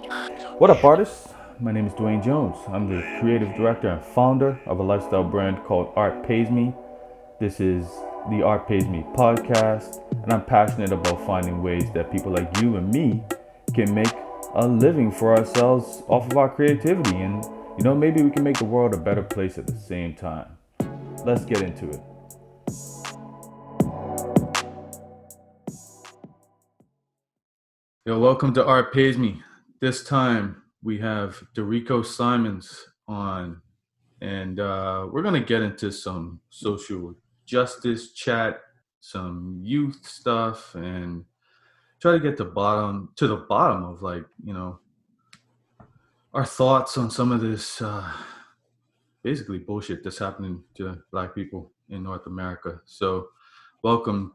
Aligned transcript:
What 0.00 0.70
up, 0.70 0.82
artists? 0.82 1.28
My 1.58 1.72
name 1.72 1.86
is 1.86 1.92
Dwayne 1.92 2.24
Jones. 2.24 2.56
I'm 2.68 2.88
the 2.88 3.02
creative 3.20 3.54
director 3.54 3.88
and 3.88 4.02
founder 4.02 4.58
of 4.64 4.78
a 4.78 4.82
lifestyle 4.82 5.24
brand 5.24 5.62
called 5.64 5.92
Art 5.94 6.26
Pays 6.26 6.50
Me. 6.50 6.72
This 7.38 7.60
is 7.60 7.84
the 8.30 8.42
Art 8.42 8.66
Pays 8.66 8.86
Me 8.86 9.04
podcast, 9.14 10.00
and 10.22 10.32
I'm 10.32 10.42
passionate 10.46 10.92
about 10.92 11.26
finding 11.26 11.62
ways 11.62 11.84
that 11.92 12.10
people 12.10 12.32
like 12.32 12.62
you 12.62 12.76
and 12.76 12.90
me 12.90 13.22
can 13.74 13.94
make 13.94 14.12
a 14.54 14.66
living 14.66 15.12
for 15.12 15.36
ourselves 15.36 16.02
off 16.08 16.30
of 16.30 16.36
our 16.38 16.48
creativity. 16.48 17.16
And, 17.16 17.44
you 17.76 17.84
know, 17.84 17.94
maybe 17.94 18.22
we 18.22 18.30
can 18.30 18.42
make 18.42 18.56
the 18.56 18.64
world 18.64 18.94
a 18.94 18.98
better 18.98 19.22
place 19.22 19.58
at 19.58 19.66
the 19.66 19.78
same 19.78 20.14
time. 20.14 20.56
Let's 21.26 21.44
get 21.44 21.60
into 21.60 21.90
it. 21.90 22.00
Yo, 28.06 28.18
welcome 28.18 28.54
to 28.54 28.64
Art 28.64 28.94
Pays 28.94 29.18
Me. 29.18 29.42
This 29.80 30.04
time 30.04 30.62
we 30.82 30.98
have 30.98 31.42
DeRico 31.56 32.04
Symonds 32.04 32.86
on, 33.08 33.62
and 34.20 34.60
uh, 34.60 35.06
we're 35.10 35.22
going 35.22 35.40
to 35.40 35.46
get 35.46 35.62
into 35.62 35.90
some 35.90 36.38
social 36.50 37.14
justice 37.46 38.12
chat, 38.12 38.60
some 39.00 39.58
youth 39.64 39.98
stuff, 40.02 40.74
and 40.74 41.24
try 41.98 42.12
to 42.12 42.20
get 42.20 42.36
to 42.36 42.44
bottom 42.44 43.08
to 43.16 43.26
the 43.26 43.36
bottom 43.36 43.84
of 43.84 44.02
like 44.02 44.24
you 44.44 44.52
know 44.52 44.78
our 46.34 46.44
thoughts 46.44 46.98
on 46.98 47.10
some 47.10 47.32
of 47.32 47.40
this 47.40 47.80
uh, 47.80 48.06
basically 49.22 49.60
bullshit 49.60 50.04
that's 50.04 50.18
happening 50.18 50.62
to 50.74 50.98
black 51.10 51.34
people 51.34 51.72
in 51.88 52.02
North 52.02 52.26
America. 52.26 52.82
So, 52.84 53.28
welcome, 53.82 54.34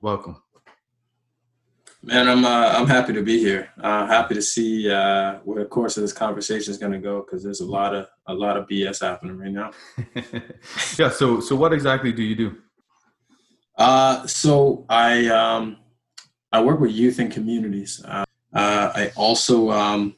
welcome. 0.00 0.42
Man, 2.06 2.28
I'm 2.28 2.44
uh, 2.44 2.68
I'm 2.68 2.86
happy 2.86 3.12
to 3.14 3.22
be 3.22 3.40
here. 3.40 3.68
Uh, 3.82 4.06
happy 4.06 4.34
to 4.34 4.40
see 4.40 4.88
uh, 4.88 5.40
where 5.42 5.64
the 5.64 5.68
course 5.68 5.96
of 5.96 6.02
this 6.02 6.12
conversation 6.12 6.70
is 6.70 6.78
going 6.78 6.92
to 6.92 7.00
go 7.00 7.20
because 7.20 7.42
there's 7.42 7.58
a 7.58 7.66
lot 7.66 7.96
of 7.96 8.06
a 8.28 8.32
lot 8.32 8.56
of 8.56 8.68
BS 8.68 9.00
happening 9.00 9.36
right 9.36 9.50
now. 9.50 9.72
yeah. 10.98 11.08
So 11.08 11.40
so 11.40 11.56
what 11.56 11.72
exactly 11.72 12.12
do 12.12 12.22
you 12.22 12.36
do? 12.36 12.56
Uh, 13.76 14.24
so 14.24 14.86
I 14.88 15.26
um, 15.26 15.78
I 16.52 16.62
work 16.62 16.78
with 16.78 16.92
youth 16.92 17.18
and 17.18 17.28
communities. 17.28 18.00
Uh, 18.04 18.24
uh, 18.54 18.92
I 18.94 19.10
also 19.16 19.72
um, 19.72 20.14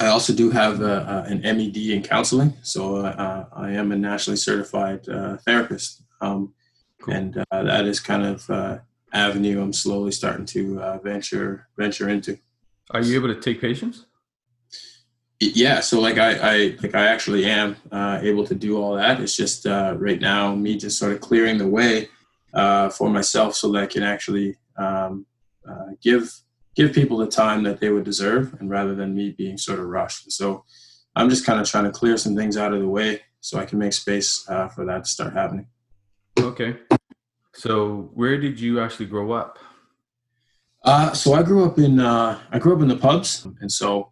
I 0.00 0.06
also 0.06 0.32
do 0.32 0.50
have 0.50 0.80
a, 0.80 1.26
a, 1.28 1.30
an 1.30 1.42
MED 1.42 1.76
in 1.76 2.02
counseling. 2.02 2.54
So 2.62 2.96
uh, 2.96 3.46
I 3.52 3.70
am 3.70 3.92
a 3.92 3.96
nationally 3.96 4.36
certified 4.36 5.08
uh, 5.08 5.36
therapist, 5.46 6.02
um, 6.20 6.54
cool. 7.00 7.14
and 7.14 7.38
uh, 7.52 7.62
that 7.62 7.84
is 7.84 8.00
kind 8.00 8.24
of 8.24 8.50
uh, 8.50 8.78
avenue 9.12 9.60
I'm 9.60 9.72
slowly 9.72 10.12
starting 10.12 10.46
to 10.46 10.80
uh, 10.80 10.98
venture 10.98 11.68
venture 11.76 12.08
into. 12.08 12.38
Are 12.90 13.00
you 13.00 13.16
able 13.16 13.34
to 13.34 13.40
take 13.40 13.60
patients? 13.60 14.06
Yeah, 15.40 15.80
so 15.80 16.00
like 16.00 16.18
I, 16.18 16.34
I 16.34 16.76
like 16.82 16.94
I 16.94 17.06
actually 17.06 17.46
am 17.46 17.76
uh, 17.90 18.20
able 18.22 18.46
to 18.46 18.54
do 18.54 18.80
all 18.80 18.94
that. 18.94 19.20
It's 19.20 19.36
just 19.36 19.66
uh, 19.66 19.94
right 19.98 20.20
now 20.20 20.54
me 20.54 20.76
just 20.76 20.98
sort 20.98 21.12
of 21.12 21.20
clearing 21.20 21.58
the 21.58 21.66
way 21.66 22.08
uh, 22.54 22.90
for 22.90 23.10
myself 23.10 23.56
so 23.56 23.72
that 23.72 23.82
I 23.82 23.86
can 23.86 24.04
actually 24.04 24.56
um, 24.76 25.26
uh, 25.68 25.94
give 26.00 26.32
give 26.76 26.92
people 26.92 27.18
the 27.18 27.26
time 27.26 27.64
that 27.64 27.80
they 27.80 27.90
would 27.90 28.04
deserve, 28.04 28.54
and 28.60 28.70
rather 28.70 28.94
than 28.94 29.14
me 29.14 29.30
being 29.30 29.58
sort 29.58 29.80
of 29.80 29.86
rushed. 29.86 30.30
So 30.30 30.64
I'm 31.16 31.28
just 31.28 31.44
kind 31.44 31.60
of 31.60 31.68
trying 31.68 31.84
to 31.84 31.90
clear 31.90 32.16
some 32.16 32.36
things 32.36 32.56
out 32.56 32.72
of 32.72 32.80
the 32.80 32.88
way 32.88 33.22
so 33.40 33.58
I 33.58 33.66
can 33.66 33.78
make 33.78 33.92
space 33.92 34.48
uh, 34.48 34.68
for 34.68 34.84
that 34.86 35.04
to 35.04 35.10
start 35.10 35.32
happening. 35.32 35.66
Okay. 36.38 36.76
So, 37.54 38.10
where 38.14 38.38
did 38.38 38.58
you 38.58 38.80
actually 38.80 39.06
grow 39.06 39.32
up? 39.32 39.58
Uh, 40.84 41.12
so 41.12 41.34
I 41.34 41.42
grew 41.42 41.64
up 41.64 41.78
in 41.78 42.00
uh, 42.00 42.40
I 42.50 42.58
grew 42.58 42.74
up 42.74 42.82
in 42.82 42.88
the 42.88 42.96
pubs, 42.96 43.46
and 43.60 43.70
so 43.70 44.10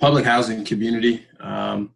public 0.00 0.24
housing 0.24 0.64
community 0.64 1.26
um, 1.38 1.94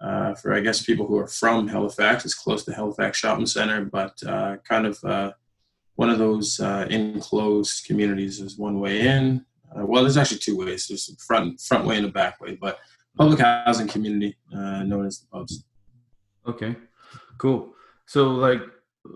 uh, 0.00 0.34
for 0.34 0.54
I 0.54 0.60
guess 0.60 0.82
people 0.82 1.06
who 1.06 1.16
are 1.18 1.28
from 1.28 1.68
Halifax. 1.68 2.24
It's 2.24 2.34
close 2.34 2.64
to 2.64 2.74
Halifax 2.74 3.18
Shopping 3.18 3.46
Center, 3.46 3.84
but 3.84 4.20
uh, 4.26 4.56
kind 4.68 4.86
of 4.86 4.98
uh, 5.04 5.32
one 5.94 6.10
of 6.10 6.18
those 6.18 6.58
uh, 6.58 6.86
enclosed 6.90 7.86
communities. 7.86 8.40
There's 8.40 8.58
one 8.58 8.80
way 8.80 9.06
in. 9.06 9.44
well, 9.76 10.02
there's 10.02 10.16
actually 10.16 10.38
two 10.38 10.56
ways. 10.56 10.88
There's 10.88 11.08
a 11.08 11.16
front 11.24 11.60
front 11.60 11.84
way 11.84 11.98
and 11.98 12.06
a 12.06 12.10
back 12.10 12.40
way, 12.40 12.58
but 12.60 12.80
public 13.16 13.38
housing 13.38 13.86
community 13.86 14.36
known 14.50 15.06
as 15.06 15.20
the 15.20 15.26
pubs. 15.28 15.64
Okay, 16.48 16.74
cool. 17.38 17.72
So 18.06 18.30
like 18.30 18.62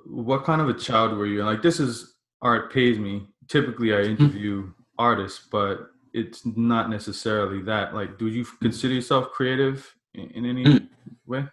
what 0.07 0.45
kind 0.45 0.61
of 0.61 0.69
a 0.69 0.75
child 0.75 1.17
were 1.17 1.27
you? 1.27 1.45
Like 1.45 1.63
this 1.63 1.81
is 1.81 2.15
art 2.43 2.73
pays 2.73 2.99
me. 2.99 3.27
Typically, 3.49 3.93
I 3.93 3.99
mm-hmm. 3.99 4.23
interview 4.23 4.63
mm-hmm. 4.63 4.71
artists, 4.99 5.47
but 5.51 5.91
it's 6.13 6.45
not 6.45 6.91
necessarily 6.91 7.63
that. 7.63 7.95
Like, 7.95 8.19
do 8.19 8.27
you 8.29 8.45
consider 8.61 8.95
yourself 8.95 9.31
creative 9.31 9.95
in, 10.15 10.31
in 10.31 10.47
any 10.47 10.65
mm. 10.65 10.89
way? 11.27 11.47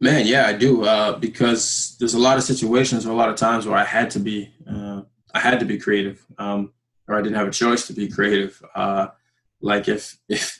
Man, 0.00 0.26
yeah, 0.26 0.46
I 0.46 0.52
do. 0.52 0.84
Uh, 0.84 1.18
because 1.18 1.96
there's 1.98 2.14
a 2.14 2.18
lot 2.18 2.36
of 2.36 2.42
situations 2.42 3.06
or 3.06 3.10
a 3.10 3.14
lot 3.14 3.28
of 3.28 3.36
times 3.36 3.66
where 3.66 3.78
I 3.78 3.84
had 3.84 4.10
to 4.12 4.18
be, 4.18 4.52
uh, 4.68 5.02
I 5.34 5.38
had 5.38 5.60
to 5.60 5.66
be 5.66 5.78
creative, 5.78 6.24
um, 6.38 6.72
or 7.08 7.16
I 7.16 7.22
didn't 7.22 7.36
have 7.36 7.48
a 7.48 7.52
choice 7.52 7.86
to 7.86 7.92
be 7.92 8.08
creative. 8.08 8.60
Uh, 8.74 9.08
like 9.60 9.88
if 9.88 10.18
if 10.28 10.58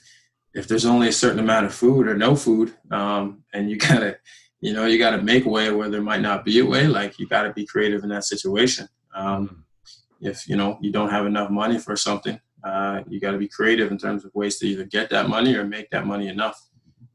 if 0.54 0.68
there's 0.68 0.86
only 0.86 1.08
a 1.08 1.12
certain 1.12 1.40
amount 1.40 1.66
of 1.66 1.74
food 1.74 2.06
or 2.06 2.16
no 2.16 2.36
food, 2.36 2.74
um, 2.90 3.42
and 3.52 3.70
you 3.70 3.76
gotta 3.88 4.18
you 4.62 4.72
know 4.72 4.86
you 4.86 4.96
got 4.96 5.10
to 5.10 5.20
make 5.20 5.44
a 5.44 5.48
way 5.48 5.70
where 5.70 5.90
there 5.90 6.00
might 6.00 6.22
not 6.22 6.44
be 6.44 6.60
a 6.60 6.64
way 6.64 6.86
like 6.86 7.18
you 7.18 7.26
got 7.26 7.42
to 7.42 7.52
be 7.52 7.66
creative 7.66 8.02
in 8.04 8.08
that 8.08 8.24
situation 8.24 8.88
um, 9.14 9.48
mm-hmm. 9.48 10.26
if 10.26 10.48
you 10.48 10.56
know 10.56 10.78
you 10.80 10.90
don't 10.90 11.10
have 11.10 11.26
enough 11.26 11.50
money 11.50 11.78
for 11.78 11.96
something 11.96 12.40
uh, 12.64 13.02
you 13.08 13.20
got 13.20 13.32
to 13.32 13.38
be 13.38 13.48
creative 13.48 13.90
in 13.90 13.98
terms 13.98 14.24
of 14.24 14.32
ways 14.34 14.58
to 14.58 14.66
either 14.66 14.84
get 14.84 15.10
that 15.10 15.28
money 15.28 15.54
or 15.56 15.64
make 15.64 15.90
that 15.90 16.06
money 16.06 16.28
enough 16.28 16.58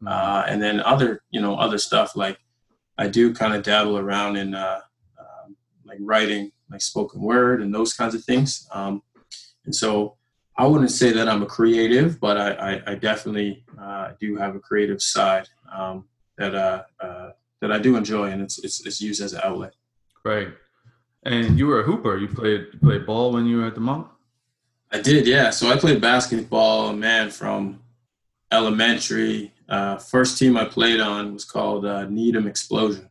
mm-hmm. 0.03 0.07
uh, 0.09 0.44
and 0.47 0.62
then 0.62 0.81
other 0.81 1.24
you 1.31 1.41
know 1.41 1.56
other 1.56 1.80
stuff 1.80 2.16
like 2.16 2.38
i 2.97 3.07
do 3.07 3.34
kind 3.34 3.56
of 3.56 3.63
dabble 3.63 3.97
around 3.97 4.36
in 4.36 4.53
uh, 4.53 4.81
um, 5.18 5.56
like 5.86 6.00
writing 6.02 6.52
like 6.69 6.81
spoken 6.81 7.22
word 7.22 7.62
and 7.62 7.74
those 7.74 7.94
kinds 7.94 8.13
of 8.13 8.24
things 8.25 8.68
um, 8.74 9.02
and 9.66 9.74
so 9.74 10.18
i 10.57 10.68
wouldn't 10.68 10.91
say 10.91 11.12
that 11.13 11.30
i'm 11.30 11.44
a 11.44 11.46
creative 11.46 12.19
but 12.19 12.38
i, 12.38 12.52
I, 12.52 12.91
I 12.91 12.96
definitely 12.96 13.63
uh, 13.80 14.12
do 14.19 14.36
have 14.36 14.53
a 14.53 14.59
creative 14.59 15.02
side 15.02 15.47
um, 15.74 16.09
that 16.38 16.53
uh, 16.53 16.84
uh, 17.00 17.30
that 17.62 17.72
I 17.72 17.79
do 17.79 17.95
enjoy, 17.95 18.29
and 18.29 18.41
it's, 18.41 18.63
it's 18.63 18.85
it's 18.85 19.01
used 19.01 19.22
as 19.22 19.34
an 19.34 19.41
outlet. 19.44 19.73
Right. 20.23 20.50
And 21.23 21.57
you 21.57 21.68
were 21.68 21.81
a 21.81 21.84
hooper. 21.84 22.18
You 22.18 22.28
played 22.28 22.68
you 22.73 22.79
played 22.79 23.06
ball 23.06 23.34
when 23.34 23.45
you 23.45 23.57
were 23.57 23.68
at 23.68 23.75
the 23.75 23.81
Mount. 23.81 24.07
I 24.91 25.01
did, 25.01 25.28
yeah. 25.28 25.50
So 25.50 25.69
I 25.69 25.78
played 25.78 26.00
basketball, 26.00 26.94
man, 26.94 27.29
from 27.29 27.81
elementary. 28.51 29.51
Uh, 29.68 29.97
first 29.97 30.38
team 30.38 30.56
I 30.56 30.63
played 30.63 31.01
on 31.01 31.34
was 31.34 31.44
called 31.44 31.85
uh, 31.85 32.06
Needham 32.06 32.47
Explosion. 32.47 33.09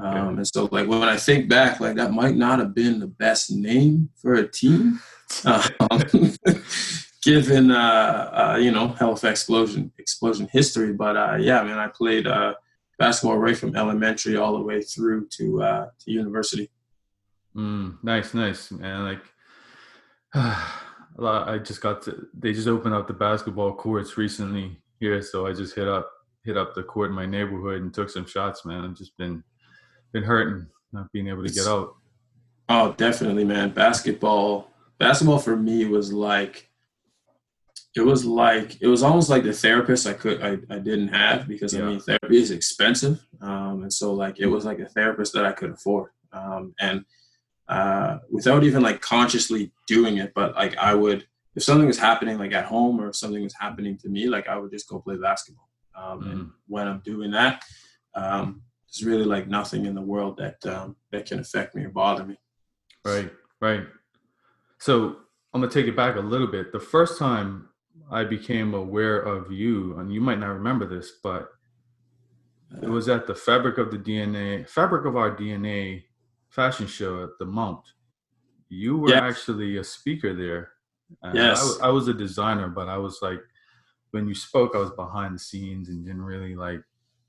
Um, 0.00 0.38
and 0.38 0.48
so, 0.48 0.68
like, 0.72 0.88
when 0.88 1.04
I 1.04 1.16
think 1.16 1.48
back, 1.48 1.78
like, 1.78 1.94
that 1.94 2.12
might 2.12 2.34
not 2.34 2.58
have 2.58 2.74
been 2.74 2.98
the 2.98 3.06
best 3.06 3.52
name 3.52 4.08
for 4.16 4.34
a 4.34 4.48
team. 4.48 5.00
Um, 5.46 5.62
given 7.22 7.70
uh, 7.70 8.54
uh, 8.54 8.58
you 8.60 8.70
know 8.70 8.88
Halifax 8.88 9.40
explosion 9.40 9.92
explosion 9.98 10.48
history. 10.52 10.92
But 10.92 11.16
uh, 11.16 11.36
yeah, 11.40 11.62
man, 11.62 11.78
I 11.78 11.88
played 11.88 12.26
uh, 12.26 12.54
basketball 13.02 13.36
right 13.36 13.56
from 13.56 13.74
elementary 13.74 14.36
all 14.36 14.52
the 14.56 14.62
way 14.62 14.80
through 14.80 15.26
to 15.26 15.60
uh, 15.60 15.86
to 15.98 16.10
university. 16.12 16.70
Mm, 17.56 17.98
nice, 18.04 18.32
nice, 18.32 18.70
man. 18.70 19.04
Like 19.04 19.22
I 20.34 21.58
just 21.58 21.80
got 21.80 22.02
to. 22.02 22.28
They 22.32 22.52
just 22.52 22.68
opened 22.68 22.94
up 22.94 23.08
the 23.08 23.12
basketball 23.12 23.74
courts 23.74 24.16
recently 24.16 24.80
here, 25.00 25.20
so 25.20 25.48
I 25.48 25.52
just 25.52 25.74
hit 25.74 25.88
up 25.88 26.08
hit 26.44 26.56
up 26.56 26.74
the 26.74 26.84
court 26.84 27.10
in 27.10 27.16
my 27.16 27.26
neighborhood 27.26 27.82
and 27.82 27.92
took 27.92 28.08
some 28.08 28.24
shots. 28.24 28.64
Man, 28.64 28.84
I've 28.84 28.96
just 28.96 29.16
been 29.16 29.42
been 30.12 30.22
hurting 30.22 30.68
not 30.92 31.10
being 31.12 31.26
able 31.26 31.44
to 31.44 31.52
get 31.52 31.66
out. 31.66 31.96
Oh, 32.68 32.92
definitely, 32.92 33.44
man. 33.44 33.70
Basketball, 33.70 34.70
basketball 34.98 35.40
for 35.40 35.56
me 35.56 35.86
was 35.86 36.12
like 36.12 36.70
it 37.94 38.00
was 38.00 38.24
like 38.24 38.80
it 38.80 38.86
was 38.86 39.02
almost 39.02 39.28
like 39.28 39.42
the 39.42 39.52
therapist 39.52 40.06
I 40.06 40.14
could 40.14 40.42
I, 40.42 40.58
I 40.74 40.78
didn't 40.78 41.08
have 41.08 41.46
because 41.46 41.74
yeah. 41.74 41.82
I 41.82 41.84
mean 41.84 42.00
therapy 42.00 42.38
is 42.38 42.50
expensive 42.50 43.20
um, 43.40 43.82
and 43.82 43.92
so 43.92 44.14
like 44.14 44.40
it 44.40 44.46
was 44.46 44.64
like 44.64 44.78
a 44.78 44.88
therapist 44.88 45.32
that 45.34 45.44
I 45.44 45.52
could 45.52 45.70
afford 45.70 46.10
um, 46.32 46.74
and 46.80 47.04
uh, 47.68 48.18
without 48.30 48.64
even 48.64 48.82
like 48.82 49.00
consciously 49.00 49.72
doing 49.86 50.18
it 50.18 50.32
but 50.34 50.54
like 50.54 50.76
I 50.78 50.94
would 50.94 51.26
if 51.54 51.62
something 51.62 51.86
was 51.86 51.98
happening 51.98 52.38
like 52.38 52.52
at 52.52 52.64
home 52.64 52.98
or 52.98 53.08
if 53.08 53.16
something 53.16 53.42
was 53.42 53.54
happening 53.58 53.98
to 53.98 54.08
me 54.08 54.26
like 54.26 54.48
I 54.48 54.56
would 54.56 54.70
just 54.70 54.88
go 54.88 54.98
play 54.98 55.16
basketball 55.16 55.68
um, 55.94 56.22
mm. 56.22 56.32
and 56.32 56.50
when 56.68 56.88
I'm 56.88 57.00
doing 57.00 57.30
that 57.32 57.62
um, 58.14 58.62
there's 58.86 59.04
really 59.04 59.24
like 59.24 59.48
nothing 59.48 59.84
in 59.84 59.94
the 59.94 60.00
world 60.02 60.38
that 60.38 60.64
um, 60.66 60.96
that 61.10 61.26
can 61.26 61.40
affect 61.40 61.74
me 61.74 61.84
or 61.84 61.90
bother 61.90 62.24
me 62.24 62.38
right 63.04 63.30
right 63.60 63.84
so 64.78 65.16
I'm 65.52 65.60
gonna 65.60 65.70
take 65.70 65.86
it 65.86 65.96
back 65.96 66.16
a 66.16 66.20
little 66.20 66.46
bit 66.46 66.72
the 66.72 66.80
first 66.80 67.18
time 67.18 67.68
I 68.12 68.24
became 68.24 68.74
aware 68.74 69.20
of 69.20 69.50
you, 69.50 69.98
and 69.98 70.12
you 70.12 70.20
might 70.20 70.38
not 70.38 70.48
remember 70.48 70.86
this, 70.86 71.12
but 71.22 71.48
it 72.82 72.88
was 72.88 73.08
at 73.08 73.26
the 73.26 73.34
Fabric 73.34 73.78
of 73.78 73.90
the 73.90 73.98
DNA, 73.98 74.68
Fabric 74.68 75.06
of 75.06 75.16
Our 75.16 75.34
DNA 75.36 76.04
fashion 76.50 76.86
show 76.86 77.24
at 77.24 77.30
the 77.38 77.46
Mount. 77.46 77.84
You 78.68 78.98
were 78.98 79.14
actually 79.14 79.78
a 79.78 79.84
speaker 79.84 80.34
there, 80.34 80.72
yes, 81.32 81.78
I, 81.82 81.88
I 81.88 81.90
was 81.90 82.08
a 82.08 82.14
designer, 82.14 82.68
but 82.68 82.88
I 82.88 82.98
was 82.98 83.20
like, 83.22 83.40
when 84.12 84.28
you 84.28 84.34
spoke, 84.34 84.72
I 84.74 84.78
was 84.78 84.90
behind 84.90 85.34
the 85.34 85.38
scenes 85.38 85.88
and 85.88 86.04
didn't 86.04 86.22
really 86.22 86.54
like, 86.54 86.82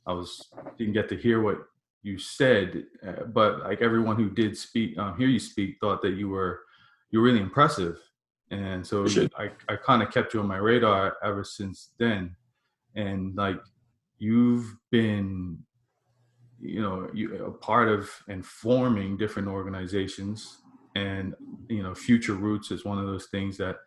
I 0.05 0.13
was 0.13 0.49
didn't 0.77 0.93
get 0.93 1.09
to 1.09 1.17
hear 1.17 1.41
what 1.41 1.59
you 2.01 2.17
said. 2.17 2.85
Uh, 3.05 3.23
but 3.25 3.59
like 3.61 3.81
everyone 3.81 4.17
who 4.17 4.29
did 4.29 4.57
speak, 4.57 4.97
um, 4.97 5.17
hear 5.17 5.29
you 5.29 5.39
speak, 5.39 5.77
thought 5.79 6.01
that 6.01 6.15
you 6.15 6.29
were 6.29 6.61
you're 7.11 7.21
really 7.23 7.39
impressive, 7.39 7.99
and 8.51 8.85
so 8.85 9.05
I 9.37 9.49
I 9.67 9.75
kind 9.75 10.03
of 10.03 10.11
kept 10.11 10.33
you 10.33 10.39
on 10.39 10.47
my 10.47 10.57
radar 10.57 11.17
ever 11.23 11.43
since 11.43 11.89
then, 11.97 12.35
and 12.95 13.35
like 13.35 13.59
you've 14.19 14.75
been 14.91 15.57
you 16.63 16.81
know 16.81 17.09
you 17.13 17.45
a 17.45 17.51
part 17.51 17.89
of 17.89 18.09
and 18.27 18.45
forming 18.45 19.17
different 19.17 19.47
organizations. 19.47 20.59
And 20.95 21.33
you 21.69 21.81
know 21.81 21.95
future 21.95 22.35
roots 22.35 22.71
is 22.71 22.85
one 22.85 22.99
of 22.99 23.07
those 23.07 23.25
things 23.25 23.57
that 23.57 23.77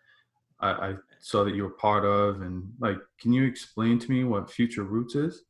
I, 0.58 0.70
I, 0.70 0.94
saw 1.20 1.44
that 1.44 1.54
you 1.54 1.62
were 1.62 1.70
part 1.70 2.04
of. 2.04 2.42
And 2.42 2.72
like 2.80 2.98
can 3.20 3.32
you 3.32 3.44
explain 3.44 3.98
to 4.00 4.10
me 4.10 4.24
what 4.24 4.50
future 4.50 4.82
roots 4.82 5.14
is? 5.14 5.44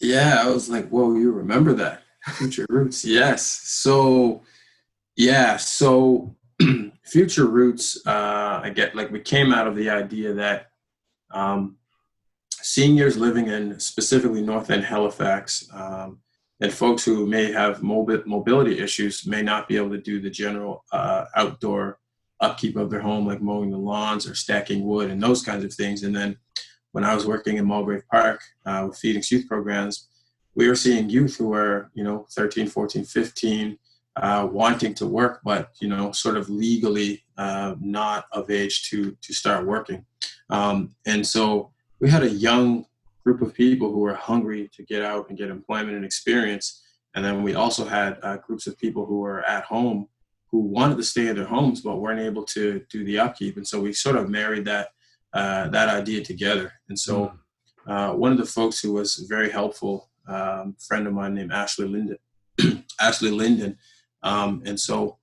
Yeah 0.00 0.42
i 0.44 0.50
was 0.50 0.68
like 0.68 0.88
whoa 0.90 1.14
you 1.14 1.32
remember 1.32 1.72
that? 1.74 2.02
Future 2.34 2.66
roots. 2.68 3.04
Yes. 3.04 3.42
So 3.46 4.42
yeah 5.16 5.56
so 5.56 6.36
future 7.08 7.46
roots 7.46 8.06
uh 8.06 8.60
i 8.62 8.70
get 8.70 8.94
like 8.94 9.10
we 9.10 9.20
came 9.20 9.52
out 9.52 9.66
of 9.66 9.76
the 9.76 9.88
idea 9.88 10.32
that 10.32 10.66
um 11.30 11.76
seniors 12.50 13.16
living 13.16 13.48
in 13.48 13.78
specifically 13.80 14.42
north 14.42 14.70
end 14.70 14.84
halifax 14.84 15.68
um, 15.72 16.18
and 16.60 16.72
folks 16.72 17.04
who 17.04 17.26
may 17.26 17.52
have 17.52 17.82
mobility 17.82 18.78
issues 18.80 19.26
may 19.26 19.42
not 19.42 19.68
be 19.68 19.76
able 19.76 19.90
to 19.90 20.00
do 20.00 20.20
the 20.20 20.30
general 20.30 20.84
uh, 20.92 21.24
outdoor 21.36 21.98
upkeep 22.40 22.76
of 22.76 22.90
their 22.90 23.00
home, 23.00 23.26
like 23.26 23.40
mowing 23.40 23.70
the 23.70 23.78
lawns 23.78 24.26
or 24.28 24.34
stacking 24.34 24.84
wood 24.84 25.10
and 25.10 25.22
those 25.22 25.42
kinds 25.42 25.64
of 25.64 25.72
things. 25.72 26.02
And 26.02 26.14
then 26.14 26.36
when 26.92 27.04
I 27.04 27.14
was 27.14 27.26
working 27.26 27.56
in 27.56 27.66
Mulgrave 27.66 28.06
Park 28.10 28.40
uh, 28.66 28.86
with 28.88 28.98
Phoenix 28.98 29.30
Youth 29.30 29.46
Programs, 29.46 30.08
we 30.54 30.68
were 30.68 30.74
seeing 30.74 31.08
youth 31.08 31.36
who 31.36 31.48
were, 31.48 31.90
you 31.94 32.02
know, 32.02 32.26
13, 32.32 32.66
14, 32.66 33.04
15, 33.04 33.78
uh, 34.22 34.46
wanting 34.46 34.94
to 34.94 35.06
work, 35.06 35.40
but, 35.44 35.70
you 35.80 35.88
know, 35.88 36.12
sort 36.12 36.36
of 36.36 36.48
legally 36.48 37.24
uh, 37.36 37.74
not 37.80 38.26
of 38.32 38.50
age 38.50 38.88
to, 38.90 39.16
to 39.22 39.32
start 39.32 39.66
working. 39.66 40.04
Um, 40.50 40.94
and 41.06 41.26
so 41.26 41.70
we 42.00 42.10
had 42.10 42.22
a 42.22 42.30
young 42.30 42.86
group 43.24 43.42
of 43.42 43.54
people 43.54 43.92
who 43.92 44.00
were 44.00 44.14
hungry 44.14 44.70
to 44.74 44.82
get 44.84 45.02
out 45.02 45.28
and 45.28 45.38
get 45.38 45.50
employment 45.50 45.96
and 45.96 46.04
experience. 46.04 46.82
And 47.14 47.24
then 47.24 47.42
we 47.42 47.54
also 47.54 47.84
had 47.84 48.18
uh, 48.22 48.36
groups 48.38 48.66
of 48.66 48.78
people 48.78 49.04
who 49.04 49.18
were 49.20 49.42
at 49.44 49.64
home 49.64 50.08
who 50.50 50.60
wanted 50.60 50.96
to 50.96 51.02
stay 51.02 51.28
in 51.28 51.36
their 51.36 51.44
homes 51.44 51.80
but 51.82 52.00
weren't 52.00 52.20
able 52.20 52.44
to 52.44 52.82
do 52.90 53.04
the 53.04 53.18
upkeep. 53.18 53.56
And 53.56 53.66
so 53.66 53.80
we 53.80 53.92
sort 53.92 54.16
of 54.16 54.30
married 54.30 54.64
that 54.64 54.88
uh, 55.34 55.68
that 55.68 55.90
idea 55.90 56.24
together. 56.24 56.72
And 56.88 56.98
so 56.98 57.32
hmm. 57.84 57.90
uh, 57.90 58.14
one 58.14 58.32
of 58.32 58.38
the 58.38 58.46
folks 58.46 58.80
who 58.80 58.92
was 58.92 59.16
very 59.28 59.50
helpful, 59.50 60.08
um, 60.26 60.74
friend 60.78 61.06
of 61.06 61.12
mine 61.12 61.34
named 61.34 61.52
Ashley 61.52 61.86
Linden, 61.86 62.18
Ashley 63.00 63.30
Linden. 63.30 63.78
Um, 64.22 64.62
and 64.66 64.78
so 64.78 65.18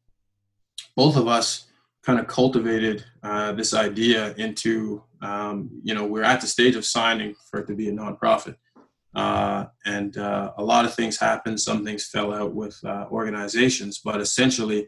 both 0.96 1.18
of 1.18 1.28
us 1.28 1.66
kind 2.04 2.20
of 2.20 2.28
cultivated 2.28 3.04
uh, 3.24 3.52
this 3.54 3.74
idea 3.74 4.34
into 4.36 5.04
um, 5.26 5.70
you 5.84 5.94
know, 5.94 6.06
we're 6.06 6.24
at 6.24 6.42
the 6.42 6.48
stage 6.48 6.76
of 6.76 6.86
signing 6.86 7.36
for 7.50 7.60
it 7.60 7.68
to 7.68 7.76
be 7.76 7.90
a 7.90 7.92
nonprofit. 7.92 8.56
Uh, 9.16 9.66
and 9.86 10.18
uh, 10.18 10.52
a 10.58 10.64
lot 10.64 10.86
of 10.86 10.94
things 10.94 11.20
happened. 11.20 11.60
Some 11.60 11.86
things 11.86 12.08
fell 12.08 12.34
out 12.34 12.54
with 12.54 12.78
uh, 12.84 13.06
organizations, 13.10 14.00
but 14.04 14.20
essentially, 14.22 14.88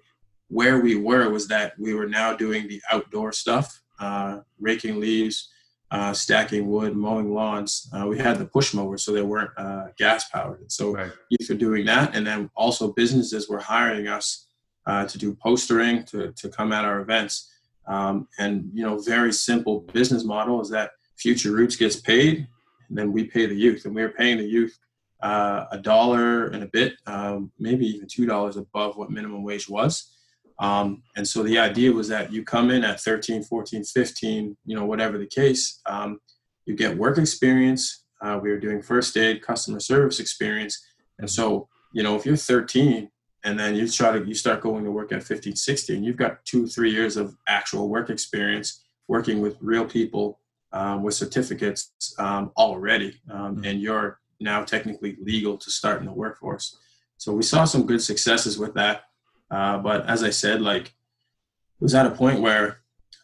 where 0.49 0.79
we 0.81 0.95
were 0.95 1.29
was 1.29 1.47
that 1.47 1.73
we 1.77 1.93
were 1.93 2.07
now 2.07 2.33
doing 2.33 2.67
the 2.67 2.81
outdoor 2.91 3.31
stuff, 3.31 3.81
uh, 3.99 4.39
raking 4.59 4.99
leaves, 4.99 5.49
uh, 5.91 6.13
stacking 6.13 6.67
wood, 6.67 6.95
mowing 6.95 7.33
lawns. 7.33 7.89
Uh, 7.93 8.05
we 8.07 8.17
had 8.17 8.37
the 8.37 8.45
push 8.45 8.73
mowers, 8.73 9.03
so 9.03 9.11
they 9.13 9.21
weren't 9.21 9.51
gas 9.97 10.29
powered. 10.29 10.71
So 10.71 10.93
right. 10.93 11.11
youth 11.29 11.49
were 11.49 11.55
doing 11.55 11.85
that, 11.85 12.15
and 12.15 12.25
then 12.25 12.49
also 12.55 12.93
businesses 12.93 13.47
were 13.47 13.59
hiring 13.59 14.07
us 14.07 14.47
to 14.85 15.17
do 15.17 15.35
postering 15.35 16.03
to 16.05 16.31
to 16.33 16.49
come 16.49 16.71
at 16.73 16.85
our 16.85 17.01
events. 17.01 17.51
Um, 17.87 18.27
and 18.37 18.69
you 18.73 18.83
know, 18.83 18.97
very 18.97 19.31
simple 19.31 19.81
business 19.93 20.23
model 20.23 20.61
is 20.61 20.69
that 20.69 20.91
Future 21.17 21.51
Roots 21.51 21.75
gets 21.75 21.95
paid, 21.95 22.47
and 22.89 22.97
then 22.97 23.11
we 23.11 23.25
pay 23.25 23.45
the 23.45 23.55
youth, 23.55 23.85
and 23.85 23.95
we 23.95 24.03
are 24.03 24.09
paying 24.09 24.37
the 24.37 24.45
youth 24.45 24.77
uh, 25.21 25.65
a 25.71 25.77
dollar 25.77 26.47
and 26.47 26.63
a 26.63 26.67
bit, 26.67 26.93
um, 27.07 27.51
maybe 27.59 27.87
even 27.87 28.07
two 28.07 28.25
dollars 28.25 28.57
above 28.57 28.97
what 28.97 29.09
minimum 29.09 29.43
wage 29.43 29.67
was. 29.69 30.16
Um, 30.59 31.03
and 31.15 31.27
so 31.27 31.43
the 31.43 31.59
idea 31.59 31.91
was 31.91 32.07
that 32.07 32.31
you 32.31 32.43
come 32.43 32.71
in 32.71 32.83
at 32.83 32.99
13, 32.99 33.43
14, 33.43 33.83
15, 33.83 34.57
you 34.65 34.75
know, 34.75 34.85
whatever 34.85 35.17
the 35.17 35.27
case, 35.27 35.81
um, 35.85 36.19
you 36.65 36.75
get 36.75 36.97
work 36.97 37.17
experience. 37.17 38.05
Uh, 38.21 38.39
we 38.41 38.49
were 38.49 38.59
doing 38.59 38.81
first 38.81 39.15
aid, 39.17 39.41
customer 39.41 39.79
service 39.79 40.19
experience. 40.19 40.83
And 41.19 41.29
so, 41.29 41.67
you 41.93 42.01
know, 42.01 42.15
if 42.15 42.25
you're 42.25 42.35
13 42.35 43.09
and 43.43 43.57
then 43.57 43.75
you 43.75 43.87
try 43.87 44.11
to 44.11 44.25
you 44.25 44.33
start 44.33 44.61
going 44.61 44.83
to 44.83 44.91
work 44.91 45.11
at 45.11 45.23
15 45.23 45.55
16 45.55 46.03
you've 46.03 46.17
got 46.17 46.43
two 46.45 46.67
three 46.67 46.91
years 46.91 47.17
of 47.17 47.35
actual 47.47 47.89
work 47.89 48.09
experience 48.09 48.83
working 49.07 49.41
with 49.41 49.57
real 49.61 49.85
people 49.85 50.39
um, 50.73 51.01
with 51.01 51.13
certificates 51.13 52.13
um, 52.19 52.51
already 52.57 53.19
um, 53.31 53.55
mm-hmm. 53.55 53.65
and 53.65 53.81
you're 53.81 54.19
now 54.39 54.63
technically 54.63 55.17
legal 55.21 55.57
to 55.57 55.71
start 55.71 55.99
in 55.99 56.05
the 56.05 56.11
workforce 56.11 56.77
so 57.17 57.31
we 57.31 57.43
saw 57.43 57.63
some 57.63 57.85
good 57.85 58.01
successes 58.01 58.59
with 58.59 58.73
that 58.73 59.03
uh, 59.51 59.77
but 59.77 60.05
as 60.07 60.23
i 60.23 60.29
said 60.29 60.61
like 60.61 60.87
it 60.87 61.83
was 61.83 61.95
at 61.95 62.05
a 62.05 62.11
point 62.11 62.41
where 62.41 62.81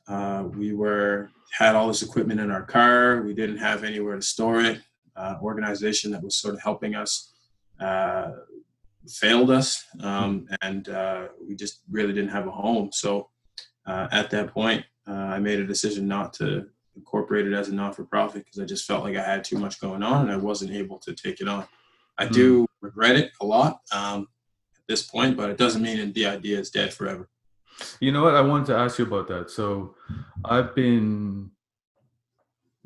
uh, 0.08 0.44
we 0.56 0.74
were 0.74 1.30
had 1.52 1.76
all 1.76 1.88
this 1.88 2.04
equipment 2.04 2.40
in 2.40 2.52
our 2.52 2.64
car 2.64 3.22
we 3.22 3.34
didn't 3.34 3.58
have 3.58 3.84
anywhere 3.84 4.16
to 4.16 4.22
store 4.22 4.62
it 4.62 4.82
uh, 5.16 5.36
organization 5.42 6.12
that 6.12 6.24
was 6.24 6.36
sort 6.36 6.56
of 6.56 6.62
helping 6.62 6.96
us 6.96 7.34
uh, 7.80 8.32
failed 9.10 9.52
us, 9.52 9.86
um, 10.02 10.48
and 10.62 10.90
uh, 10.90 11.28
we 11.46 11.56
just 11.56 11.82
really 11.92 12.14
didn't 12.14 12.30
have 12.30 12.48
a 12.48 12.52
home. 12.52 12.90
So 12.92 13.30
uh, 13.86 14.08
at 14.12 14.30
that 14.32 14.54
point, 14.54 14.86
uh, 15.08 15.12
I 15.12 15.40
made 15.40 15.60
a 15.60 15.68
decision 15.68 16.08
not 16.08 16.34
to 16.36 16.68
incorporate 16.96 17.48
it 17.48 17.54
as 17.54 17.70
a 17.70 17.74
non-for-profit 17.74 18.46
because 18.46 18.60
I 18.60 18.66
just 18.66 18.86
felt 18.86 19.04
like 19.04 19.18
I 19.18 19.24
had 19.24 19.44
too 19.44 19.58
much 19.58 19.82
going 19.82 20.04
on 20.04 20.22
and 20.22 20.32
I 20.32 20.38
wasn't 20.38 20.72
able 20.72 21.00
to 21.00 21.14
take 21.14 21.42
it 21.42 21.48
on. 21.48 21.66
I 22.18 22.28
mm. 22.28 22.32
do 22.32 22.68
regret 22.82 23.16
it 23.16 23.32
a 23.42 23.46
lot 23.46 23.80
um, 23.92 24.28
this 24.88 25.04
point, 25.04 25.38
but 25.38 25.50
it 25.50 25.58
doesn't 25.58 25.82
mean 25.82 26.14
the 26.14 26.26
idea 26.26 26.60
is 26.60 26.70
dead 26.70 26.94
forever. 26.94 27.30
You 28.00 28.12
know 28.12 28.24
what? 28.24 28.36
I 28.36 28.42
wanted 28.42 28.68
to 28.68 28.78
ask 28.78 29.00
you 29.00 29.06
about 29.06 29.28
that. 29.30 29.50
So 29.50 29.96
I've 30.46 30.76
been 30.76 31.52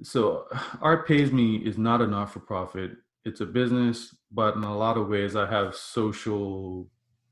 so 0.04 0.48
Art 0.82 1.08
Pays 1.08 1.32
Me 1.32 1.58
is 1.58 1.78
not 1.78 2.02
a 2.02 2.08
not-for-profit 2.08 2.92
it's 3.28 3.42
a 3.42 3.46
business, 3.46 4.16
but 4.32 4.56
in 4.56 4.64
a 4.64 4.78
lot 4.78 4.98
of 4.98 5.10
ways, 5.10 5.36
I 5.36 5.46
have 5.48 5.76
social 5.76 6.90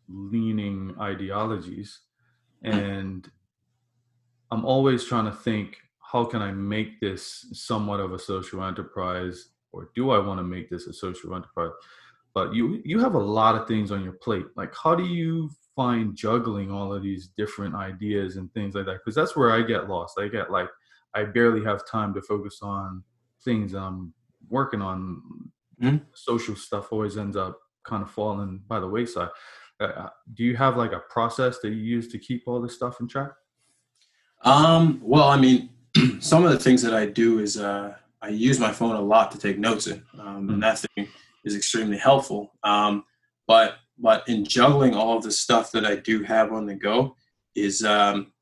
leaning 0.10 0.93
ideologies. 1.00 2.01
Hmm. 2.63 2.72
And 2.72 3.31
I'm 4.51 4.65
always 4.65 5.05
trying 5.05 5.25
to 5.25 5.31
think 5.31 5.77
how 6.12 6.25
can 6.25 6.41
I 6.41 6.51
make 6.51 7.00
this 7.00 7.48
somewhat 7.53 8.00
of 8.00 8.12
a 8.12 8.19
social 8.19 8.63
enterprise, 8.63 9.50
or 9.72 9.89
do 9.95 10.12
I 10.12 10.19
want 10.19 10.39
to 10.39 10.43
make 10.43 10.69
this 10.69 10.86
a 10.86 10.93
social 10.93 11.34
enterprise? 11.34 11.72
But 12.35 12.53
you 12.53 12.81
you 12.83 12.99
have 12.99 13.15
a 13.15 13.19
lot 13.19 13.55
of 13.55 13.65
things 13.65 13.91
on 13.91 14.03
your 14.03 14.13
plate. 14.13 14.45
Like, 14.57 14.75
how 14.75 14.93
do 14.93 15.05
you 15.05 15.49
find 15.73 16.15
juggling 16.15 16.69
all 16.69 16.93
of 16.93 17.01
these 17.01 17.29
different 17.37 17.73
ideas 17.73 18.35
and 18.35 18.53
things 18.53 18.75
like 18.75 18.85
that? 18.85 18.99
Because 19.03 19.15
that's 19.15 19.37
where 19.37 19.51
I 19.51 19.61
get 19.61 19.87
lost. 19.89 20.19
I 20.19 20.27
get 20.27 20.51
like 20.51 20.67
I 21.15 21.23
barely 21.23 21.63
have 21.63 21.87
time 21.87 22.13
to 22.13 22.21
focus 22.21 22.59
on 22.61 23.03
things 23.43 23.73
I'm 23.73 24.13
working 24.49 24.81
on 24.81 25.21
mm-hmm. 25.81 25.97
social 26.13 26.57
stuff 26.57 26.91
always 26.91 27.17
ends 27.17 27.37
up 27.37 27.57
kind 27.85 28.03
of 28.03 28.11
falling 28.11 28.61
by 28.67 28.81
the 28.81 28.87
wayside. 28.87 29.29
Uh, 29.79 29.83
uh, 29.83 30.09
do 30.33 30.43
you 30.43 30.57
have 30.57 30.75
like 30.75 30.91
a 30.91 30.99
process 31.09 31.59
that 31.59 31.69
you 31.69 31.81
use 31.81 32.09
to 32.09 32.19
keep 32.19 32.43
all 32.47 32.61
this 32.61 32.75
stuff 32.75 32.99
in 32.99 33.07
track? 33.07 33.31
Um, 34.41 34.99
well, 35.01 35.29
I 35.29 35.37
mean, 35.37 35.69
some 36.19 36.43
of 36.43 36.51
the 36.51 36.59
things 36.59 36.81
that 36.81 36.93
I 36.93 37.05
do 37.05 37.39
is 37.39 37.57
uh, 37.57 37.95
I 38.21 38.27
use 38.27 38.59
my 38.59 38.73
phone 38.73 38.95
a 38.95 39.01
lot 39.01 39.31
to 39.31 39.37
take 39.37 39.57
notes 39.57 39.87
in, 39.87 40.03
um, 40.19 40.19
mm-hmm. 40.19 40.49
and 40.49 40.63
that 40.63 40.79
thing 40.79 41.07
is 41.45 41.55
extremely 41.55 41.97
helpful. 41.97 42.53
Um, 42.63 43.05
but 43.47 43.75
but 43.97 44.27
in 44.27 44.43
juggling 44.43 44.93
all 44.93 45.17
of 45.17 45.23
the 45.23 45.31
stuff 45.31 45.71
that 45.71 45.85
I 45.85 45.95
do 45.95 46.23
have 46.23 46.51
on 46.51 46.65
the 46.65 46.75
go 46.75 47.15
is 47.55 47.83
um, 47.83 48.33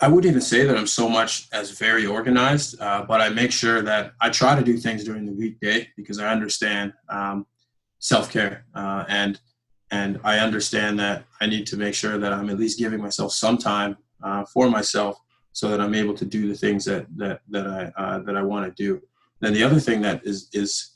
I 0.00 0.08
wouldn't 0.08 0.30
even 0.30 0.42
say 0.42 0.66
that 0.66 0.76
I'm 0.76 0.86
so 0.86 1.08
much 1.08 1.48
as 1.52 1.70
very 1.70 2.06
organized, 2.06 2.80
uh, 2.80 3.04
but 3.06 3.20
I 3.20 3.28
make 3.28 3.52
sure 3.52 3.80
that 3.82 4.12
I 4.20 4.30
try 4.30 4.54
to 4.54 4.62
do 4.62 4.76
things 4.76 5.04
during 5.04 5.24
the 5.24 5.32
weekday 5.32 5.88
because 5.96 6.18
I 6.18 6.30
understand 6.30 6.92
um, 7.08 7.46
self 7.98 8.30
care 8.30 8.66
uh, 8.74 9.04
and 9.08 9.40
and 9.90 10.18
I 10.24 10.38
understand 10.38 10.98
that 11.00 11.24
I 11.40 11.46
need 11.46 11.66
to 11.68 11.76
make 11.76 11.94
sure 11.94 12.18
that 12.18 12.32
I'm 12.32 12.48
at 12.48 12.58
least 12.58 12.78
giving 12.78 13.00
myself 13.00 13.32
some 13.32 13.58
time 13.58 13.98
uh, 14.22 14.44
for 14.46 14.70
myself 14.70 15.20
so 15.52 15.68
that 15.68 15.82
I'm 15.82 15.94
able 15.94 16.14
to 16.14 16.24
do 16.24 16.48
the 16.48 16.54
things 16.54 16.84
that 16.86 17.06
that 17.16 17.40
that 17.50 17.66
I 17.66 18.02
uh, 18.02 18.18
that 18.20 18.36
I 18.36 18.42
want 18.42 18.64
to 18.74 18.82
do. 18.82 19.00
Then 19.40 19.52
the 19.52 19.62
other 19.62 19.80
thing 19.80 20.00
that 20.02 20.26
is 20.26 20.48
is 20.52 20.91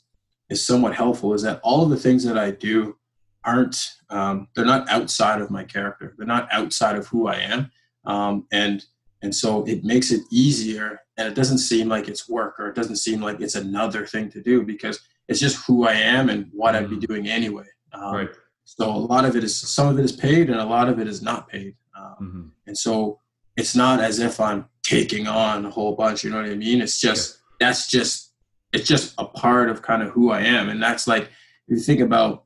is 0.49 0.65
somewhat 0.65 0.95
helpful 0.95 1.33
is 1.33 1.41
that 1.43 1.59
all 1.63 1.83
of 1.83 1.89
the 1.89 1.97
things 1.97 2.23
that 2.23 2.37
I 2.37 2.51
do 2.51 2.97
aren't 3.43 3.77
um, 4.09 4.47
they're 4.55 4.65
not 4.65 4.87
outside 4.89 5.41
of 5.41 5.51
my 5.51 5.63
character. 5.63 6.13
They're 6.17 6.27
not 6.27 6.47
outside 6.51 6.95
of 6.95 7.07
who 7.07 7.27
I 7.27 7.35
am. 7.35 7.71
Um, 8.05 8.45
and 8.51 8.83
and 9.21 9.35
so 9.35 9.63
it 9.65 9.83
makes 9.83 10.11
it 10.11 10.21
easier 10.31 11.01
and 11.17 11.27
it 11.27 11.33
doesn't 11.33 11.57
seem 11.57 11.89
like 11.89 12.07
it's 12.07 12.29
work 12.29 12.59
or 12.59 12.69
it 12.69 12.75
doesn't 12.75 12.97
seem 12.97 13.21
like 13.21 13.41
it's 13.41 13.55
another 13.55 14.05
thing 14.05 14.29
to 14.31 14.41
do 14.41 14.63
because 14.63 14.99
it's 15.27 15.39
just 15.39 15.65
who 15.65 15.87
I 15.87 15.93
am 15.93 16.29
and 16.29 16.49
what. 16.53 16.75
I'd 16.75 16.89
be 16.89 16.95
mm-hmm. 16.95 17.05
doing 17.05 17.27
anyway. 17.27 17.65
Um, 17.93 18.15
right. 18.15 18.29
So 18.63 18.89
a 18.89 18.91
lot 18.91 19.25
of 19.25 19.35
it 19.35 19.43
is 19.43 19.55
some 19.55 19.87
of 19.87 19.97
it 19.97 20.05
is 20.05 20.11
paid 20.11 20.49
and 20.49 20.59
a 20.59 20.65
lot 20.65 20.89
of 20.89 20.99
it 20.99 21.07
is 21.07 21.21
not 21.21 21.47
paid. 21.47 21.75
Um, 21.97 22.15
mm-hmm. 22.21 22.47
And 22.67 22.77
so 22.77 23.19
it's 23.55 23.75
not 23.75 23.99
as 23.99 24.19
if 24.19 24.39
I'm 24.39 24.65
taking 24.83 25.27
on 25.27 25.65
a 25.65 25.69
whole 25.69 25.95
bunch. 25.95 26.23
You 26.23 26.29
know 26.29 26.37
what 26.37 26.49
I 26.49 26.55
mean? 26.55 26.81
It's 26.81 27.01
just 27.01 27.39
yeah. 27.59 27.67
that's 27.67 27.89
just 27.89 28.26
it's 28.73 28.87
just 28.87 29.13
a 29.17 29.25
part 29.25 29.69
of 29.69 29.81
kind 29.81 30.01
of 30.03 30.09
who 30.09 30.31
I 30.31 30.41
am, 30.41 30.69
and 30.69 30.81
that's 30.81 31.07
like 31.07 31.23
if 31.23 31.77
you 31.77 31.79
think 31.79 31.99
about 31.99 32.43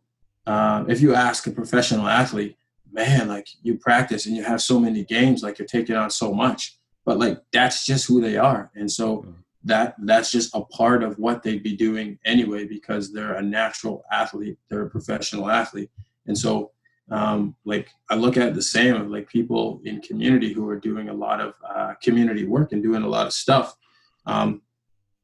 um, 0.47 0.89
if 0.89 1.01
you 1.01 1.13
ask 1.13 1.45
a 1.47 1.51
professional 1.51 2.07
athlete, 2.07 2.57
man, 2.91 3.27
like 3.27 3.47
you 3.61 3.77
practice 3.77 4.25
and 4.25 4.35
you 4.35 4.43
have 4.43 4.61
so 4.61 4.79
many 4.79 5.03
games, 5.03 5.43
like 5.43 5.59
you're 5.59 5.67
taking 5.67 5.95
on 5.95 6.09
so 6.09 6.33
much, 6.33 6.77
but 7.05 7.19
like 7.19 7.39
that's 7.53 7.85
just 7.85 8.07
who 8.07 8.21
they 8.21 8.37
are, 8.37 8.71
and 8.75 8.91
so. 8.91 9.17
Mm-hmm. 9.17 9.31
that 9.63 9.95
that's 10.09 10.31
just 10.31 10.55
a 10.55 10.61
part 10.61 11.03
of 11.03 11.19
what 11.19 11.43
they'd 11.43 11.61
be 11.61 11.75
doing 11.75 12.17
anyway 12.25 12.65
because 12.65 13.13
they're 13.13 13.35
a 13.35 13.41
natural 13.43 14.03
athlete 14.11 14.57
they're 14.67 14.87
a 14.87 14.89
professional 14.89 15.51
athlete. 15.51 15.91
And 16.25 16.35
so 16.35 16.71
um, 17.11 17.55
like 17.65 17.89
i 18.09 18.15
look 18.15 18.37
at 18.37 18.55
the 18.55 18.61
same 18.61 18.95
of 18.95 19.09
like 19.09 19.27
people 19.27 19.81
in 19.83 20.01
community 20.01 20.53
who 20.53 20.67
are 20.69 20.79
doing 20.79 21.09
a 21.09 21.13
lot 21.13 21.41
of 21.41 21.53
uh, 21.67 21.93
community 22.01 22.45
work 22.45 22.71
and 22.71 22.81
doing 22.81 23.03
a 23.03 23.07
lot 23.07 23.27
of 23.27 23.33
stuff. 23.33 23.75
Um, 24.25 24.61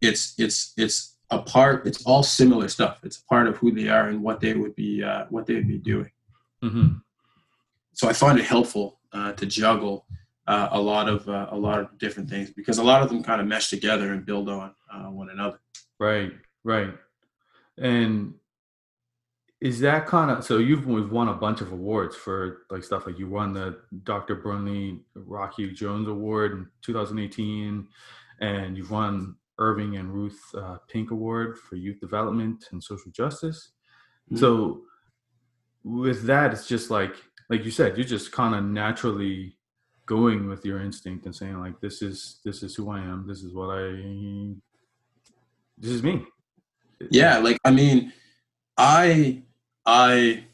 it's 0.01 0.33
it's 0.37 0.73
it's 0.77 1.17
a 1.31 1.39
part 1.39 1.85
it's 1.85 2.05
all 2.05 2.23
similar 2.23 2.67
stuff 2.67 2.99
it's 3.03 3.19
a 3.19 3.25
part 3.25 3.47
of 3.47 3.57
who 3.57 3.71
they 3.71 3.89
are 3.89 4.09
and 4.09 4.21
what 4.21 4.39
they 4.39 4.53
would 4.53 4.75
be 4.75 5.03
uh, 5.03 5.25
what 5.29 5.45
they 5.45 5.55
would 5.55 5.67
be 5.67 5.77
doing 5.77 6.11
mm-hmm. 6.63 6.93
so 7.93 8.07
i 8.07 8.13
find 8.13 8.39
it 8.39 8.45
helpful 8.45 8.99
uh, 9.13 9.31
to 9.33 9.45
juggle 9.45 10.05
uh, 10.47 10.69
a 10.71 10.79
lot 10.79 11.09
of 11.09 11.27
uh, 11.27 11.47
a 11.51 11.57
lot 11.57 11.79
of 11.79 11.97
different 11.97 12.29
things 12.29 12.49
because 12.51 12.77
a 12.77 12.83
lot 12.83 13.01
of 13.01 13.09
them 13.09 13.21
kind 13.21 13.41
of 13.41 13.47
mesh 13.47 13.69
together 13.69 14.13
and 14.13 14.25
build 14.25 14.49
on 14.49 14.73
uh, 14.91 15.09
one 15.09 15.29
another. 15.29 15.59
Right, 15.99 16.31
right. 16.63 16.93
And 17.77 18.33
is 19.59 19.79
that 19.81 20.05
kind 20.05 20.31
of 20.31 20.43
so 20.45 20.59
you've 20.59 20.87
won 20.87 21.27
a 21.27 21.33
bunch 21.33 21.61
of 21.61 21.71
awards 21.71 22.15
for 22.15 22.59
like 22.69 22.83
stuff 22.83 23.05
like 23.05 23.19
you 23.19 23.27
won 23.27 23.53
the 23.53 23.79
Dr. 24.03 24.35
Burnley 24.35 25.01
Rocky 25.15 25.71
Jones 25.71 26.07
Award 26.07 26.53
in 26.53 26.67
2018, 26.81 27.87
and 28.39 28.77
you've 28.77 28.91
won 28.91 29.35
Irving 29.59 29.97
and 29.97 30.13
Ruth 30.13 30.39
uh, 30.55 30.77
Pink 30.87 31.11
Award 31.11 31.57
for 31.57 31.75
Youth 31.75 31.99
Development 31.99 32.63
and 32.71 32.83
Social 32.83 33.11
Justice. 33.11 33.71
Mm-hmm. 34.27 34.37
So 34.37 34.81
with 35.83 36.23
that, 36.23 36.53
it's 36.53 36.67
just 36.67 36.89
like 36.89 37.15
like 37.49 37.63
you 37.63 37.71
said, 37.71 37.97
you're 37.97 38.05
just 38.05 38.31
kind 38.31 38.55
of 38.55 38.63
naturally 38.63 39.57
going 40.07 40.47
with 40.47 40.65
your 40.65 40.81
instinct 40.81 41.25
and 41.25 41.35
saying 41.35 41.59
like 41.59 41.79
this 41.81 42.01
is 42.01 42.39
this 42.43 42.63
is 42.63 42.73
who 42.73 42.89
I 42.89 42.99
am 42.99 43.25
this 43.27 43.43
is 43.43 43.53
what 43.53 43.69
I 43.77 44.55
this 45.77 45.91
is 45.91 46.01
me 46.01 46.25
yeah 47.11 47.37
like 47.37 47.59
I 47.63 47.71
mean 47.71 48.13
I 48.77 49.43
I 49.85 50.45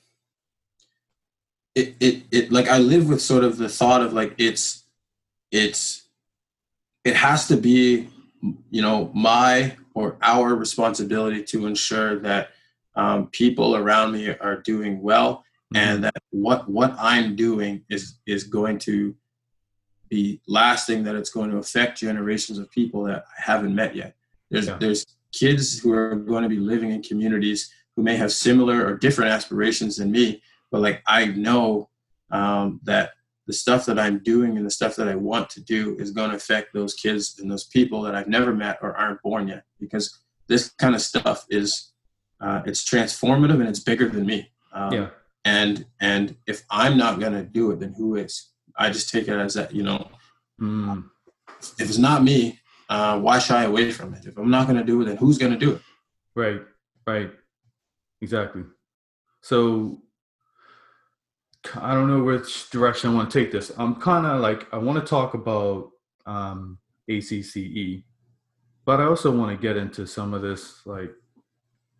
it 1.75 1.95
it, 1.99 2.23
it 2.31 2.51
like 2.51 2.67
I 2.67 2.79
live 2.79 3.07
with 3.07 3.21
sort 3.21 3.43
of 3.43 3.57
the 3.57 3.69
thought 3.69 4.01
of 4.01 4.11
like 4.11 4.33
it's 4.39 4.85
it's 5.51 6.07
it 7.05 7.15
has 7.15 7.47
to 7.47 7.55
be 7.55 8.09
you 8.69 8.81
know 8.81 9.11
my 9.13 9.75
or 9.93 10.17
our 10.21 10.55
responsibility 10.55 11.43
to 11.43 11.65
ensure 11.65 12.19
that 12.19 12.49
um, 12.95 13.27
people 13.27 13.75
around 13.75 14.11
me 14.11 14.29
are 14.29 14.57
doing 14.61 15.01
well 15.01 15.43
mm-hmm. 15.73 15.77
and 15.77 16.03
that 16.03 16.15
what 16.31 16.69
what 16.69 16.95
I'm 16.99 17.35
doing 17.35 17.83
is 17.89 18.15
is 18.25 18.43
going 18.43 18.79
to 18.79 19.15
be 20.09 20.39
lasting, 20.47 21.03
that 21.03 21.15
it's 21.15 21.31
going 21.31 21.49
to 21.49 21.57
affect 21.57 21.97
generations 21.97 22.59
of 22.59 22.69
people 22.69 23.03
that 23.05 23.25
I 23.37 23.41
haven't 23.41 23.73
met 23.73 23.95
yet. 23.95 24.15
There's 24.51 24.67
yeah. 24.67 24.77
there's 24.79 25.05
kids 25.31 25.79
who 25.79 25.91
are 25.93 26.15
going 26.15 26.43
to 26.43 26.49
be 26.49 26.59
living 26.59 26.91
in 26.91 27.01
communities 27.01 27.73
who 27.95 28.03
may 28.03 28.15
have 28.15 28.31
similar 28.31 28.85
or 28.85 28.97
different 28.97 29.31
aspirations 29.31 29.97
than 29.97 30.11
me, 30.11 30.41
but 30.71 30.81
like 30.81 31.01
I 31.07 31.25
know 31.25 31.89
um, 32.31 32.79
that 32.83 33.11
the 33.47 33.53
stuff 33.53 33.85
that 33.85 33.99
I'm 33.99 34.19
doing 34.19 34.57
and 34.57 34.65
the 34.65 34.71
stuff 34.71 34.95
that 34.95 35.07
I 35.07 35.15
want 35.15 35.49
to 35.51 35.61
do 35.61 35.97
is 35.99 36.11
going 36.11 36.29
to 36.29 36.35
affect 36.35 36.73
those 36.73 36.93
kids 36.93 37.39
and 37.39 37.51
those 37.51 37.65
people 37.65 38.01
that 38.03 38.15
I've 38.15 38.27
never 38.27 38.53
met 38.53 38.79
or 38.81 38.95
aren't 38.95 39.21
born 39.21 39.47
yet. 39.47 39.63
Because 39.79 40.19
this 40.47 40.69
kind 40.69 40.95
of 40.95 41.01
stuff 41.01 41.45
is 41.49 41.91
uh, 42.39 42.61
it's 42.65 42.83
transformative 42.83 43.59
and 43.59 43.67
it's 43.67 43.79
bigger 43.79 44.09
than 44.09 44.25
me. 44.25 44.51
Um, 44.73 44.93
yeah. 44.93 45.09
And 45.45 45.85
and 45.99 46.35
if 46.47 46.63
I'm 46.69 46.97
not 46.97 47.19
going 47.19 47.33
to 47.33 47.43
do 47.43 47.71
it, 47.71 47.79
then 47.79 47.93
who 47.93 48.15
is? 48.15 48.49
I 48.77 48.89
just 48.89 49.09
take 49.09 49.27
it 49.27 49.37
as 49.37 49.53
that, 49.55 49.73
you 49.73 49.83
know, 49.83 50.09
mm. 50.59 51.03
if 51.59 51.81
it's 51.89 51.97
not 51.97 52.23
me, 52.23 52.59
uh, 52.89 53.19
why 53.19 53.39
shy 53.39 53.63
away 53.63 53.91
from 53.91 54.13
it? 54.13 54.25
If 54.25 54.37
I'm 54.37 54.49
not 54.49 54.67
going 54.67 54.79
to 54.79 54.85
do 54.85 55.01
it, 55.01 55.05
then 55.05 55.17
who's 55.17 55.37
going 55.37 55.51
to 55.51 55.57
do 55.57 55.73
it? 55.73 55.81
Right, 56.35 56.61
right, 57.05 57.31
exactly. 58.21 58.63
So 59.41 60.01
I 61.75 61.93
don't 61.93 62.07
know 62.07 62.23
which 62.23 62.69
direction 62.69 63.09
I 63.09 63.13
want 63.13 63.31
to 63.31 63.39
take 63.39 63.51
this. 63.51 63.71
I'm 63.77 63.95
kind 63.95 64.25
of 64.25 64.41
like 64.41 64.67
I 64.73 64.77
want 64.77 64.99
to 64.99 65.09
talk 65.09 65.33
about 65.33 65.91
um, 66.25 66.77
ACCE, 67.09 68.03
but 68.85 68.99
I 68.99 69.05
also 69.05 69.31
want 69.31 69.51
to 69.51 69.61
get 69.61 69.77
into 69.77 70.05
some 70.05 70.33
of 70.33 70.41
this 70.41 70.85
like 70.85 71.11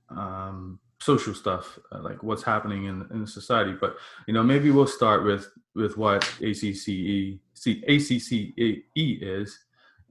um, 0.10 0.79
social 1.00 1.34
stuff, 1.34 1.79
uh, 1.91 2.01
like 2.01 2.24
what's 2.24 2.43
happening 2.43 2.86
in 2.86 3.08
in 3.12 3.25
society. 3.25 3.74
But 3.79 3.96
you 4.27 4.34
know, 4.34 4.43
maybe 4.43 4.72
we'll 4.72 4.88
start 4.88 5.24
with 5.24 5.48
with 5.75 5.98
what 5.98 6.24
ACCE 6.41 7.39
ACCE 7.55 8.93
is, 8.98 9.60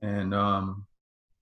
and 0.03 0.35
um, 0.35 0.87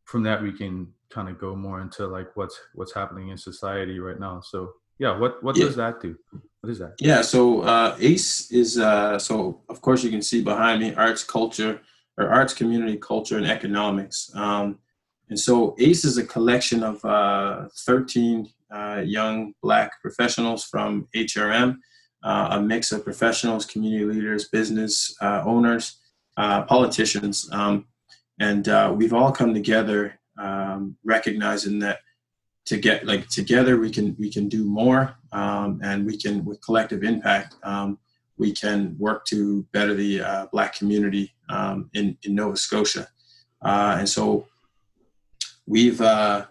from 0.04 0.22
that 0.24 0.42
we 0.42 0.52
can 0.52 0.92
kind 1.10 1.28
of 1.28 1.38
go 1.38 1.54
more 1.56 1.80
into 1.80 2.06
like 2.06 2.36
what's 2.36 2.60
what's 2.74 2.94
happening 2.94 3.28
in 3.28 3.38
society 3.38 3.98
right 3.98 4.18
now. 4.18 4.40
So 4.40 4.72
yeah, 5.00 5.18
what 5.18 5.42
what 5.42 5.56
yeah. 5.56 5.64
does 5.64 5.76
that 5.76 6.00
do? 6.00 6.14
What 6.60 6.70
is 6.70 6.78
that? 6.78 6.94
Yeah, 7.00 7.22
so 7.22 7.62
uh, 7.62 7.96
ACE 7.98 8.50
is 8.50 8.78
uh, 8.78 9.18
so 9.18 9.62
of 9.70 9.80
course 9.80 10.04
you 10.04 10.10
can 10.10 10.20
see 10.20 10.42
behind 10.42 10.82
me 10.82 10.94
arts, 10.94 11.24
culture, 11.24 11.80
or 12.18 12.28
arts, 12.28 12.52
community, 12.52 12.98
culture, 12.98 13.38
and 13.38 13.46
economics. 13.46 14.30
Um, 14.34 14.78
and 15.30 15.40
so 15.40 15.74
ACE 15.78 16.04
is 16.04 16.18
a 16.18 16.24
collection 16.24 16.82
of 16.82 17.02
uh, 17.02 17.68
13 17.86 18.46
uh, 18.70 19.02
young 19.02 19.54
Black 19.62 19.90
professionals 20.02 20.64
from 20.64 21.08
HRM, 21.16 21.78
uh, 22.22 22.48
a 22.52 22.60
mix 22.60 22.92
of 22.92 23.04
professionals, 23.04 23.64
community 23.64 24.04
leaders, 24.04 24.48
business 24.50 25.16
uh, 25.22 25.42
owners, 25.46 25.96
uh, 26.36 26.62
politicians. 26.64 27.48
Um, 27.52 27.86
and 28.38 28.68
uh, 28.68 28.92
we've 28.94 29.14
all 29.14 29.32
come 29.32 29.54
together 29.54 30.18
um, 30.38 30.96
recognizing 31.04 31.78
that 31.78 32.00
to 32.70 32.76
get 32.78 33.06
like 33.06 33.28
together 33.28 33.72
we 33.78 33.90
can 33.90 34.06
we 34.18 34.28
can 34.36 34.48
do 34.48 34.62
more 34.64 35.02
um, 35.32 35.80
and 35.82 36.06
we 36.06 36.16
can 36.16 36.44
with 36.44 36.58
collective 36.62 37.02
impact 37.02 37.56
um, 37.62 37.98
we 38.38 38.52
can 38.52 38.96
work 38.98 39.24
to 39.26 39.62
better 39.72 39.94
the 39.94 40.12
black 40.52 40.74
community 40.74 41.26
um, 41.48 41.90
in, 41.94 42.16
in 42.24 42.34
Nova 42.34 42.56
Scotia. 42.56 43.06
and 43.62 44.08
so 44.08 44.46
we've 45.70 46.00
uh, 46.00 46.46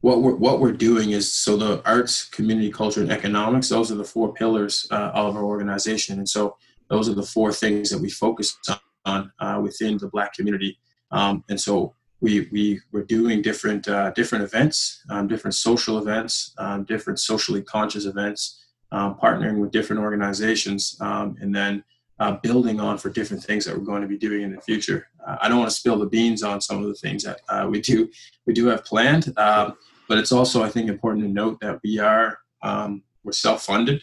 what 0.00 0.22
we're 0.22 0.36
what 0.36 0.60
we're 0.60 0.72
doing 0.72 1.10
is 1.10 1.32
so 1.32 1.56
the 1.56 1.82
arts, 1.84 2.28
community, 2.28 2.70
culture, 2.70 3.02
and 3.02 3.12
economics. 3.12 3.68
Those 3.68 3.92
are 3.92 3.96
the 3.96 4.04
four 4.04 4.32
pillars 4.32 4.86
uh, 4.90 5.10
of 5.12 5.36
our 5.36 5.44
organization, 5.44 6.18
and 6.18 6.28
so 6.28 6.56
those 6.88 7.08
are 7.08 7.14
the 7.14 7.22
four 7.22 7.52
things 7.52 7.90
that 7.90 8.00
we 8.00 8.08
focus 8.08 8.56
on 9.04 9.32
uh, 9.40 9.60
within 9.62 9.98
the 9.98 10.08
Black 10.08 10.32
community. 10.32 10.78
Um, 11.10 11.44
and 11.48 11.60
so 11.60 11.94
we 12.20 12.48
we 12.52 12.80
we're 12.92 13.04
doing 13.04 13.42
different 13.42 13.88
uh, 13.88 14.10
different 14.10 14.44
events, 14.44 15.02
um, 15.10 15.26
different 15.26 15.54
social 15.54 15.98
events, 15.98 16.54
um, 16.58 16.84
different 16.84 17.18
socially 17.18 17.62
conscious 17.62 18.04
events, 18.04 18.62
um, 18.92 19.16
partnering 19.16 19.58
with 19.58 19.70
different 19.70 20.02
organizations, 20.02 20.96
um, 21.00 21.36
and 21.40 21.54
then 21.54 21.82
uh, 22.18 22.32
building 22.42 22.78
on 22.80 22.98
for 22.98 23.08
different 23.08 23.42
things 23.42 23.64
that 23.64 23.76
we're 23.76 23.84
going 23.84 24.02
to 24.02 24.08
be 24.08 24.18
doing 24.18 24.42
in 24.42 24.54
the 24.54 24.60
future. 24.60 25.08
Uh, 25.26 25.36
I 25.40 25.48
don't 25.48 25.58
want 25.58 25.70
to 25.70 25.76
spill 25.76 25.98
the 25.98 26.06
beans 26.06 26.42
on 26.42 26.60
some 26.60 26.82
of 26.82 26.88
the 26.88 26.94
things 26.94 27.24
that 27.24 27.40
uh, 27.48 27.66
we 27.68 27.80
do 27.80 28.08
we 28.46 28.52
do 28.52 28.66
have 28.66 28.84
planned, 28.84 29.32
um, 29.38 29.76
but 30.08 30.18
it's 30.18 30.32
also 30.32 30.62
I 30.62 30.68
think 30.68 30.88
important 30.88 31.24
to 31.24 31.32
note 31.32 31.58
that 31.60 31.80
we 31.82 31.98
are 31.98 32.38
um, 32.62 33.02
we're 33.24 33.32
self 33.32 33.62
funded, 33.62 34.02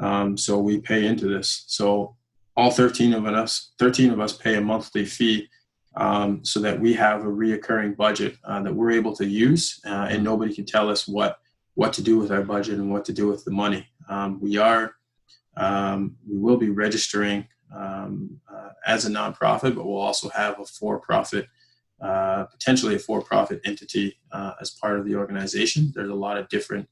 um, 0.00 0.36
so 0.36 0.58
we 0.58 0.80
pay 0.80 1.06
into 1.06 1.26
this. 1.28 1.64
So 1.68 2.16
all 2.56 2.70
13 2.70 3.14
of 3.14 3.24
us 3.26 3.72
13 3.78 4.10
of 4.10 4.20
us 4.20 4.32
pay 4.36 4.56
a 4.56 4.60
monthly 4.60 5.04
fee. 5.04 5.48
Um, 5.94 6.42
so 6.42 6.58
that 6.60 6.80
we 6.80 6.94
have 6.94 7.22
a 7.22 7.28
reoccurring 7.28 7.96
budget 7.96 8.38
uh, 8.44 8.62
that 8.62 8.74
we're 8.74 8.92
able 8.92 9.14
to 9.16 9.26
use, 9.26 9.78
uh, 9.84 10.06
and 10.10 10.24
nobody 10.24 10.54
can 10.54 10.64
tell 10.64 10.88
us 10.88 11.06
what 11.06 11.38
what 11.74 11.92
to 11.94 12.02
do 12.02 12.18
with 12.18 12.30
our 12.30 12.42
budget 12.42 12.78
and 12.78 12.90
what 12.90 13.04
to 13.06 13.12
do 13.12 13.26
with 13.26 13.44
the 13.44 13.50
money. 13.50 13.86
Um, 14.08 14.40
we 14.40 14.56
are 14.56 14.94
um, 15.56 16.16
we 16.26 16.38
will 16.38 16.56
be 16.56 16.70
registering 16.70 17.46
um, 17.74 18.40
uh, 18.50 18.70
as 18.86 19.04
a 19.04 19.10
nonprofit, 19.10 19.74
but 19.74 19.84
we'll 19.84 20.00
also 20.00 20.28
have 20.30 20.58
a 20.60 20.64
for-profit, 20.64 21.46
uh, 22.00 22.44
potentially 22.44 22.94
a 22.94 22.98
for-profit 22.98 23.60
entity 23.64 24.18
uh, 24.32 24.52
as 24.60 24.70
part 24.70 24.98
of 24.98 25.06
the 25.06 25.14
organization. 25.14 25.92
There's 25.94 26.10
a 26.10 26.14
lot 26.14 26.38
of 26.38 26.48
different 26.48 26.88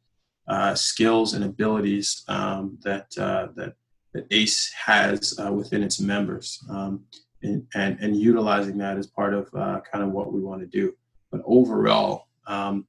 uh, 0.49 0.75
skills 0.75 1.35
and 1.35 1.45
abilities 1.45 2.23
um, 2.29 2.79
that, 2.85 3.07
uh, 3.19 3.49
that 3.57 3.75
that 4.13 4.27
ACE 4.33 4.73
has 4.73 5.39
uh, 5.39 5.53
within 5.53 5.85
its 5.85 6.01
members. 6.01 6.65
And, 7.43 7.67
and, 7.75 7.99
and 8.01 8.15
utilizing 8.15 8.77
that 8.79 8.99
as 8.99 9.07
part 9.07 9.33
of 9.33 9.49
uh, 9.55 9.81
kind 9.91 10.05
of 10.05 10.11
what 10.11 10.33
we 10.33 10.41
want 10.41 10.61
to 10.61 10.67
do. 10.67 10.93
But 11.31 11.41
overall, 11.47 12.29
um, 12.47 12.87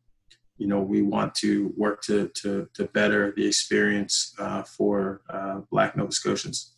you 0.58 0.68
know, 0.68 0.82
we 0.82 1.02
want 1.02 1.34
to 1.36 1.74
work 1.78 2.02
to, 2.04 2.28
to, 2.36 2.68
to 2.74 2.86
better 2.86 3.34
the 3.36 3.48
experience 3.48 4.36
uh, 4.38 4.64
for 4.64 5.22
uh, 5.30 5.62
Black 5.72 5.96
Nova 5.96 6.12
Scotians. 6.12 6.74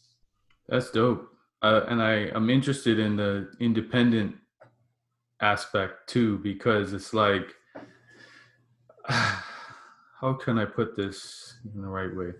That's 0.69 0.91
dope. 0.91 1.29
Uh, 1.61 1.81
and 1.87 2.01
I, 2.01 2.29
I'm 2.35 2.49
interested 2.49 2.99
in 2.99 3.15
the 3.15 3.49
independent 3.59 4.35
aspect 5.41 6.07
too, 6.07 6.37
because 6.39 6.93
it's 6.93 7.13
like, 7.13 7.53
how 10.23 10.33
can 10.39 10.57
I 10.57 10.65
put 10.65 10.95
this 10.95 11.57
in 11.73 11.81
the 11.81 11.87
right 11.87 12.15
way? 12.15 12.31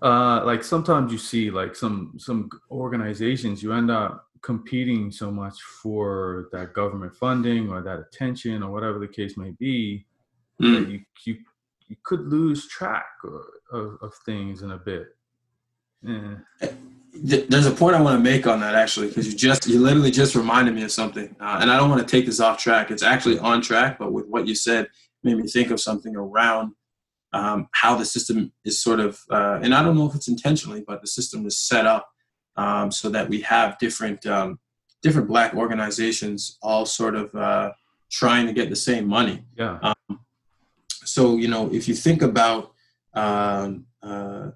Uh, 0.00 0.42
like 0.44 0.64
sometimes 0.64 1.12
you 1.12 1.18
see 1.18 1.50
like 1.50 1.76
some 1.76 2.14
some 2.18 2.48
organizations 2.70 3.62
you 3.62 3.72
end 3.72 3.90
up 3.90 4.26
competing 4.42 5.10
so 5.10 5.30
much 5.30 5.60
for 5.82 6.48
that 6.52 6.74
government 6.74 7.14
funding 7.14 7.70
or 7.70 7.82
that 7.82 7.98
attention 7.98 8.62
or 8.62 8.72
whatever 8.72 8.98
the 8.98 9.08
case 9.08 9.36
may 9.36 9.52
be 9.52 10.04
mm. 10.60 10.80
that 10.80 10.90
you, 10.90 11.00
you 11.24 11.36
you 11.88 11.96
could 12.04 12.26
lose 12.26 12.68
track 12.68 13.04
of, 13.72 13.98
of 14.00 14.14
things 14.24 14.62
in 14.62 14.70
a 14.70 14.78
bit. 14.78 15.08
Yeah. 16.00 16.36
There's 17.14 17.66
a 17.66 17.70
point 17.70 17.94
I 17.94 18.00
want 18.00 18.16
to 18.16 18.22
make 18.22 18.46
on 18.46 18.60
that 18.60 18.74
actually, 18.74 19.08
because 19.08 19.26
you 19.30 19.36
just 19.36 19.66
you 19.66 19.78
literally 19.78 20.10
just 20.10 20.34
reminded 20.34 20.74
me 20.74 20.82
of 20.82 20.90
something, 20.90 21.36
uh, 21.38 21.58
and 21.60 21.70
I 21.70 21.76
don't 21.76 21.90
want 21.90 22.00
to 22.06 22.10
take 22.10 22.24
this 22.24 22.40
off 22.40 22.56
track. 22.56 22.90
It's 22.90 23.02
actually 23.02 23.38
on 23.38 23.60
track, 23.60 23.98
but 23.98 24.12
with 24.12 24.26
what 24.26 24.48
you 24.48 24.54
said, 24.54 24.88
made 25.22 25.36
me 25.36 25.46
think 25.46 25.70
of 25.70 25.78
something 25.80 26.16
around 26.16 26.72
um, 27.34 27.68
how 27.72 27.96
the 27.96 28.06
system 28.06 28.52
is 28.64 28.82
sort 28.82 29.00
of, 29.00 29.20
uh, 29.30 29.60
and 29.62 29.74
I 29.74 29.82
don't 29.82 29.96
know 29.96 30.08
if 30.08 30.14
it's 30.14 30.28
intentionally, 30.28 30.82
but 30.86 31.02
the 31.02 31.06
system 31.06 31.46
is 31.46 31.58
set 31.58 31.86
up 31.86 32.11
um, 32.56 32.90
so 32.90 33.08
that 33.10 33.28
we 33.28 33.40
have 33.42 33.78
different 33.78 34.24
um, 34.26 34.58
different 35.02 35.28
Black 35.28 35.54
organizations 35.54 36.58
all 36.62 36.86
sort 36.86 37.14
of 37.14 37.34
uh, 37.34 37.72
trying 38.10 38.46
to 38.46 38.52
get 38.52 38.70
the 38.70 38.76
same 38.76 39.06
money. 39.06 39.44
Yeah. 39.56 39.78
Um, 39.82 40.20
so 41.04 41.36
you 41.36 41.48
know, 41.48 41.72
if 41.72 41.88
you 41.88 41.94
think 41.94 42.22
about 42.22 42.72
um, 43.14 43.86
uh, 44.02 44.50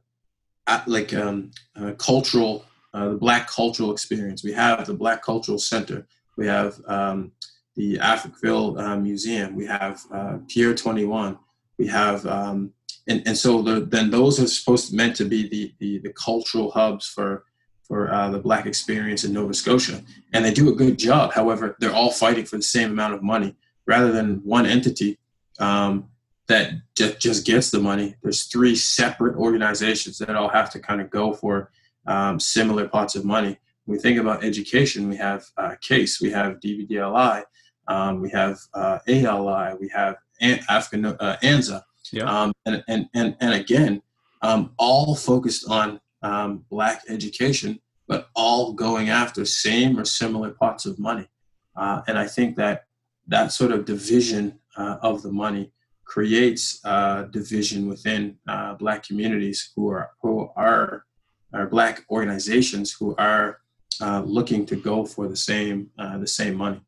like 0.86 1.14
um, 1.14 1.50
uh, 1.76 1.92
cultural, 1.92 2.64
uh, 2.94 3.10
the 3.10 3.16
Black 3.16 3.48
cultural 3.48 3.92
experience, 3.92 4.42
we 4.42 4.52
have 4.52 4.86
the 4.86 4.94
Black 4.94 5.22
Cultural 5.22 5.58
Center, 5.58 6.06
we 6.36 6.46
have 6.46 6.80
um, 6.86 7.32
the 7.76 7.98
Africville 7.98 8.80
uh, 8.80 8.96
Museum, 8.96 9.54
we 9.54 9.66
have 9.66 10.00
uh, 10.12 10.38
Pier 10.48 10.74
21, 10.74 11.38
we 11.78 11.86
have, 11.86 12.26
um, 12.26 12.72
and, 13.06 13.22
and 13.26 13.36
so 13.36 13.62
the, 13.62 13.80
then 13.80 14.10
those 14.10 14.40
are 14.40 14.46
supposed 14.46 14.90
to 14.90 14.96
meant 14.96 15.14
to 15.16 15.24
be 15.24 15.48
the, 15.48 15.74
the, 15.78 15.98
the 15.98 16.12
cultural 16.14 16.70
hubs 16.70 17.06
for 17.06 17.44
for 17.86 18.12
uh, 18.12 18.30
the 18.30 18.38
black 18.38 18.66
experience 18.66 19.24
in 19.24 19.32
Nova 19.32 19.54
Scotia, 19.54 20.02
and 20.32 20.44
they 20.44 20.52
do 20.52 20.68
a 20.68 20.74
good 20.74 20.98
job. 20.98 21.32
However, 21.32 21.76
they're 21.78 21.94
all 21.94 22.10
fighting 22.10 22.44
for 22.44 22.56
the 22.56 22.62
same 22.62 22.90
amount 22.90 23.14
of 23.14 23.22
money 23.22 23.56
rather 23.86 24.10
than 24.12 24.40
one 24.44 24.66
entity. 24.66 25.18
Um, 25.58 26.08
that 26.48 26.74
just, 26.96 27.18
just 27.18 27.46
gets 27.46 27.70
the 27.70 27.80
money. 27.80 28.14
There's 28.22 28.44
three 28.44 28.76
separate 28.76 29.36
organizations 29.36 30.18
that 30.18 30.36
all 30.36 30.48
have 30.48 30.70
to 30.70 30.78
kind 30.78 31.00
of 31.00 31.10
go 31.10 31.32
for 31.32 31.70
um, 32.06 32.38
similar 32.38 32.88
pots 32.88 33.16
of 33.16 33.24
money. 33.24 33.58
When 33.84 33.96
we 33.96 34.02
think 34.02 34.18
about 34.18 34.44
education, 34.44 35.08
we 35.08 35.16
have 35.16 35.44
uh, 35.56 35.74
CASE, 35.80 36.20
we 36.20 36.30
have 36.30 36.60
DBDLI, 36.60 37.42
um, 37.88 38.20
we 38.20 38.30
have 38.30 38.58
uh, 38.74 38.98
ALI, 39.08 39.74
we 39.80 39.88
have 39.88 40.16
An- 40.40 40.60
African 40.68 41.06
uh, 41.06 41.36
ANZA, 41.42 41.82
yeah. 42.12 42.24
um, 42.24 42.52
and, 42.64 42.84
and, 42.88 43.06
and, 43.14 43.36
and 43.40 43.54
again, 43.54 44.02
um, 44.42 44.72
all 44.78 45.14
focused 45.14 45.68
on 45.68 46.00
um, 46.22 46.64
black 46.70 47.02
education, 47.08 47.80
but 48.08 48.28
all 48.34 48.72
going 48.72 49.08
after 49.08 49.44
same 49.44 49.98
or 49.98 50.04
similar 50.04 50.50
pots 50.50 50.86
of 50.86 50.98
money. 50.98 51.28
Uh, 51.76 52.02
and 52.06 52.18
I 52.18 52.26
think 52.26 52.56
that 52.56 52.84
that 53.26 53.52
sort 53.52 53.72
of 53.72 53.84
division 53.84 54.58
uh, 54.76 54.98
of 55.02 55.22
the 55.22 55.32
money 55.32 55.72
creates 56.04 56.80
uh, 56.84 57.22
division 57.24 57.88
within 57.88 58.36
uh, 58.48 58.74
black 58.74 59.02
communities 59.02 59.72
who 59.74 59.88
are 59.90 60.10
who 60.22 60.48
are 60.56 61.04
are 61.52 61.66
black 61.66 62.04
organizations 62.10 62.92
who 62.92 63.14
are 63.16 63.60
uh, 64.00 64.22
looking 64.24 64.66
to 64.66 64.76
go 64.76 65.04
for 65.04 65.28
the 65.28 65.36
same 65.36 65.90
uh, 65.98 66.18
the 66.18 66.26
same 66.26 66.54
money. 66.54 66.80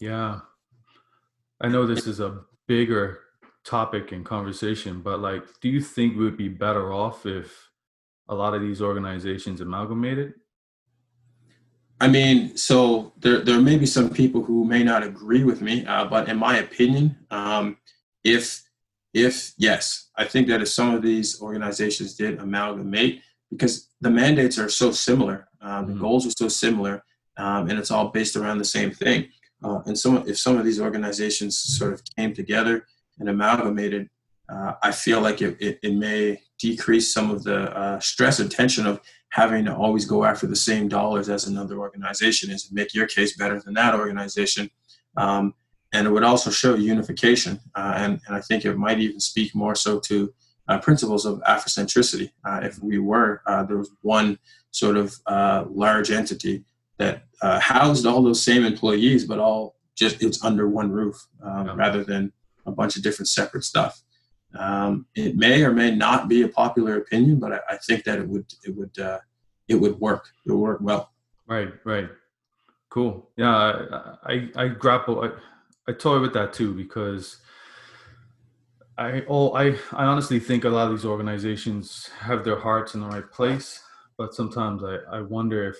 Yeah, 0.00 0.40
I 1.60 1.68
know 1.68 1.86
this 1.86 2.06
is 2.06 2.20
a 2.20 2.40
bigger 2.66 3.20
topic 3.64 4.12
and 4.12 4.24
conversation, 4.24 5.00
but 5.00 5.20
like, 5.20 5.42
do 5.60 5.68
you 5.68 5.80
think 5.80 6.16
we 6.16 6.24
would 6.24 6.36
be 6.36 6.48
better 6.48 6.92
off 6.92 7.26
if 7.26 7.70
a 8.28 8.34
lot 8.34 8.54
of 8.54 8.62
these 8.62 8.80
organizations 8.80 9.60
amalgamated? 9.60 10.34
I 12.00 12.08
mean, 12.08 12.56
so 12.56 13.12
there 13.18 13.40
there 13.40 13.60
may 13.60 13.78
be 13.78 13.86
some 13.86 14.10
people 14.10 14.42
who 14.42 14.64
may 14.64 14.82
not 14.82 15.02
agree 15.02 15.44
with 15.44 15.60
me, 15.62 15.86
uh, 15.86 16.04
but 16.04 16.28
in 16.28 16.36
my 16.36 16.58
opinion, 16.58 17.16
um, 17.30 17.76
if 18.24 18.62
if 19.12 19.52
yes, 19.56 20.10
I 20.16 20.24
think 20.24 20.48
that 20.48 20.60
if 20.60 20.68
some 20.68 20.94
of 20.94 21.02
these 21.02 21.40
organizations 21.40 22.14
did 22.14 22.40
amalgamate, 22.40 23.22
because 23.50 23.88
the 24.00 24.10
mandates 24.10 24.58
are 24.58 24.68
so 24.68 24.90
similar, 24.90 25.48
mm-hmm. 25.62 25.92
the 25.92 25.98
goals 25.98 26.26
are 26.26 26.32
so 26.36 26.48
similar, 26.48 27.04
um, 27.36 27.70
and 27.70 27.78
it's 27.78 27.90
all 27.90 28.08
based 28.08 28.36
around 28.36 28.58
the 28.58 28.64
same 28.64 28.90
thing. 28.90 29.28
Uh, 29.62 29.80
and 29.86 29.98
some 29.98 30.24
if 30.26 30.38
some 30.38 30.56
of 30.58 30.64
these 30.64 30.80
organizations 30.80 31.58
sort 31.58 31.92
of 31.92 32.02
came 32.16 32.34
together 32.34 32.86
and 33.18 33.28
amalgamated, 33.28 34.10
uh, 34.48 34.74
I 34.82 34.90
feel 34.92 35.20
like 35.20 35.40
it, 35.40 35.56
it, 35.60 35.78
it, 35.82 35.94
may 35.94 36.40
decrease 36.58 37.12
some 37.12 37.30
of 37.30 37.42
the 37.42 37.76
uh, 37.76 38.00
stress 38.00 38.38
and 38.40 38.50
tension 38.50 38.86
of 38.86 39.00
having 39.30 39.64
to 39.64 39.74
always 39.74 40.04
go 40.04 40.24
after 40.24 40.46
the 40.46 40.56
same 40.56 40.88
dollars 40.88 41.28
as 41.28 41.46
another 41.46 41.78
organization 41.78 42.50
is 42.50 42.66
and 42.66 42.74
make 42.74 42.94
your 42.94 43.06
case 43.06 43.36
better 43.36 43.60
than 43.60 43.74
that 43.74 43.94
organization. 43.94 44.70
Um, 45.16 45.54
and 45.92 46.06
it 46.06 46.10
would 46.10 46.22
also 46.22 46.50
show 46.50 46.74
unification. 46.74 47.60
Uh, 47.74 47.94
and, 47.96 48.20
and 48.26 48.36
I 48.36 48.40
think 48.40 48.64
it 48.64 48.76
might 48.76 49.00
even 49.00 49.20
speak 49.20 49.54
more 49.54 49.74
so 49.74 50.00
to 50.00 50.32
uh, 50.68 50.78
principles 50.78 51.26
of 51.26 51.40
Afrocentricity. 51.42 52.30
Uh, 52.44 52.60
if 52.62 52.80
we 52.82 52.98
were, 52.98 53.42
uh, 53.46 53.64
there 53.64 53.76
was 53.76 53.90
one 54.02 54.38
sort 54.70 54.96
of 54.96 55.14
large 55.70 56.10
entity 56.10 56.64
that 56.98 57.24
housed 57.60 58.06
all 58.06 58.22
those 58.22 58.42
same 58.42 58.64
employees, 58.64 59.24
but 59.24 59.38
all 59.38 59.76
just 59.96 60.22
it's 60.22 60.44
under 60.44 60.68
one 60.68 60.90
roof 60.90 61.16
um, 61.42 61.66
yeah. 61.66 61.74
rather 61.76 62.02
than 62.04 62.32
a 62.66 62.72
bunch 62.72 62.96
of 62.96 63.02
different 63.02 63.28
separate 63.28 63.64
stuff. 63.64 64.02
Um, 64.58 65.06
it 65.14 65.36
may 65.36 65.64
or 65.64 65.72
may 65.72 65.94
not 65.94 66.28
be 66.28 66.42
a 66.42 66.48
popular 66.48 66.98
opinion, 66.98 67.40
but 67.40 67.52
I, 67.52 67.60
I 67.70 67.76
think 67.78 68.04
that 68.04 68.18
it 68.18 68.28
would 68.28 68.46
it 68.64 68.74
would 68.76 68.98
uh, 68.98 69.18
it 69.68 69.74
would 69.74 69.98
work. 69.98 70.28
It 70.46 70.52
would 70.52 70.58
work 70.58 70.78
well. 70.80 71.12
Right, 71.46 71.72
right, 71.84 72.08
cool. 72.88 73.30
Yeah, 73.36 73.54
I 73.54 74.16
I, 74.32 74.48
I 74.56 74.68
grapple. 74.68 75.24
I, 75.24 75.30
I 75.90 75.92
toy 75.92 76.20
with 76.20 76.32
that 76.34 76.52
too 76.52 76.72
because 76.72 77.38
I 78.96 79.24
oh 79.28 79.52
I 79.54 79.76
I 79.92 80.04
honestly 80.04 80.38
think 80.38 80.64
a 80.64 80.68
lot 80.68 80.86
of 80.86 80.92
these 80.92 81.04
organizations 81.04 82.08
have 82.20 82.44
their 82.44 82.58
hearts 82.58 82.94
in 82.94 83.00
the 83.00 83.08
right 83.08 83.28
place, 83.30 83.82
but 84.16 84.34
sometimes 84.34 84.82
I 84.84 84.98
I 85.10 85.20
wonder 85.20 85.68
if 85.68 85.76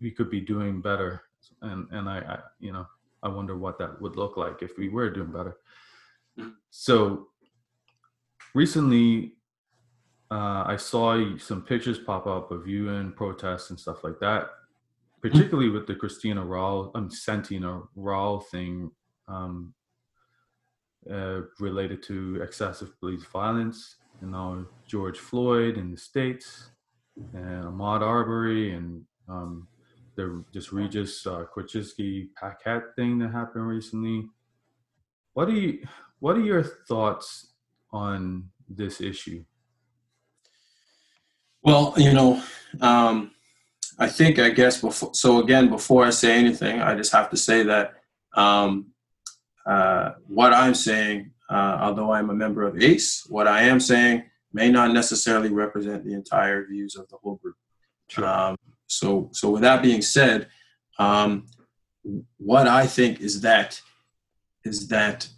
we 0.00 0.10
could 0.12 0.30
be 0.30 0.40
doing 0.40 0.80
better, 0.80 1.22
and 1.62 1.88
and 1.90 2.08
I, 2.08 2.18
I 2.18 2.38
you 2.60 2.72
know 2.72 2.86
I 3.22 3.28
wonder 3.28 3.56
what 3.58 3.78
that 3.78 4.00
would 4.00 4.16
look 4.16 4.36
like 4.36 4.62
if 4.62 4.78
we 4.78 4.88
were 4.88 5.10
doing 5.10 5.32
better. 5.32 5.56
So 6.70 7.28
recently, 8.54 9.34
uh, 10.30 10.64
I 10.66 10.76
saw 10.76 11.36
some 11.38 11.62
pictures 11.62 11.98
pop 11.98 12.26
up 12.26 12.50
of 12.52 12.68
you 12.68 12.90
in 12.90 13.12
protests 13.12 13.70
and 13.70 13.80
stuff 13.80 14.04
like 14.04 14.20
that, 14.20 14.50
particularly 15.20 15.70
with 15.70 15.86
the 15.86 15.94
Christina 15.94 16.44
Rao, 16.44 16.92
um, 16.94 17.10
Santina 17.10 17.82
Rao 17.96 18.38
thing 18.38 18.92
um, 19.26 19.74
uh, 21.10 21.40
related 21.58 22.02
to 22.04 22.40
excessive 22.42 22.98
police 23.00 23.24
violence, 23.24 23.96
and 24.20 24.30
now 24.32 24.64
George 24.86 25.18
Floyd 25.18 25.78
in 25.78 25.90
the 25.90 25.96
states, 25.96 26.70
and 27.34 27.64
Ahmaud 27.64 28.02
Arbery, 28.02 28.74
and 28.74 29.02
um, 29.28 29.66
the 30.16 30.44
just 30.52 30.72
Regis 30.72 31.26
uh, 31.26 31.44
Korchinski 31.54 32.28
Paquet 32.38 32.80
thing 32.96 33.18
that 33.18 33.32
happened 33.32 33.66
recently. 33.66 34.28
What 35.32 35.46
do 35.46 35.54
you 35.54 35.86
what 36.20 36.36
are 36.36 36.44
your 36.44 36.62
thoughts 36.62 37.52
on 37.92 38.50
this 38.68 39.00
issue? 39.00 39.44
Well, 41.62 41.94
you 41.96 42.12
know, 42.12 42.42
um, 42.80 43.32
I 43.98 44.08
think 44.08 44.38
I 44.38 44.50
guess 44.50 44.80
before. 44.80 45.12
So 45.14 45.40
again, 45.40 45.68
before 45.68 46.04
I 46.04 46.10
say 46.10 46.38
anything, 46.38 46.80
I 46.80 46.94
just 46.94 47.12
have 47.12 47.28
to 47.30 47.36
say 47.36 47.64
that 47.64 47.94
um, 48.34 48.92
uh, 49.66 50.12
what 50.26 50.54
I'm 50.54 50.74
saying, 50.74 51.32
uh, 51.50 51.78
although 51.80 52.12
I'm 52.12 52.30
a 52.30 52.34
member 52.34 52.62
of 52.62 52.80
ACE, 52.80 53.26
what 53.28 53.46
I 53.46 53.62
am 53.62 53.80
saying 53.80 54.24
may 54.52 54.70
not 54.70 54.92
necessarily 54.92 55.50
represent 55.50 56.04
the 56.04 56.14
entire 56.14 56.66
views 56.66 56.96
of 56.96 57.08
the 57.08 57.16
whole 57.16 57.36
group. 57.36 57.56
Sure. 58.08 58.26
Um, 58.26 58.56
so, 58.86 59.28
so 59.32 59.50
with 59.50 59.62
that 59.62 59.82
being 59.82 60.02
said, 60.02 60.48
um, 60.98 61.46
what 62.38 62.66
I 62.66 62.86
think 62.86 63.20
is 63.20 63.40
that 63.42 63.80
is 64.64 64.88
that 64.88 65.28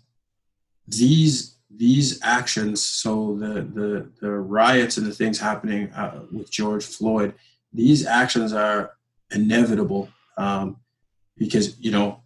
these 0.86 1.56
these 1.74 2.20
actions, 2.22 2.82
so 2.82 3.36
the 3.36 3.62
the, 3.62 4.10
the 4.20 4.30
riots 4.30 4.96
and 4.96 5.06
the 5.06 5.14
things 5.14 5.38
happening 5.38 5.90
uh, 5.92 6.22
with 6.30 6.50
George 6.50 6.84
Floyd, 6.84 7.34
these 7.72 8.06
actions 8.06 8.52
are 8.52 8.92
inevitable 9.34 10.08
um, 10.36 10.76
because 11.36 11.78
you 11.78 11.90
know 11.90 12.22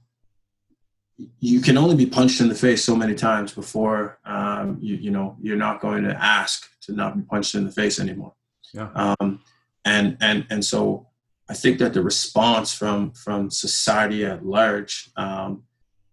you 1.41 1.61
can 1.61 1.79
only 1.79 1.95
be 1.95 2.07
punched 2.07 2.41
in 2.41 2.49
the 2.49 2.55
face 2.55 2.85
so 2.85 2.95
many 2.95 3.15
times 3.15 3.53
before 3.53 4.19
um, 4.25 4.79
you 4.81 4.97
you 4.97 5.11
know 5.11 5.37
you're 5.41 5.57
not 5.57 5.81
going 5.81 6.05
to 6.05 6.15
ask 6.23 6.69
to 6.83 6.93
not 6.93 7.17
be 7.17 7.23
punched 7.23 7.55
in 7.55 7.65
the 7.65 7.73
face 7.73 7.99
anymore. 8.01 8.33
Yeah. 8.73 8.89
Um, 8.95 9.41
and 9.85 10.17
and 10.21 10.47
and 10.51 10.65
so 10.65 11.07
I 11.49 11.55
think 11.55 11.79
that 11.79 11.95
the 11.95 12.03
response 12.03 12.75
from 12.75 13.13
from 13.13 13.51
society 13.51 14.25
at 14.25 14.45
large 14.45 15.11
um, 15.17 15.63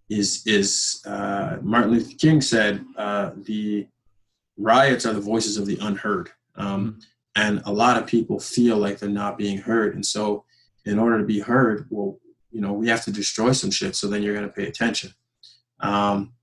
is 0.09 0.43
is 0.45 1.01
uh, 1.05 1.57
Martin 1.61 1.91
Luther 1.91 2.15
King 2.17 2.41
said 2.41 2.85
uh, 2.97 3.31
the 3.37 3.87
riots 4.57 5.05
are 5.05 5.13
the 5.13 5.21
voices 5.21 5.57
of 5.57 5.65
the 5.65 5.77
unheard, 5.81 6.29
um, 6.55 6.87
mm-hmm. 6.87 6.99
and 7.35 7.61
a 7.65 7.71
lot 7.71 7.97
of 7.97 8.07
people 8.07 8.39
feel 8.39 8.77
like 8.77 8.99
they're 8.99 9.09
not 9.09 9.37
being 9.37 9.57
heard, 9.57 9.95
and 9.95 10.05
so 10.05 10.45
in 10.85 10.99
order 10.99 11.17
to 11.17 11.25
be 11.25 11.39
heard, 11.39 11.87
well, 11.89 12.19
you 12.51 12.61
know, 12.61 12.73
we 12.73 12.87
have 12.89 13.03
to 13.05 13.11
destroy 13.11 13.51
some 13.51 13.71
shit, 13.71 13.95
so 13.95 14.07
then 14.07 14.21
you're 14.21 14.35
going 14.35 14.47
to 14.47 14.53
pay 14.53 14.67
attention. 14.67 15.13
Um, 15.79 16.33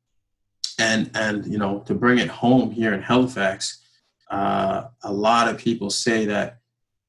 and 0.79 1.11
and 1.15 1.47
you 1.47 1.59
know, 1.59 1.81
to 1.81 1.95
bring 1.95 2.19
it 2.19 2.29
home 2.29 2.71
here 2.71 2.95
in 2.95 3.03
Halifax, 3.03 3.83
uh, 4.31 4.85
a 5.03 5.13
lot 5.13 5.49
of 5.49 5.59
people 5.59 5.91
say 5.91 6.25
that 6.27 6.59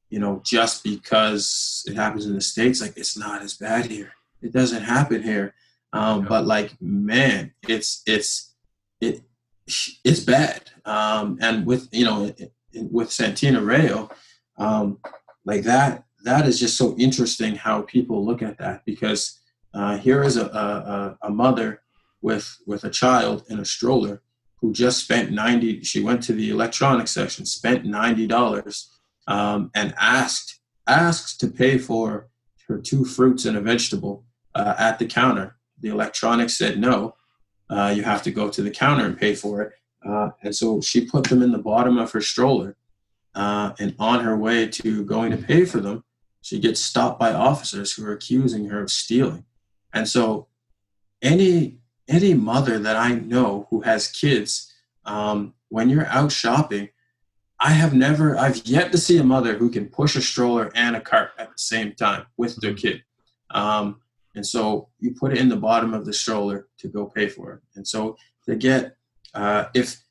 you 0.09 0.19
know 0.19 0.41
just 0.45 0.83
because 0.83 1.83
it 1.87 1.95
happens 1.95 2.25
in 2.25 2.35
the 2.35 2.41
states, 2.41 2.81
like 2.81 2.97
it's 2.97 3.17
not 3.17 3.41
as 3.41 3.53
bad 3.53 3.85
here. 3.85 4.11
It 4.41 4.51
doesn't 4.51 4.83
happen 4.83 5.23
here. 5.23 5.53
Um, 5.93 6.21
yeah. 6.21 6.29
But 6.29 6.45
like, 6.45 6.73
man, 6.81 7.53
it's 7.67 8.01
it's 8.05 8.53
it 8.99 9.21
it's 10.03 10.21
bad. 10.21 10.69
Um, 10.85 11.37
and 11.41 11.65
with 11.65 11.89
you 11.91 12.05
know 12.05 12.33
with 12.73 13.11
Santina 13.11 13.61
Rao, 13.61 14.09
um, 14.57 14.99
like 15.45 15.63
that 15.63 16.05
that 16.23 16.47
is 16.47 16.59
just 16.59 16.77
so 16.77 16.95
interesting 16.97 17.55
how 17.55 17.81
people 17.81 18.25
look 18.25 18.41
at 18.41 18.57
that 18.59 18.85
because 18.85 19.39
uh, 19.73 19.97
here 19.97 20.23
is 20.23 20.37
a, 20.37 20.45
a, 20.45 21.17
a 21.27 21.29
mother 21.29 21.81
with 22.21 22.57
with 22.67 22.83
a 22.83 22.89
child 22.89 23.43
in 23.49 23.59
a 23.59 23.65
stroller 23.65 24.21
who 24.57 24.71
just 24.71 25.03
spent 25.03 25.31
90 25.31 25.83
she 25.83 26.01
went 26.03 26.21
to 26.21 26.33
the 26.33 26.51
electronics 26.51 27.11
section 27.11 27.45
spent 27.45 27.83
$90 27.85 28.87
um, 29.27 29.71
and 29.73 29.93
asked 29.99 30.59
asked 30.87 31.39
to 31.39 31.47
pay 31.47 31.77
for 31.77 32.29
her 32.67 32.77
two 32.77 33.03
fruits 33.03 33.45
and 33.45 33.57
a 33.57 33.61
vegetable 33.61 34.23
uh, 34.53 34.75
at 34.77 34.99
the 34.99 35.05
counter 35.05 35.55
the 35.81 35.89
electronics 35.89 36.57
said 36.57 36.79
no 36.79 37.15
uh, 37.69 37.93
you 37.95 38.03
have 38.03 38.21
to 38.23 38.31
go 38.31 38.49
to 38.49 38.61
the 38.61 38.69
counter 38.69 39.05
and 39.05 39.17
pay 39.17 39.33
for 39.33 39.61
it. 39.61 39.73
Uh, 40.05 40.29
and 40.43 40.53
so 40.53 40.81
she 40.81 41.05
put 41.05 41.23
them 41.25 41.41
in 41.41 41.51
the 41.51 41.57
bottom 41.57 41.97
of 41.97 42.11
her 42.11 42.19
stroller 42.19 42.75
uh, 43.33 43.71
and 43.79 43.95
on 43.97 44.23
her 44.23 44.35
way 44.35 44.67
to 44.67 45.05
going 45.05 45.31
to 45.31 45.37
pay 45.37 45.63
for 45.63 45.79
them 45.79 46.03
she 46.41 46.59
gets 46.59 46.81
stopped 46.81 47.19
by 47.19 47.31
officers 47.31 47.93
who 47.93 48.05
are 48.05 48.13
accusing 48.13 48.65
her 48.65 48.81
of 48.81 48.89
stealing. 48.89 49.45
And 49.93 50.07
so 50.07 50.47
any 51.21 51.77
any 52.07 52.33
mother 52.33 52.79
that 52.79 52.97
i 52.97 53.13
know 53.13 53.67
who 53.69 53.81
has 53.81 54.07
kids 54.07 54.73
um, 55.05 55.53
when 55.69 55.87
you're 55.87 56.07
out 56.07 56.31
shopping 56.31 56.89
i 57.59 57.69
have 57.69 57.93
never 57.93 58.35
i've 58.37 58.65
yet 58.65 58.91
to 58.91 58.97
see 58.97 59.19
a 59.19 59.23
mother 59.23 59.55
who 59.55 59.69
can 59.69 59.87
push 59.87 60.15
a 60.15 60.21
stroller 60.21 60.71
and 60.73 60.95
a 60.95 60.99
cart 60.99 61.29
at 61.37 61.47
the 61.49 61.57
same 61.57 61.93
time 61.93 62.25
with 62.37 62.55
their 62.57 62.73
kid. 62.73 63.03
Um, 63.51 64.01
and 64.35 64.45
so 64.45 64.89
you 64.99 65.13
put 65.13 65.33
it 65.33 65.39
in 65.39 65.49
the 65.49 65.57
bottom 65.57 65.93
of 65.93 66.05
the 66.05 66.13
stroller 66.13 66.67
to 66.79 66.87
go 66.87 67.05
pay 67.05 67.27
for 67.27 67.53
it. 67.53 67.61
And 67.75 67.87
so 67.87 68.17
to 68.45 68.55
get, 68.55 68.95
uh, 69.33 69.65
if 69.73 70.03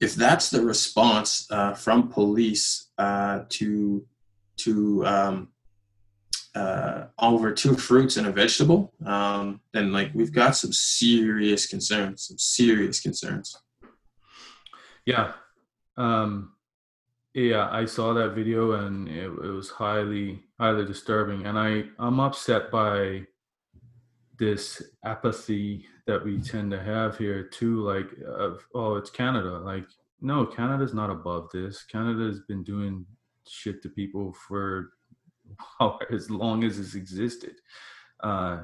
if 0.00 0.14
that's 0.14 0.50
the 0.50 0.60
response 0.60 1.46
uh, 1.50 1.74
from 1.74 2.08
police 2.08 2.90
uh, 2.98 3.40
to 3.50 4.06
to 4.58 5.06
um, 5.06 5.48
uh, 6.54 7.06
over 7.18 7.52
two 7.52 7.74
fruits 7.74 8.16
and 8.16 8.26
a 8.26 8.32
vegetable, 8.32 8.92
um, 9.04 9.60
then 9.72 9.92
like 9.92 10.10
we've 10.14 10.32
got 10.32 10.56
some 10.56 10.72
serious 10.72 11.66
concerns, 11.66 12.26
some 12.28 12.38
serious 12.38 13.00
concerns. 13.00 13.56
Yeah, 15.06 15.32
um, 15.96 16.52
yeah, 17.34 17.68
I 17.70 17.84
saw 17.84 18.14
that 18.14 18.34
video 18.34 18.72
and 18.72 19.08
it, 19.08 19.24
it 19.24 19.50
was 19.50 19.68
highly 19.68 20.40
highly 20.58 20.84
disturbing, 20.84 21.46
and 21.46 21.58
I 21.58 21.84
I'm 21.98 22.20
upset 22.20 22.70
by 22.70 23.22
this 24.38 24.82
apathy 25.04 25.86
that 26.06 26.24
we 26.24 26.38
tend 26.38 26.70
to 26.70 26.82
have 26.82 27.18
here 27.18 27.42
too. 27.42 27.82
Like, 27.82 28.06
of, 28.26 28.64
oh, 28.74 28.96
it's 28.96 29.10
Canada. 29.10 29.58
Like, 29.58 29.86
no, 30.20 30.46
Canada's 30.46 30.94
not 30.94 31.10
above 31.10 31.48
this. 31.52 31.82
Canada 31.84 32.24
has 32.24 32.40
been 32.40 32.62
doing 32.62 33.04
shit 33.48 33.82
to 33.82 33.88
people 33.88 34.34
for 34.46 34.90
as 36.12 36.30
long 36.30 36.62
as 36.62 36.78
it's 36.78 36.94
existed, 36.94 37.56
uh, 38.22 38.58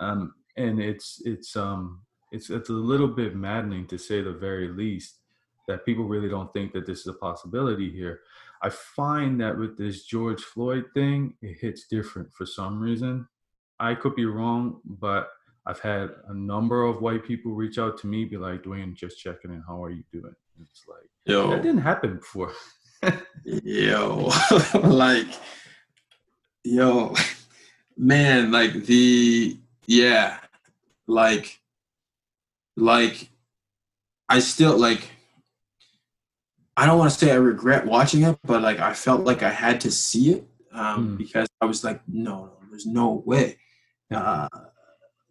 um, 0.00 0.34
and 0.56 0.80
it's 0.80 1.22
it's 1.24 1.54
um 1.54 2.02
it's 2.32 2.50
it's 2.50 2.70
a 2.70 2.72
little 2.72 3.08
bit 3.08 3.36
maddening 3.36 3.86
to 3.86 3.98
say 3.98 4.20
the 4.20 4.32
very 4.32 4.66
least 4.68 5.20
that 5.66 5.84
people 5.84 6.04
really 6.04 6.28
don't 6.28 6.52
think 6.52 6.72
that 6.72 6.86
this 6.86 7.00
is 7.00 7.06
a 7.08 7.12
possibility 7.14 7.90
here. 7.90 8.20
I 8.62 8.70
find 8.70 9.40
that 9.40 9.58
with 9.58 9.76
this 9.76 10.04
George 10.04 10.42
Floyd 10.42 10.86
thing, 10.94 11.34
it 11.42 11.58
hits 11.60 11.86
different 11.88 12.32
for 12.32 12.46
some 12.46 12.80
reason. 12.80 13.26
I 13.78 13.94
could 13.94 14.14
be 14.14 14.24
wrong, 14.24 14.80
but 14.84 15.28
I've 15.66 15.80
had 15.80 16.10
a 16.28 16.34
number 16.34 16.84
of 16.84 17.02
white 17.02 17.24
people 17.24 17.52
reach 17.52 17.78
out 17.78 17.98
to 17.98 18.06
me, 18.06 18.24
be 18.24 18.36
like, 18.36 18.62
Dwayne, 18.62 18.94
just 18.94 19.18
checking 19.18 19.50
in. 19.50 19.62
How 19.66 19.82
are 19.82 19.90
you 19.90 20.04
doing? 20.12 20.34
And 20.56 20.66
it's 20.66 20.84
like, 20.88 21.08
yo, 21.24 21.50
that 21.50 21.62
didn't 21.62 21.82
happen 21.82 22.16
before. 22.16 22.52
yo, 23.44 24.30
like, 24.74 25.26
yo, 26.64 27.14
man, 27.96 28.52
like 28.52 28.72
the, 28.86 29.58
yeah, 29.86 30.38
like, 31.06 31.60
like, 32.76 33.28
I 34.28 34.38
still 34.38 34.78
like 34.78 35.15
I 36.76 36.86
don't 36.86 36.98
want 36.98 37.10
to 37.10 37.18
say 37.18 37.32
I 37.32 37.36
regret 37.36 37.86
watching 37.86 38.22
it, 38.22 38.38
but 38.44 38.62
like 38.62 38.78
I 38.78 38.92
felt 38.92 39.22
like 39.22 39.42
I 39.42 39.50
had 39.50 39.80
to 39.82 39.90
see 39.90 40.32
it 40.32 40.48
um, 40.72 41.10
mm. 41.10 41.18
because 41.18 41.48
I 41.60 41.64
was 41.64 41.82
like, 41.82 42.00
no, 42.06 42.46
no, 42.46 42.58
there's 42.70 42.86
no 42.86 43.22
way. 43.24 43.56
Uh, 44.10 44.48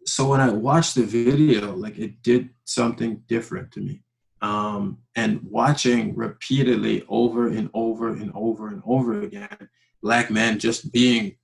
so 0.04 0.28
when 0.28 0.40
I 0.40 0.50
watched 0.50 0.96
the 0.96 1.02
video, 1.04 1.74
like 1.74 1.98
it 1.98 2.22
did 2.22 2.50
something 2.64 3.22
different 3.28 3.72
to 3.72 3.80
me. 3.80 4.02
Um, 4.42 4.98
and 5.14 5.40
watching 5.44 6.14
repeatedly 6.14 7.04
over 7.08 7.48
and 7.48 7.70
over 7.74 8.08
and 8.08 8.32
over 8.34 8.68
and 8.68 8.82
over 8.84 9.22
again, 9.22 9.68
black 10.02 10.30
men 10.30 10.58
just 10.58 10.92
being 10.92 11.36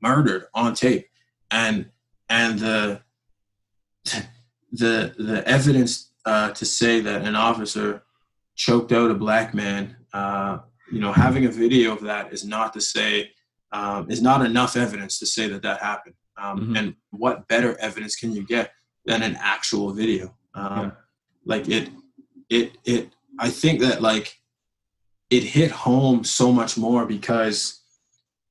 murdered 0.00 0.46
on 0.54 0.74
tape, 0.74 1.08
and 1.50 1.90
and 2.28 2.58
the 2.58 3.02
the 4.72 5.14
the 5.18 5.42
evidence 5.46 6.12
uh, 6.24 6.50
to 6.52 6.64
say 6.64 7.00
that 7.00 7.22
an 7.22 7.36
officer 7.36 8.02
choked 8.60 8.92
out 8.92 9.10
a 9.10 9.14
black 9.14 9.54
man. 9.54 9.96
Uh, 10.12 10.58
you 10.92 11.00
know, 11.00 11.12
having 11.12 11.46
a 11.46 11.50
video 11.50 11.92
of 11.92 12.02
that 12.02 12.30
is 12.30 12.44
not 12.44 12.74
to 12.74 12.80
say 12.80 13.30
um, 13.72 14.10
is 14.10 14.20
not 14.20 14.44
enough 14.44 14.76
evidence 14.76 15.18
to 15.18 15.26
say 15.26 15.48
that 15.48 15.62
that 15.62 15.80
happened. 15.80 16.14
Um, 16.36 16.60
mm-hmm. 16.60 16.76
And 16.76 16.94
what 17.10 17.48
better 17.48 17.78
evidence 17.80 18.16
can 18.16 18.32
you 18.32 18.44
get 18.44 18.72
than 19.06 19.22
an 19.22 19.38
actual 19.40 19.92
video? 19.92 20.36
Um, 20.54 20.78
yeah. 20.78 20.90
Like 21.46 21.68
it, 21.68 21.88
it, 22.50 22.76
it. 22.84 23.14
I 23.38 23.48
think 23.48 23.80
that 23.80 24.02
like 24.02 24.36
it 25.30 25.42
hit 25.42 25.70
home 25.70 26.22
so 26.22 26.52
much 26.52 26.76
more 26.76 27.06
because 27.06 27.80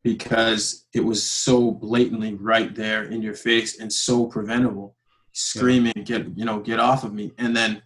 because 0.02 0.88
it 0.94 1.02
was 1.02 1.22
so 1.22 1.72
blatantly 1.72 2.34
right 2.34 2.74
there 2.74 3.04
in 3.04 3.22
your 3.22 3.36
face 3.36 3.80
and 3.80 3.92
so 3.92 4.26
preventable 4.26 4.96
screaming 5.34 5.94
yeah. 5.96 6.04
get 6.04 6.38
you 6.38 6.46
know 6.46 6.60
get 6.60 6.80
off 6.80 7.04
of 7.04 7.14
me 7.14 7.32
and 7.38 7.56
then 7.56 7.82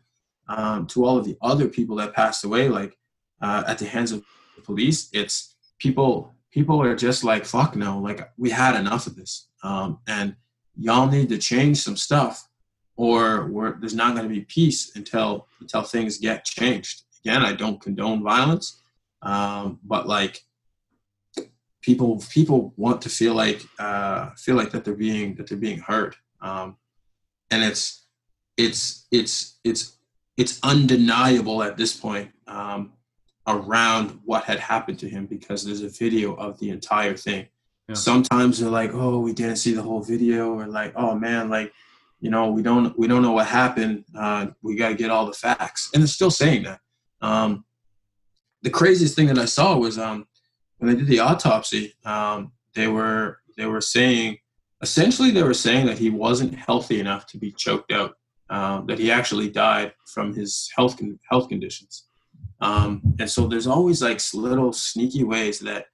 um, 0.47 0.87
to 0.87 1.05
all 1.05 1.17
of 1.17 1.25
the 1.25 1.37
other 1.41 1.67
people 1.67 1.95
that 1.97 2.13
passed 2.13 2.43
away, 2.43 2.69
like 2.69 2.97
uh, 3.41 3.63
at 3.67 3.77
the 3.77 3.85
hands 3.85 4.11
of 4.11 4.23
the 4.55 4.61
police, 4.61 5.09
it's 5.13 5.55
people. 5.79 6.33
People 6.51 6.79
are 6.83 6.95
just 6.95 7.23
like, 7.23 7.45
fuck 7.45 7.75
no, 7.75 7.97
like 7.97 8.29
we 8.37 8.51
had 8.51 8.75
enough 8.79 9.07
of 9.07 9.15
this, 9.15 9.47
um, 9.63 9.97
and 10.07 10.35
y'all 10.75 11.09
need 11.09 11.29
to 11.29 11.39
change 11.39 11.77
some 11.77 11.97
stuff, 11.97 12.47
or 12.95 13.77
there's 13.79 13.95
not 13.95 14.15
going 14.15 14.27
to 14.27 14.33
be 14.33 14.41
peace 14.41 14.95
until 14.95 15.47
until 15.61 15.81
things 15.81 16.19
get 16.19 16.45
changed. 16.45 17.03
Again, 17.25 17.41
I 17.41 17.53
don't 17.53 17.81
condone 17.81 18.21
violence, 18.21 18.81
um, 19.23 19.79
but 19.83 20.07
like 20.07 20.43
people 21.81 22.23
people 22.29 22.73
want 22.77 23.01
to 23.01 23.09
feel 23.09 23.33
like 23.33 23.61
uh, 23.79 24.31
feel 24.37 24.55
like 24.55 24.71
that 24.71 24.85
they're 24.85 24.95
being 24.95 25.35
that 25.35 25.47
they're 25.47 25.57
being 25.57 25.79
heard, 25.79 26.15
um, 26.41 26.77
and 27.51 27.63
it's 27.63 28.05
it's 28.57 29.07
it's 29.11 29.59
it's 29.63 29.97
it's 30.37 30.59
undeniable 30.63 31.61
at 31.63 31.77
this 31.77 31.95
point 31.95 32.31
um, 32.47 32.93
around 33.47 34.19
what 34.25 34.43
had 34.45 34.59
happened 34.59 34.99
to 34.99 35.09
him 35.09 35.25
because 35.25 35.63
there's 35.63 35.81
a 35.81 35.89
video 35.89 36.33
of 36.35 36.59
the 36.59 36.69
entire 36.69 37.15
thing. 37.15 37.47
Yeah. 37.87 37.95
Sometimes 37.95 38.59
they're 38.59 38.69
like, 38.69 38.91
"Oh, 38.93 39.19
we 39.19 39.33
didn't 39.33 39.57
see 39.57 39.73
the 39.73 39.81
whole 39.81 40.01
video," 40.01 40.53
or 40.53 40.67
like, 40.67 40.93
"Oh 40.95 41.15
man, 41.15 41.49
like, 41.49 41.73
you 42.21 42.29
know, 42.29 42.49
we 42.49 42.61
don't 42.61 42.97
we 42.97 43.07
don't 43.07 43.21
know 43.21 43.33
what 43.33 43.47
happened. 43.47 44.05
Uh, 44.17 44.47
we 44.61 44.75
got 44.75 44.89
to 44.89 44.95
get 44.95 45.11
all 45.11 45.25
the 45.25 45.33
facts," 45.33 45.89
and 45.93 46.01
they're 46.01 46.07
still 46.07 46.31
saying 46.31 46.63
that. 46.63 46.79
Um, 47.21 47.65
the 48.61 48.69
craziest 48.69 49.15
thing 49.15 49.27
that 49.27 49.37
I 49.37 49.45
saw 49.45 49.77
was 49.77 49.99
um, 49.99 50.25
when 50.77 50.91
they 50.91 50.97
did 50.97 51.07
the 51.07 51.19
autopsy. 51.19 51.93
Um, 52.05 52.53
they 52.73 52.87
were 52.87 53.39
they 53.57 53.65
were 53.65 53.81
saying 53.81 54.37
essentially 54.81 55.31
they 55.31 55.43
were 55.43 55.53
saying 55.53 55.85
that 55.85 55.97
he 55.97 56.09
wasn't 56.09 56.55
healthy 56.55 56.99
enough 56.99 57.25
to 57.27 57.37
be 57.37 57.51
choked 57.51 57.91
out, 57.91 58.15
um, 58.53 58.85
that 58.85 58.99
he 58.99 59.11
actually 59.11 59.49
died 59.49 59.93
from 60.05 60.31
his 60.35 60.69
health 60.75 60.97
con- 60.97 61.19
health 61.29 61.49
conditions. 61.49 62.05
Um, 62.61 63.01
and 63.19 63.29
so 63.29 63.47
there's 63.47 63.65
always 63.65 64.01
like 64.01 64.21
little 64.33 64.71
sneaky 64.71 65.23
ways 65.23 65.59
that 65.61 65.87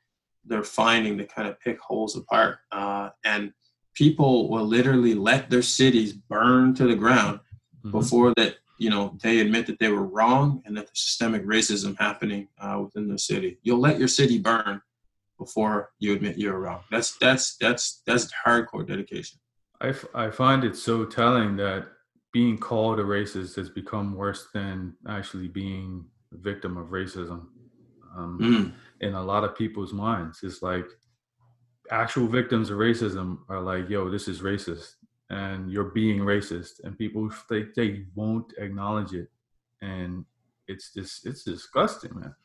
they're 0.46 0.64
finding 0.64 1.18
to 1.18 1.26
kind 1.26 1.48
of 1.48 1.60
pick 1.62 1.80
holes 1.80 2.18
apart. 2.18 2.58
Uh, 2.72 3.10
and 3.24 3.54
people 3.96 4.50
will 4.50 4.66
literally 4.66 5.14
let 5.14 5.50
their 5.50 5.62
cities 5.62 6.12
burn 6.12 6.76
to 6.76 6.86
the 6.86 6.96
ground 6.96 7.40
mm-hmm. 7.40 7.92
before 7.92 8.34
that 8.36 8.56
you 8.78 8.90
know 8.90 9.18
they 9.24 9.40
admit 9.40 9.66
that 9.68 9.80
they 9.80 9.90
were 9.90 10.06
wrong 10.06 10.62
and 10.66 10.76
that 10.76 10.86
there's 10.88 11.00
systemic 11.08 11.46
racism 11.46 11.98
happening 11.98 12.50
uh, 12.60 12.78
within 12.84 13.08
the 13.08 13.18
city. 13.18 13.58
You'll 13.64 13.80
let 13.80 14.00
your 14.00 14.10
city 14.10 14.38
burn 14.38 14.82
before 15.38 15.92
you 16.00 16.14
admit 16.14 16.38
you're 16.38 16.60
wrong. 16.60 16.82
That's 16.92 17.18
that's 17.20 17.56
that's 17.56 18.02
that's 18.06 18.30
hardcore 18.46 18.86
dedication. 18.86 19.40
I, 19.82 19.90
f- 19.90 20.14
I 20.14 20.30
find 20.30 20.66
it 20.66 20.76
so 20.76 21.06
telling 21.06 21.56
that 21.56 21.88
being 22.32 22.58
called 22.58 23.00
a 23.00 23.04
racist 23.04 23.56
has 23.56 23.70
become 23.70 24.16
worse 24.16 24.48
than 24.54 24.94
actually 25.08 25.48
being 25.48 26.06
a 26.34 26.38
victim 26.38 26.78
of 26.78 26.88
racism. 26.88 27.48
Um, 28.16 28.40
mm. 28.42 28.74
In 29.02 29.14
a 29.16 29.24
lot 29.24 29.44
of 29.44 29.56
people's 29.56 29.94
minds, 29.94 30.40
it's 30.44 30.62
like 30.62 30.86
actual 31.92 32.28
victims 32.28 32.70
of 32.70 32.78
racism 32.78 33.40
are 33.50 33.62
like, 33.62 33.90
"Yo, 33.90 34.10
this 34.10 34.28
is 34.28 34.42
racist," 34.42 34.96
and 35.30 35.72
you're 35.72 35.92
being 35.92 36.20
racist, 36.20 36.84
and 36.84 36.98
people 36.98 37.30
they 37.50 37.66
they 37.76 38.06
won't 38.16 38.54
acknowledge 38.58 39.14
it, 39.14 39.30
and 39.82 40.26
it's 40.68 40.94
just 40.94 41.26
it's 41.26 41.44
disgusting, 41.44 42.20
man. 42.20 42.36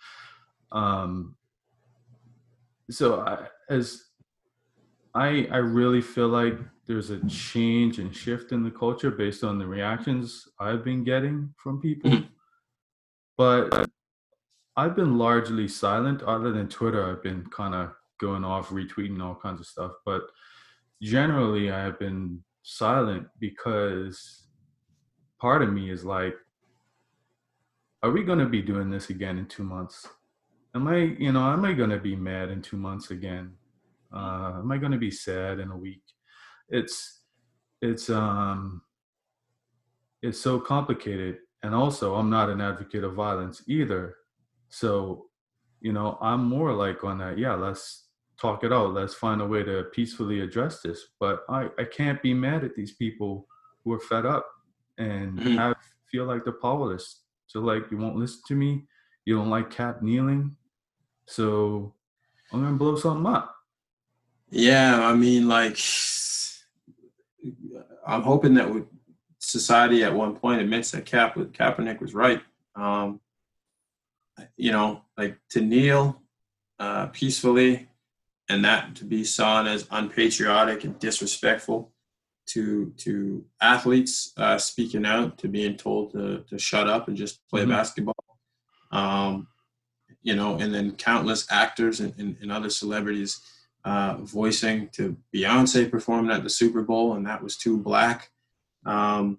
Um, 0.72 1.36
so 2.90 3.20
I, 3.20 3.48
as 3.68 4.04
I 5.14 5.48
I 5.50 5.58
really 5.58 6.00
feel 6.00 6.28
like 6.28 6.58
there's 6.86 7.10
a 7.10 7.24
change 7.26 7.98
and 7.98 8.14
shift 8.14 8.52
in 8.52 8.62
the 8.62 8.70
culture 8.70 9.10
based 9.10 9.42
on 9.42 9.58
the 9.58 9.66
reactions 9.66 10.48
I've 10.60 10.84
been 10.84 11.04
getting 11.04 11.54
from 11.56 11.80
people. 11.80 12.10
Mm-hmm. 12.10 12.26
But 13.36 13.90
I've 14.76 14.94
been 14.94 15.18
largely 15.18 15.66
silent 15.68 16.22
other 16.22 16.52
than 16.52 16.68
Twitter. 16.68 17.10
I've 17.10 17.22
been 17.22 17.46
kind 17.46 17.74
of 17.74 17.92
going 18.20 18.44
off 18.44 18.68
retweeting 18.68 19.22
all 19.22 19.34
kinds 19.34 19.60
of 19.60 19.66
stuff, 19.66 19.92
but 20.04 20.22
generally 21.02 21.70
I 21.70 21.82
have 21.82 21.98
been 21.98 22.42
silent 22.62 23.26
because 23.38 24.46
part 25.40 25.62
of 25.62 25.72
me 25.72 25.90
is 25.90 26.04
like 26.04 26.34
are 28.02 28.10
we 28.10 28.22
going 28.22 28.38
to 28.38 28.46
be 28.46 28.60
doing 28.60 28.90
this 28.90 29.08
again 29.08 29.38
in 29.38 29.46
2 29.46 29.62
months? 29.62 30.06
am 30.74 30.88
I, 30.88 30.96
you 30.96 31.32
know, 31.32 31.50
am 31.50 31.64
I 31.64 31.72
going 31.72 31.90
to 31.90 31.98
be 31.98 32.16
mad 32.16 32.50
in 32.50 32.60
two 32.60 32.76
months 32.76 33.10
again? 33.10 33.52
Uh, 34.14 34.54
am 34.58 34.70
I 34.70 34.78
going 34.78 34.92
to 34.92 34.98
be 34.98 35.10
sad 35.10 35.60
in 35.60 35.70
a 35.70 35.76
week? 35.76 36.02
It's, 36.74 37.20
it's, 37.80 38.10
um, 38.10 38.82
it's 40.22 40.40
so 40.40 40.58
complicated. 40.58 41.38
And 41.62 41.74
also, 41.74 42.14
I'm 42.16 42.28
not 42.28 42.50
an 42.50 42.60
advocate 42.60 43.04
of 43.04 43.14
violence 43.14 43.62
either. 43.66 44.16
So, 44.68 45.26
you 45.80 45.92
know, 45.92 46.18
I'm 46.20 46.44
more 46.44 46.72
like 46.72 47.04
on 47.04 47.18
that. 47.18 47.38
Yeah, 47.38 47.54
let's 47.54 48.08
talk 48.40 48.64
it 48.64 48.72
out. 48.72 48.92
Let's 48.92 49.14
find 49.14 49.40
a 49.40 49.46
way 49.46 49.62
to 49.62 49.84
peacefully 49.92 50.40
address 50.40 50.80
this. 50.80 51.00
But 51.20 51.44
I, 51.48 51.68
I 51.78 51.84
can't 51.84 52.20
be 52.22 52.34
mad 52.34 52.64
at 52.64 52.74
these 52.74 52.92
people 52.92 53.46
who 53.82 53.92
are 53.92 54.00
fed 54.00 54.26
up 54.26 54.46
and 54.98 55.38
mm-hmm. 55.38 55.56
have 55.56 55.76
feel 56.10 56.26
like 56.26 56.44
they're 56.44 56.52
powerless. 56.52 57.22
So 57.46 57.60
like 57.60 57.90
you 57.90 57.98
won't 57.98 58.16
listen 58.16 58.40
to 58.48 58.54
me. 58.54 58.84
You 59.24 59.36
don't 59.36 59.50
like 59.50 59.70
Kap 59.70 60.00
kneeling. 60.00 60.56
So 61.26 61.94
I'm 62.52 62.62
gonna 62.62 62.76
blow 62.76 62.96
something 62.96 63.26
up. 63.26 63.54
Yeah, 64.50 65.08
I 65.08 65.14
mean, 65.14 65.48
like, 65.48 65.76
I'm 68.06 68.22
hoping 68.22 68.54
that 68.54 68.72
with 68.72 68.84
society 69.38 70.04
at 70.04 70.14
one 70.14 70.36
point 70.36 70.60
admits 70.60 70.90
that 70.92 71.04
Kap 71.04 71.34
Kaepernick 71.34 72.00
was 72.00 72.14
right. 72.14 72.40
Um, 72.76 73.20
you 74.56 74.72
know, 74.72 75.02
like 75.16 75.38
to 75.50 75.60
kneel 75.60 76.20
uh, 76.78 77.06
peacefully 77.06 77.88
and 78.48 78.64
that 78.64 78.94
to 78.96 79.04
be 79.04 79.24
seen 79.24 79.66
as 79.66 79.86
unpatriotic 79.90 80.84
and 80.84 80.98
disrespectful 80.98 81.92
to 82.46 82.92
to 82.98 83.44
athletes 83.60 84.32
uh, 84.36 84.58
speaking 84.58 85.06
out, 85.06 85.38
to 85.38 85.48
being 85.48 85.76
told 85.76 86.12
to, 86.12 86.44
to 86.48 86.58
shut 86.58 86.88
up 86.88 87.08
and 87.08 87.16
just 87.16 87.40
play 87.48 87.62
mm-hmm. 87.62 87.70
basketball. 87.70 88.14
Um, 88.90 89.48
you 90.22 90.34
know, 90.34 90.56
and 90.56 90.74
then 90.74 90.92
countless 90.92 91.46
actors 91.50 92.00
and, 92.00 92.14
and, 92.18 92.36
and 92.40 92.50
other 92.50 92.70
celebrities 92.70 93.40
uh, 93.84 94.16
voicing 94.20 94.88
to 94.92 95.16
Beyonce 95.34 95.90
performing 95.90 96.30
at 96.30 96.42
the 96.42 96.50
Super 96.50 96.82
Bowl, 96.82 97.14
and 97.14 97.26
that 97.26 97.42
was 97.42 97.56
too 97.56 97.76
black. 97.76 98.30
Um, 98.86 99.38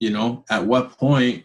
you 0.00 0.10
know, 0.10 0.44
at 0.50 0.64
what 0.64 0.96
point 0.98 1.44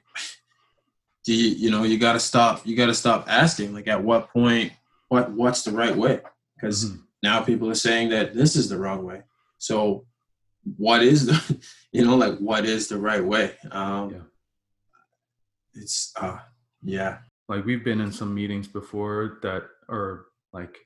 do 1.24 1.34
you, 1.34 1.56
you 1.56 1.72
know, 1.72 1.84
you 1.84 1.98
got 1.98 2.14
to 2.14 2.20
stop, 2.20 2.66
you 2.66 2.76
got 2.76 2.88
to 2.88 2.94
stop 2.94 3.26
asking, 3.28 3.74
like, 3.74 3.88
at 3.88 4.04
what 4.04 4.30
point, 4.30 4.74
what, 5.08 5.32
what's 5.32 5.64
the 5.64 5.72
right 5.72 5.96
way? 5.96 6.22
Because 6.56 6.86
mm-hmm. 6.86 6.98
now 7.22 7.42
people 7.42 7.70
are 7.70 7.76
saying 7.76 8.10
that 8.10 8.34
this 8.34 8.56
is 8.56 8.70
the 8.70 8.78
wrong 8.78 9.04
way. 9.04 9.22
So, 9.58 10.06
what 10.78 11.04
is 11.04 11.26
the, 11.26 11.60
you 11.92 12.06
know, 12.06 12.16
like, 12.16 12.38
what 12.40 12.66
is 12.66 12.88
the 12.88 12.98
right 12.98 13.24
way? 13.24 13.56
Um, 13.72 14.12
yeah. 14.12 14.20
It's, 15.76 16.14
uh, 16.20 16.38
yeah, 16.84 17.20
like 17.48 17.66
we've 17.66 17.84
been 17.84 18.02
in 18.02 18.12
some 18.12 18.34
meetings 18.34 18.68
before 18.68 19.40
that 19.42 19.64
are 19.90 20.26
like 20.52 20.78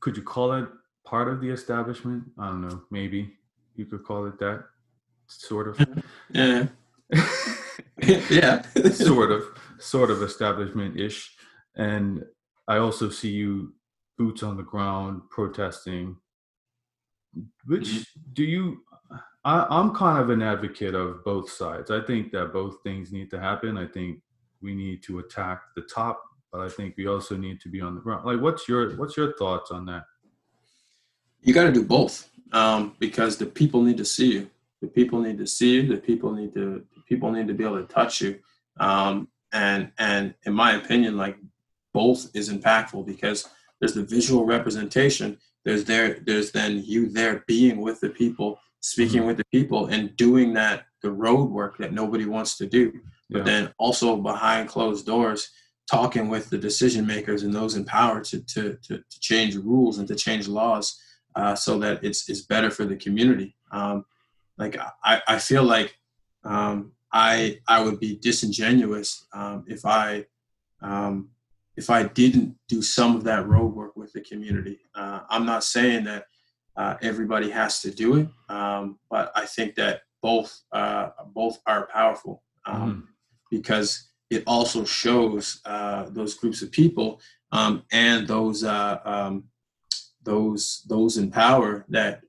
could 0.00 0.16
you 0.16 0.22
call 0.22 0.52
it 0.52 0.68
part 1.04 1.28
of 1.28 1.40
the 1.40 1.50
establishment? 1.50 2.24
I 2.38 2.48
don't 2.48 2.62
know 2.62 2.82
maybe 2.90 3.34
you 3.76 3.86
could 3.86 4.04
call 4.04 4.26
it 4.26 4.38
that 4.38 4.64
sort 5.26 5.68
of. 5.68 5.88
Yeah. 6.30 6.66
Yeah. 8.30 8.62
Sort 8.92 9.32
of 9.32 9.42
sort 9.78 10.10
of 10.10 10.22
establishment 10.22 10.98
ish 10.98 11.36
and 11.76 12.24
i 12.68 12.76
also 12.76 13.08
see 13.08 13.30
you 13.30 13.72
boots 14.18 14.42
on 14.42 14.56
the 14.56 14.62
ground 14.62 15.22
protesting. 15.30 16.16
Which 17.66 17.88
mm-hmm. 17.88 18.20
do 18.32 18.44
you 18.44 18.82
I, 19.44 19.66
i'm 19.70 19.94
kind 19.94 20.20
of 20.20 20.30
an 20.30 20.42
advocate 20.42 20.94
of 20.94 21.24
both 21.24 21.50
sides. 21.50 21.90
I 21.90 22.00
think 22.00 22.32
that 22.32 22.52
both 22.52 22.82
things 22.82 23.12
need 23.12 23.30
to 23.30 23.40
happen. 23.40 23.78
I 23.78 23.86
think 23.86 24.20
we 24.60 24.74
need 24.74 25.02
to 25.04 25.20
attack 25.20 25.62
the 25.76 25.82
top, 25.82 26.20
but 26.52 26.60
I 26.60 26.68
think 26.68 26.94
we 26.96 27.06
also 27.06 27.36
need 27.36 27.60
to 27.60 27.68
be 27.68 27.80
on 27.80 27.94
the 27.94 28.00
ground. 28.00 28.24
Like, 28.24 28.40
what's 28.40 28.68
your 28.68 28.96
what's 28.96 29.16
your 29.16 29.34
thoughts 29.36 29.70
on 29.70 29.86
that? 29.86 30.04
You 31.42 31.54
got 31.54 31.64
to 31.64 31.72
do 31.72 31.84
both 31.84 32.28
um, 32.52 32.94
because 32.98 33.36
the 33.36 33.46
people 33.46 33.82
need 33.82 33.98
to 33.98 34.04
see 34.04 34.32
you. 34.32 34.50
The 34.80 34.88
people 34.88 35.20
need 35.20 35.38
to 35.38 35.46
see 35.46 35.74
you. 35.74 35.86
The 35.86 35.96
people 35.96 36.32
need 36.32 36.54
to 36.54 36.84
the 36.94 37.02
people 37.08 37.30
need 37.30 37.48
to 37.48 37.54
be 37.54 37.64
able 37.64 37.80
to 37.80 37.92
touch 37.92 38.20
you. 38.20 38.38
Um, 38.78 39.28
and 39.52 39.92
and 39.98 40.34
in 40.44 40.54
my 40.54 40.72
opinion, 40.72 41.16
like 41.16 41.38
both 41.92 42.30
is 42.34 42.50
impactful 42.50 43.06
because 43.06 43.48
there's 43.80 43.94
the 43.94 44.04
visual 44.04 44.44
representation. 44.44 45.38
There's 45.64 45.84
there 45.84 46.20
there's 46.26 46.52
then 46.52 46.82
you 46.84 47.08
there 47.08 47.44
being 47.46 47.80
with 47.80 48.00
the 48.00 48.10
people, 48.10 48.58
speaking 48.80 49.18
mm-hmm. 49.20 49.26
with 49.28 49.36
the 49.38 49.46
people, 49.52 49.86
and 49.86 50.16
doing 50.16 50.54
that 50.54 50.84
the 51.02 51.10
road 51.12 51.50
work 51.50 51.78
that 51.78 51.92
nobody 51.92 52.24
wants 52.24 52.56
to 52.58 52.66
do 52.66 53.00
but 53.30 53.38
yeah. 53.38 53.44
then 53.44 53.74
also 53.78 54.16
behind 54.16 54.68
closed 54.68 55.06
doors 55.06 55.50
talking 55.90 56.28
with 56.28 56.50
the 56.50 56.58
decision 56.58 57.06
makers 57.06 57.42
and 57.42 57.54
those 57.54 57.74
in 57.74 57.84
power 57.84 58.20
to, 58.20 58.40
to, 58.40 58.76
to, 58.82 58.98
to 58.98 59.20
change 59.20 59.56
rules 59.56 59.98
and 59.98 60.08
to 60.08 60.14
change 60.14 60.48
laws 60.48 61.00
uh, 61.34 61.54
so 61.54 61.78
that 61.78 62.02
it's, 62.04 62.28
it's 62.28 62.42
better 62.42 62.70
for 62.70 62.84
the 62.84 62.96
community. 62.96 63.56
Um, 63.72 64.04
like 64.58 64.76
I, 65.04 65.22
I 65.26 65.38
feel 65.38 65.62
like 65.62 65.96
um, 66.44 66.92
I, 67.12 67.58
I 67.68 67.82
would 67.82 68.00
be 68.00 68.16
disingenuous 68.16 69.26
um, 69.32 69.64
if 69.66 69.84
I 69.84 70.26
um, 70.80 71.30
if 71.76 71.90
I 71.90 72.02
didn't 72.02 72.56
do 72.68 72.82
some 72.82 73.14
of 73.14 73.24
that 73.24 73.46
road 73.46 73.74
work 73.74 73.96
with 73.96 74.12
the 74.12 74.20
community. 74.20 74.80
Uh, 74.96 75.20
I'm 75.30 75.46
not 75.46 75.62
saying 75.62 76.04
that 76.04 76.26
uh, 76.76 76.96
everybody 77.02 77.50
has 77.50 77.80
to 77.82 77.90
do 77.92 78.16
it, 78.16 78.28
um, 78.48 78.98
but 79.08 79.30
I 79.36 79.46
think 79.46 79.76
that 79.76 80.02
both 80.22 80.60
uh, 80.72 81.10
both 81.34 81.60
are 81.66 81.86
powerful. 81.86 82.42
Mm 82.66 83.04
because 83.50 84.07
it 84.30 84.42
also 84.46 84.84
shows 84.84 85.60
uh, 85.64 86.06
those 86.10 86.34
groups 86.34 86.62
of 86.62 86.70
people 86.70 87.20
um, 87.52 87.82
and 87.92 88.26
those 88.26 88.64
uh, 88.64 88.98
um, 89.04 89.44
those 90.22 90.84
those 90.88 91.16
in 91.16 91.30
power 91.30 91.84
that 91.88 92.20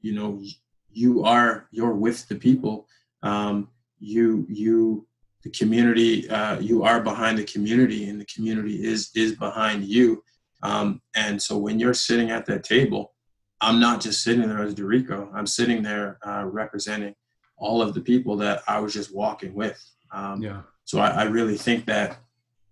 you 0.00 0.14
know 0.14 0.42
you 0.90 1.24
are 1.24 1.68
you're 1.70 1.94
with 1.94 2.26
the 2.28 2.34
people 2.34 2.86
um, 3.22 3.68
you 3.98 4.46
you 4.48 5.06
the 5.42 5.50
community 5.50 6.28
uh, 6.28 6.58
you 6.58 6.82
are 6.82 7.00
behind 7.00 7.38
the 7.38 7.44
community 7.44 8.08
and 8.08 8.20
the 8.20 8.26
community 8.26 8.84
is 8.84 9.10
is 9.14 9.32
behind 9.36 9.84
you 9.84 10.22
um, 10.62 11.00
and 11.14 11.40
so 11.40 11.56
when 11.56 11.78
you're 11.78 11.94
sitting 11.94 12.30
at 12.30 12.46
that 12.46 12.64
table 12.64 13.12
i'm 13.60 13.78
not 13.78 14.00
just 14.00 14.24
sitting 14.24 14.48
there 14.48 14.62
as 14.62 14.74
DeRico. 14.74 15.30
i'm 15.34 15.46
sitting 15.46 15.82
there 15.82 16.18
uh, 16.26 16.44
representing 16.44 17.14
all 17.56 17.80
of 17.80 17.94
the 17.94 18.00
people 18.00 18.36
that 18.36 18.62
i 18.66 18.80
was 18.80 18.92
just 18.92 19.14
walking 19.14 19.54
with 19.54 19.80
um, 20.12 20.42
yeah. 20.42 20.62
So 20.84 20.98
I, 20.98 21.08
I, 21.08 21.22
really 21.24 21.56
think 21.56 21.86
that 21.86 22.18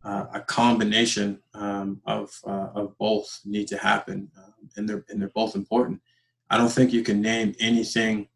uh, 0.04 0.26
a 0.34 0.40
combination 0.40 1.40
um, 1.54 2.00
of 2.06 2.30
uh, 2.46 2.68
of 2.74 2.96
both 2.98 3.40
need 3.44 3.68
to 3.68 3.78
happen, 3.78 4.30
um, 4.36 4.68
and 4.76 4.88
they're 4.88 5.04
and 5.08 5.20
they're 5.20 5.30
both 5.34 5.54
important. 5.54 6.00
I 6.50 6.58
don't 6.58 6.68
think 6.68 6.92
you 6.92 7.02
can 7.02 7.20
name 7.22 7.54
anything 7.60 8.28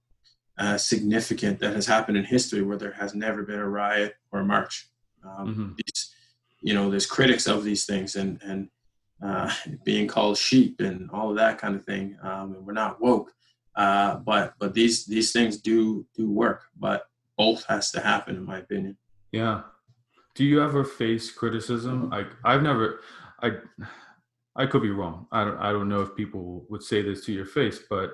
uh, 0.58 0.78
significant 0.78 1.58
that 1.60 1.74
has 1.74 1.86
happened 1.86 2.16
in 2.16 2.24
history 2.24 2.62
where 2.62 2.78
there 2.78 2.92
has 2.92 3.14
never 3.14 3.42
been 3.42 3.58
a 3.58 3.68
riot 3.68 4.14
or 4.32 4.40
a 4.40 4.44
march. 4.44 4.88
Um, 5.24 5.48
mm-hmm. 5.48 5.72
these, 5.76 6.14
you 6.62 6.72
know, 6.72 6.88
there's 6.88 7.06
critics 7.06 7.46
of 7.46 7.64
these 7.64 7.84
things 7.84 8.16
and 8.16 8.40
and 8.42 8.68
uh, 9.22 9.52
being 9.84 10.06
called 10.06 10.38
sheep 10.38 10.80
and 10.80 11.10
all 11.10 11.30
of 11.30 11.36
that 11.36 11.58
kind 11.58 11.74
of 11.74 11.84
thing. 11.84 12.16
Um, 12.22 12.54
and 12.54 12.66
we're 12.66 12.72
not 12.72 13.00
woke, 13.00 13.32
uh, 13.74 14.16
but 14.16 14.54
but 14.58 14.72
these 14.72 15.04
these 15.04 15.32
things 15.32 15.58
do 15.58 16.06
do 16.16 16.30
work. 16.30 16.64
But 16.78 17.06
both 17.36 17.64
has 17.66 17.90
to 17.90 18.00
happen, 18.00 18.36
in 18.36 18.44
my 18.44 18.58
opinion. 18.58 18.96
Yeah, 19.32 19.62
do 20.34 20.44
you 20.44 20.62
ever 20.62 20.84
face 20.84 21.30
criticism? 21.30 22.10
Like 22.10 22.28
I've 22.44 22.62
never, 22.62 23.00
I, 23.42 23.52
I 24.54 24.66
could 24.66 24.82
be 24.82 24.90
wrong. 24.90 25.26
I 25.32 25.44
don't, 25.44 25.58
I 25.58 25.72
don't 25.72 25.88
know 25.88 26.02
if 26.02 26.14
people 26.14 26.64
would 26.68 26.82
say 26.82 27.02
this 27.02 27.24
to 27.26 27.32
your 27.32 27.46
face, 27.46 27.80
but 27.90 28.12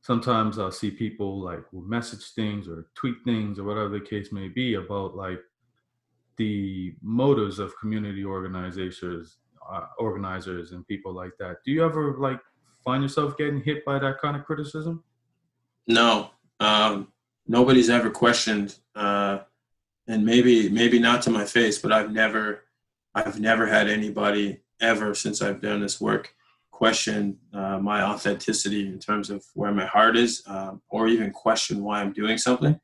sometimes 0.00 0.58
I'll 0.58 0.72
see 0.72 0.90
people 0.90 1.40
like 1.40 1.60
will 1.72 1.82
message 1.82 2.32
things 2.34 2.68
or 2.68 2.86
tweet 2.94 3.16
things 3.24 3.58
or 3.58 3.64
whatever 3.64 3.88
the 3.88 4.00
case 4.00 4.32
may 4.32 4.48
be 4.48 4.74
about 4.74 5.16
like 5.16 5.40
the 6.36 6.94
motives 7.02 7.58
of 7.58 7.78
community 7.78 8.24
organizers, 8.24 9.38
uh, 9.70 9.86
organizers 9.98 10.72
and 10.72 10.86
people 10.86 11.12
like 11.12 11.32
that. 11.38 11.56
Do 11.64 11.70
you 11.70 11.84
ever 11.84 12.16
like 12.18 12.40
find 12.84 13.02
yourself 13.02 13.36
getting 13.36 13.62
hit 13.62 13.84
by 13.84 13.98
that 14.00 14.20
kind 14.20 14.36
of 14.36 14.44
criticism? 14.44 15.04
No, 15.86 16.30
um, 16.60 17.12
nobody's 17.46 17.90
ever 17.90 18.10
questioned. 18.10 18.76
Uh, 18.94 19.40
and 20.08 20.24
maybe 20.24 20.68
maybe 20.68 20.98
not 20.98 21.22
to 21.22 21.30
my 21.30 21.44
face, 21.44 21.78
but 21.78 21.92
I've 21.92 22.12
never 22.12 22.64
I've 23.14 23.40
never 23.40 23.66
had 23.66 23.88
anybody 23.88 24.60
ever 24.80 25.14
since 25.14 25.42
I've 25.42 25.60
done 25.60 25.80
this 25.80 26.00
work 26.00 26.34
question 26.70 27.38
uh, 27.54 27.78
my 27.78 28.02
authenticity 28.02 28.88
in 28.88 28.98
terms 28.98 29.30
of 29.30 29.44
where 29.54 29.70
my 29.70 29.86
heart 29.86 30.16
is, 30.16 30.42
um, 30.46 30.82
or 30.88 31.06
even 31.06 31.30
question 31.30 31.84
why 31.84 32.00
I'm 32.00 32.12
doing 32.12 32.36
something. 32.36 32.80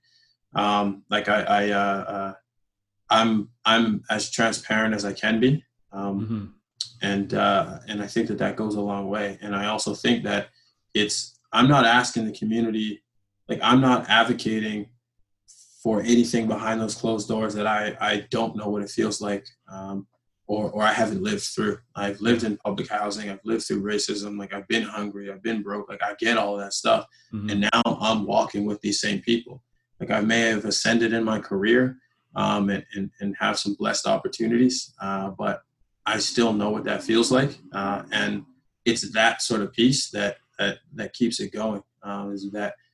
Um, 0.55 1.03
like 1.11 1.29
I, 1.29 1.43
I 1.43 1.71
uh, 1.71 2.05
uh, 2.17 2.33
I'm 3.11 3.49
I'm 3.65 4.05
as 4.09 4.31
transparent 4.31 4.95
as 4.95 5.05
I 5.05 5.13
can 5.13 5.41
be, 5.41 5.65
um, 5.93 6.21
mm-hmm. 6.21 6.45
and 7.03 7.35
uh, 7.35 7.79
and 7.89 8.01
I 8.01 8.07
think 8.07 8.29
that 8.29 8.39
that 8.39 8.57
goes 8.57 8.77
a 8.77 8.81
long 8.81 9.09
way. 9.09 9.39
And 9.41 9.57
I 9.57 9.67
also 9.67 9.95
think 9.95 10.23
that 10.25 10.51
it's 10.95 11.39
I'm 11.53 11.69
not 11.69 11.85
asking 11.85 12.27
the 12.27 12.39
community, 12.39 13.03
like 13.49 13.61
I'm 13.63 13.81
not 13.81 14.09
advocating 14.09 14.91
for 15.89 16.03
anything 16.03 16.47
behind 16.47 16.79
those 16.79 16.95
closed 16.95 17.29
doors 17.29 17.55
that 17.55 17.67
I, 17.67 17.97
I 17.99 18.27
don't 18.29 18.55
know 18.55 18.69
what 18.69 18.83
it 18.83 18.91
feels 18.91 19.23
like 19.23 19.47
um, 19.73 20.07
or, 20.47 20.71
or 20.71 20.83
I 20.83 20.93
haven't 20.93 21.23
lived 21.23 21.45
through. 21.45 21.79
I've 21.97 22.21
lived 22.21 22.45
in 22.45 22.59
public 22.59 22.91
housing. 22.91 23.31
I've 23.31 23.41
lived 23.43 23.65
through 23.65 23.83
racism. 23.83 24.39
Like 24.39 24.53
I've 24.53 24.69
been 24.69 24.83
hungry. 24.83 25.33
I've 25.33 25.43
been 25.43 25.63
broke. 25.63 25.89
Like 25.89 26.03
I 26.03 26.13
get 26.19 26.37
all 26.37 26.59
that 26.59 26.75
stuff. 26.75 27.07
Mm-hmm. 27.33 27.49
And 27.49 27.61
now 27.73 27.83
I'm 28.03 28.27
walking 28.27 28.67
with 28.67 28.83
these 28.83 29.01
same 29.01 29.23
people. 29.23 29.63
Like 29.99 30.11
I 30.11 30.21
may 30.21 30.41
have 30.51 30.67
ascended 30.67 31.15
in 31.15 31.25
my 31.25 31.39
career 31.39 31.97
um, 32.37 32.69
and, 32.69 32.85
and, 32.95 33.11
and 33.21 33.35
have 33.41 33.59
some 33.59 33.73
blessed 33.73 34.07
opportunities, 34.07 34.93
uh, 35.01 35.31
but 35.39 35.63
I 36.05 36.19
still 36.19 36.53
know 36.53 36.69
what 36.69 36.85
that 36.85 37.03
feels 37.03 37.33
like. 37.33 37.59
Uh, 37.73 38.03
and 38.13 38.45
it's 38.85 39.11
that 39.13 39.41
sort 39.41 39.63
of 39.63 39.73
piece 39.73 40.11
that, 40.11 40.37
that, 40.59 40.81
that 40.97 41.15
keeps 41.15 41.41
it 41.41 41.51
going 41.51 41.83
uh, 42.03 42.29
is 42.31 42.51
that– 42.51 42.75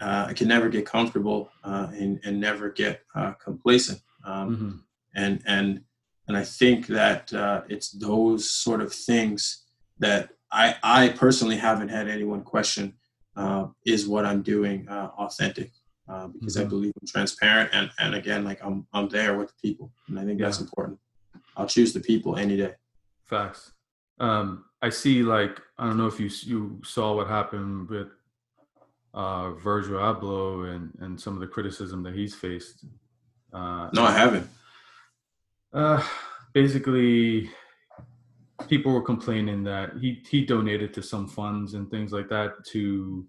uh, 0.00 0.26
I 0.28 0.32
can 0.34 0.48
never 0.48 0.68
get 0.68 0.84
comfortable 0.86 1.50
uh, 1.64 1.88
and, 1.92 2.20
and 2.24 2.40
never 2.40 2.70
get 2.70 3.02
uh, 3.14 3.32
complacent. 3.32 4.00
Um, 4.24 4.56
mm-hmm. 4.56 4.70
And 5.14 5.42
and 5.46 5.80
and 6.28 6.36
I 6.36 6.44
think 6.44 6.88
that 6.88 7.32
uh, 7.32 7.62
it's 7.68 7.90
those 7.90 8.50
sort 8.50 8.82
of 8.82 8.92
things 8.92 9.64
that 9.98 10.30
I 10.52 10.76
I 10.82 11.08
personally 11.10 11.56
haven't 11.56 11.88
had 11.88 12.08
anyone 12.08 12.42
question 12.42 12.94
uh, 13.36 13.68
is 13.86 14.06
what 14.06 14.26
I'm 14.26 14.42
doing 14.42 14.88
uh, 14.88 15.10
authentic 15.18 15.70
because 16.06 16.56
mm-hmm. 16.56 16.66
I 16.66 16.68
believe 16.68 16.92
I'm 17.00 17.06
transparent 17.06 17.70
and 17.72 17.90
and 17.98 18.14
again 18.14 18.44
like 18.44 18.62
I'm 18.62 18.86
I'm 18.92 19.08
there 19.08 19.36
with 19.38 19.48
the 19.48 19.68
people 19.68 19.92
and 20.08 20.18
I 20.18 20.24
think 20.24 20.38
yeah. 20.38 20.46
that's 20.46 20.60
important. 20.60 20.98
I'll 21.56 21.66
choose 21.66 21.94
the 21.94 22.00
people 22.00 22.36
any 22.36 22.56
day. 22.56 22.74
Facts. 23.24 23.72
Um, 24.20 24.66
I 24.82 24.90
see 24.90 25.22
like 25.22 25.60
I 25.78 25.86
don't 25.86 25.96
know 25.96 26.06
if 26.06 26.20
you 26.20 26.30
you 26.42 26.80
saw 26.84 27.16
what 27.16 27.28
happened 27.28 27.88
with 27.88 28.08
uh, 29.16 29.52
Virgil 29.52 29.98
Abloh 29.98 30.74
and 30.74 30.92
and 31.00 31.20
some 31.20 31.34
of 31.34 31.40
the 31.40 31.46
criticism 31.46 32.02
that 32.04 32.14
he's 32.14 32.34
faced. 32.34 32.84
Uh, 33.52 33.88
no, 33.92 34.04
I 34.04 34.12
haven't. 34.12 34.48
Uh, 35.72 36.06
basically, 36.52 37.50
people 38.68 38.92
were 38.92 39.02
complaining 39.02 39.64
that 39.64 39.94
he 40.00 40.22
he 40.28 40.44
donated 40.44 40.92
to 40.94 41.02
some 41.02 41.26
funds 41.26 41.74
and 41.74 41.90
things 41.90 42.12
like 42.12 42.28
that 42.28 42.64
to 42.72 43.26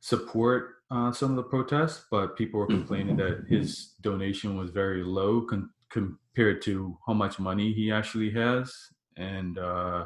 support 0.00 0.76
uh, 0.92 1.10
some 1.10 1.30
of 1.30 1.36
the 1.36 1.42
protests, 1.42 2.04
but 2.10 2.36
people 2.36 2.60
were 2.60 2.66
complaining 2.66 3.16
that 3.16 3.44
his 3.48 3.94
donation 4.02 4.56
was 4.56 4.70
very 4.70 5.02
low 5.02 5.40
con- 5.40 5.70
compared 5.90 6.62
to 6.62 6.96
how 7.06 7.12
much 7.12 7.40
money 7.40 7.72
he 7.72 7.90
actually 7.90 8.30
has, 8.30 8.72
and 9.16 9.58
uh, 9.58 10.04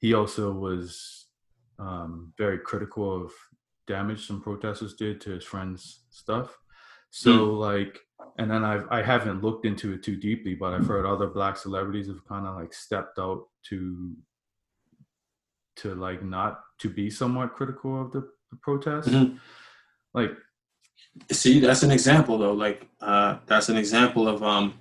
he 0.00 0.12
also 0.12 0.52
was 0.52 1.26
um, 1.78 2.34
very 2.36 2.58
critical 2.58 3.24
of 3.24 3.32
damage 3.90 4.26
some 4.26 4.40
protesters 4.40 4.94
did 4.94 5.20
to 5.20 5.30
his 5.30 5.44
friend's 5.44 6.04
stuff. 6.10 6.56
So 7.10 7.30
mm. 7.30 7.58
like, 7.58 7.98
and 8.38 8.50
then 8.50 8.64
I've 8.64 8.86
I 8.90 9.02
haven't 9.02 9.42
looked 9.42 9.66
into 9.66 9.92
it 9.92 10.02
too 10.02 10.16
deeply, 10.16 10.54
but 10.54 10.72
I've 10.72 10.86
heard 10.86 11.04
other 11.04 11.26
black 11.26 11.56
celebrities 11.56 12.06
have 12.06 12.24
kind 12.26 12.46
of 12.46 12.54
like 12.54 12.72
stepped 12.72 13.18
out 13.18 13.46
to 13.68 14.14
to 15.76 15.94
like 15.94 16.22
not 16.22 16.60
to 16.78 16.88
be 16.88 17.10
somewhat 17.10 17.54
critical 17.54 18.00
of 18.00 18.12
the, 18.12 18.20
the 18.50 18.56
protest. 18.62 19.08
Mm-hmm. 19.08 19.36
Like, 20.14 20.32
see, 21.32 21.58
that's 21.60 21.82
an 21.82 21.90
example 21.90 22.38
though. 22.38 22.52
Like, 22.52 22.86
uh, 23.00 23.38
that's 23.46 23.68
an 23.68 23.76
example 23.76 24.28
of 24.28 24.42
um, 24.42 24.74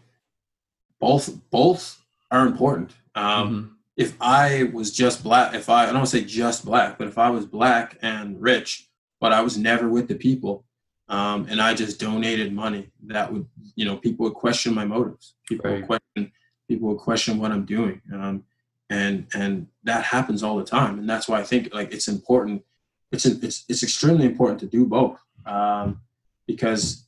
both 0.99 1.29
both 1.49 1.99
are 2.29 2.45
important. 2.45 2.91
Um, 3.15 3.25
mm-hmm 3.25 3.73
if 3.99 4.15
I 4.21 4.69
was 4.71 4.91
just 4.91 5.23
black, 5.23 5.53
if 5.53 5.67
I, 5.67 5.83
I 5.83 5.85
don't 5.87 5.95
want 5.95 6.07
to 6.07 6.17
say 6.17 6.23
just 6.23 6.63
black, 6.63 6.97
but 6.97 7.09
if 7.09 7.17
I 7.17 7.29
was 7.31 7.45
black 7.45 7.97
and 8.01 8.41
rich, 8.41 8.88
but 9.19 9.33
I 9.33 9.41
was 9.41 9.57
never 9.57 9.89
with 9.89 10.07
the 10.07 10.15
people. 10.15 10.65
Um, 11.07 11.47
and 11.49 11.59
I 11.59 11.73
just 11.73 11.99
donated 11.99 12.53
money. 12.53 12.91
That 13.07 13.33
would, 13.33 13.47
you 13.75 13.85
know, 13.85 13.97
people 13.97 14.25
would 14.25 14.35
question 14.35 14.75
my 14.75 14.85
motives. 14.85 15.33
People 15.47 15.69
right. 15.69 15.77
would 15.77 15.87
question, 15.87 16.31
people 16.67 16.89
would 16.89 16.99
question 16.99 17.39
what 17.39 17.51
I'm 17.51 17.65
doing. 17.65 18.01
Um, 18.13 18.43
and 18.89 19.27
and 19.33 19.67
that 19.83 20.03
happens 20.03 20.43
all 20.43 20.57
the 20.57 20.63
time. 20.63 20.99
And 20.99 21.09
that's 21.09 21.27
why 21.27 21.39
I 21.39 21.43
think 21.43 21.73
like 21.73 21.93
it's 21.93 22.07
important. 22.07 22.63
It's 23.11 23.25
it's 23.25 23.65
it's 23.67 23.83
extremely 23.83 24.25
important 24.25 24.59
to 24.61 24.67
do 24.67 24.85
both 24.85 25.19
um, 25.45 26.01
because 26.47 27.05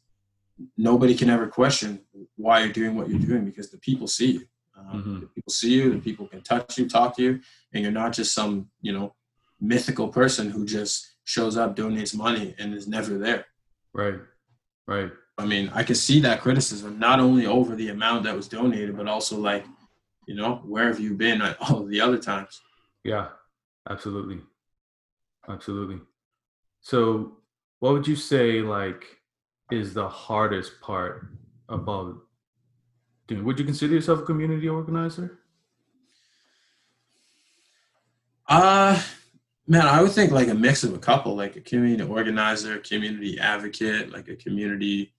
nobody 0.78 1.16
can 1.16 1.30
ever 1.30 1.48
question 1.48 2.02
why 2.36 2.60
you're 2.60 2.74
doing 2.74 2.96
what 2.96 3.10
you're 3.10 3.20
doing 3.20 3.46
because 3.46 3.72
the 3.72 3.78
people 3.78 4.08
see 4.08 4.32
you. 4.34 4.46
Um, 4.78 5.02
mm-hmm. 5.02 5.20
people 5.36 5.52
see 5.52 5.74
you, 5.74 5.92
the 5.92 6.00
people 6.00 6.28
can 6.28 6.42
touch 6.42 6.78
you, 6.78 6.90
talk 6.90 7.16
to 7.18 7.24
you, 7.24 7.40
and 7.74 7.84
you're 7.84 7.92
not 7.92 8.14
just 8.14 8.34
some 8.34 8.70
you 8.82 8.94
know 8.94 9.14
mythical 9.62 10.08
person 10.08 10.50
who 10.50 10.66
just 10.66 11.14
shows 11.24 11.56
up, 11.56 11.76
donates 11.76 12.16
money, 12.16 12.56
and 12.58 12.74
is 12.74 12.88
never 12.88 13.18
there. 13.18 13.46
Right. 13.94 14.20
Right. 14.88 15.12
I 15.38 15.46
mean, 15.46 15.72
I 15.74 15.84
can 15.84 15.96
see 15.96 16.20
that 16.22 16.42
criticism 16.42 17.00
not 17.00 17.20
only 17.20 17.46
over 17.46 17.76
the 17.76 17.90
amount 17.90 18.24
that 18.24 18.36
was 18.36 18.48
donated, 18.48 18.98
but 18.98 19.08
also 19.08 19.38
like, 19.40 19.66
you 20.28 20.36
know, 20.36 20.62
where 20.66 20.88
have 20.88 21.00
you 21.00 21.14
been 21.14 21.42
at 21.42 21.58
all 21.70 21.84
the 21.86 22.02
other 22.02 22.18
times? 22.18 22.60
Yeah, 23.04 23.30
absolutely. 23.90 24.42
Absolutely. 25.48 26.00
So, 26.82 27.38
what 27.80 27.94
would 27.94 28.08
you 28.08 28.16
say 28.16 28.62
like 28.62 29.04
is 29.72 29.94
the 29.94 30.08
hardest 30.08 30.82
part 30.82 31.28
about 31.70 32.18
doing? 33.28 33.44
Would 33.44 33.60
you 33.60 33.66
consider 33.66 33.94
yourself 33.94 34.20
a 34.20 34.24
community 34.24 34.68
organizer? 34.68 35.40
Uh 38.48 39.02
Man, 39.68 39.86
I 39.86 40.02
would 40.02 40.12
think 40.12 40.32
like 40.32 40.48
a 40.48 40.54
mix 40.54 40.84
of 40.84 40.94
a 40.94 41.00
couple, 41.00 41.36
like 41.36 41.56
a 41.56 41.62
community 41.62 42.10
organizer, 42.10 42.80
community 42.80 43.40
advocate, 43.40 44.12
like 44.12 44.28
a 44.28 44.36
community, 44.36 45.14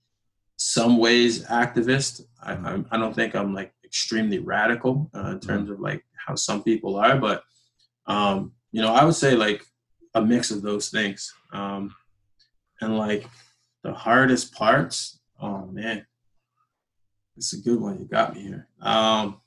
some 0.56 0.98
ways 0.98 1.44
activist. 1.46 2.22
I, 2.42 2.54
I, 2.54 2.84
I 2.90 2.98
don't 2.98 3.14
think 3.14 3.34
I'm 3.34 3.54
like 3.54 3.72
extremely 3.84 4.38
radical 4.38 5.10
uh, 5.14 5.30
in 5.30 5.40
terms 5.40 5.70
of 5.70 5.80
like 5.80 6.04
how 6.26 6.34
some 6.34 6.62
people 6.62 6.96
are, 6.96 7.16
but 7.16 7.44
um, 8.06 8.52
you 8.72 8.82
know, 8.82 8.92
I 8.92 9.04
would 9.04 9.14
say 9.14 9.34
like 9.34 9.64
a 10.14 10.20
mix 10.20 10.50
of 10.50 10.62
those 10.62 10.88
things. 10.88 11.32
Um, 11.52 11.94
and 12.80 12.98
like 12.98 13.26
the 13.84 13.92
hardest 13.92 14.52
parts, 14.54 15.20
oh 15.40 15.66
man, 15.66 16.04
it's 17.36 17.52
a 17.52 17.60
good 17.60 17.80
one. 17.80 17.98
You 17.98 18.06
got 18.06 18.34
me 18.34 18.42
here. 18.42 18.68
Um, 18.80 19.41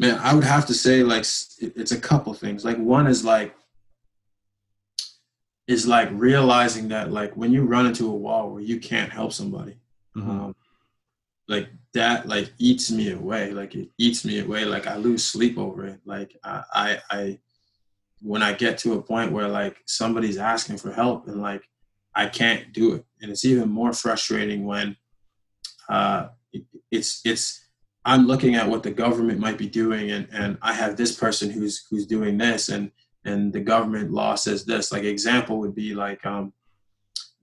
man, 0.00 0.18
I 0.18 0.34
would 0.34 0.44
have 0.44 0.66
to 0.66 0.74
say 0.74 1.02
like 1.02 1.26
it's 1.60 1.92
a 1.92 2.00
couple 2.00 2.32
things. 2.32 2.64
Like 2.64 2.78
one 2.78 3.06
is 3.06 3.22
like 3.22 3.54
is 5.68 5.86
like 5.86 6.08
realizing 6.12 6.88
that 6.88 7.12
like 7.12 7.36
when 7.36 7.52
you 7.52 7.64
run 7.64 7.86
into 7.86 8.08
a 8.08 8.16
wall 8.16 8.50
where 8.50 8.62
you 8.62 8.80
can't 8.80 9.12
help 9.12 9.32
somebody, 9.32 9.76
mm-hmm. 10.16 10.30
um, 10.30 10.56
like 11.48 11.68
that 11.92 12.26
like 12.26 12.50
eats 12.58 12.90
me 12.90 13.12
away. 13.12 13.52
Like 13.52 13.74
it 13.74 13.90
eats 13.98 14.24
me 14.24 14.40
away. 14.40 14.64
Like 14.64 14.86
I 14.86 14.96
lose 14.96 15.22
sleep 15.22 15.58
over 15.58 15.86
it. 15.86 16.00
Like 16.06 16.34
I, 16.42 16.62
I, 16.72 16.98
I 17.10 17.38
when 18.22 18.42
I 18.42 18.54
get 18.54 18.78
to 18.78 18.94
a 18.94 19.02
point 19.02 19.32
where 19.32 19.48
like 19.48 19.76
somebody's 19.84 20.38
asking 20.38 20.78
for 20.78 20.92
help 20.92 21.28
and 21.28 21.42
like 21.42 21.62
I 22.14 22.26
can't 22.26 22.72
do 22.72 22.94
it, 22.94 23.04
and 23.20 23.30
it's 23.30 23.44
even 23.44 23.68
more 23.68 23.92
frustrating 23.92 24.64
when 24.64 24.96
uh, 25.90 26.28
it, 26.54 26.64
it's 26.90 27.20
it's 27.26 27.69
I'm 28.04 28.26
looking 28.26 28.54
at 28.54 28.68
what 28.68 28.82
the 28.82 28.90
government 28.90 29.40
might 29.40 29.58
be 29.58 29.68
doing, 29.68 30.10
and 30.10 30.28
and 30.32 30.58
I 30.62 30.72
have 30.72 30.96
this 30.96 31.14
person 31.14 31.50
who's 31.50 31.86
who's 31.90 32.06
doing 32.06 32.38
this, 32.38 32.68
and 32.68 32.90
and 33.24 33.52
the 33.52 33.60
government 33.60 34.10
law 34.10 34.34
says 34.34 34.64
this. 34.64 34.90
Like 34.92 35.04
example 35.04 35.58
would 35.58 35.74
be 35.74 35.94
like 35.94 36.24
um, 36.24 36.52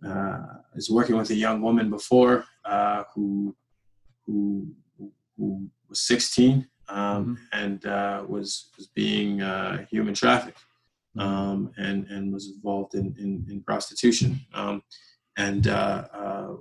uh, 0.05 0.09
I 0.09 0.75
was 0.75 0.89
working 0.89 1.15
with 1.15 1.29
a 1.29 1.35
young 1.35 1.61
woman 1.61 1.89
before 1.89 2.45
uh, 2.65 3.03
who 3.13 3.55
who 4.25 4.67
who 5.37 5.69
was 5.89 6.01
16 6.01 6.67
um, 6.89 6.97
mm-hmm. 6.97 7.33
and 7.53 7.85
uh, 7.85 8.23
was 8.27 8.69
was 8.77 8.87
being 8.87 9.41
uh, 9.41 9.85
human 9.89 10.13
trafficked 10.13 10.59
mm-hmm. 11.17 11.27
um, 11.27 11.71
and 11.77 12.05
and 12.07 12.33
was 12.33 12.49
involved 12.49 12.95
in 12.95 13.15
in, 13.17 13.45
in 13.49 13.61
prostitution 13.61 14.39
um, 14.53 14.81
and 15.37 15.67
uh, 15.67 16.05
uh, 16.13 16.53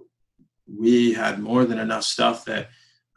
we 0.66 1.12
had 1.12 1.38
more 1.38 1.64
than 1.64 1.78
enough 1.78 2.04
stuff 2.04 2.44
that 2.44 2.68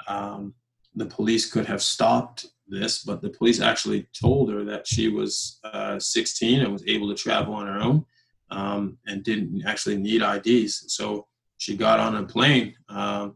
um, 0.07 0.53
the 0.96 1.06
police 1.06 1.52
could 1.52 1.66
have 1.66 1.82
stopped 1.82 2.46
this, 2.68 3.04
but 3.04 3.22
the 3.22 3.30
police 3.30 3.62
actually 3.62 4.08
told 4.20 4.52
her 4.52 4.64
that 4.64 4.88
she 4.88 5.10
was 5.10 5.60
uh, 5.64 6.00
16 6.00 6.62
and 6.62 6.72
was 6.72 6.84
able 6.88 7.10
to 7.10 7.16
travel 7.16 7.54
on 7.54 7.68
her 7.68 7.80
own 7.80 8.06
um, 8.52 8.98
and 9.08 9.24
didn't 9.24 9.64
actually 9.66 9.98
need 9.98 10.22
IDs. 10.22 10.86
So 10.94 11.28
she 11.58 11.76
got 11.76 12.00
on 12.00 12.16
a 12.16 12.24
plane 12.24 12.76
uh, 12.88 13.30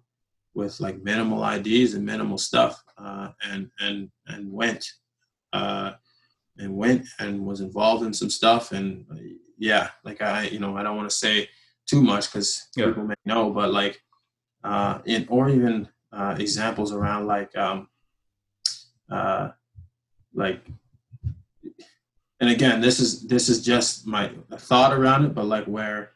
with 0.54 0.80
like 0.80 1.02
minimal 1.04 1.48
IDs 1.48 1.94
and 1.94 2.06
minimal 2.06 2.38
stuff, 2.38 2.82
uh, 2.98 3.30
and 3.44 3.70
and 3.80 4.10
and 4.28 4.52
went 4.52 4.86
uh, 5.52 5.92
and 6.58 6.76
went 6.76 7.06
and 7.20 7.46
was 7.46 7.62
involved 7.62 8.06
in 8.06 8.14
some 8.14 8.30
stuff. 8.30 8.72
And 8.72 9.06
yeah, 9.58 9.90
like 10.04 10.22
I, 10.22 10.48
you 10.48 10.60
know, 10.60 10.78
I 10.78 10.84
don't 10.84 10.98
want 10.98 11.10
to 11.10 11.16
say 11.16 11.50
too 11.86 12.02
much 12.02 12.32
because 12.32 12.68
yeah. 12.76 12.88
people 12.88 13.04
may 13.06 13.16
know, 13.26 13.50
but 13.52 13.74
like 13.74 14.00
uh, 14.64 15.00
in 15.06 15.28
or 15.30 15.50
even 15.50 15.88
uh, 16.14 16.36
examples 16.38 16.92
around 16.92 17.28
like 17.28 17.56
um, 17.58 17.88
uh, 19.12 19.50
like 20.34 20.66
and 22.40 22.50
again 22.50 22.82
this 22.82 23.00
is 23.00 23.28
this 23.28 23.50
is 23.50 23.64
just 23.64 24.06
my 24.06 24.32
thought 24.58 24.94
around 24.94 25.26
it 25.26 25.34
but 25.34 25.46
like 25.46 25.66
where 25.66 26.12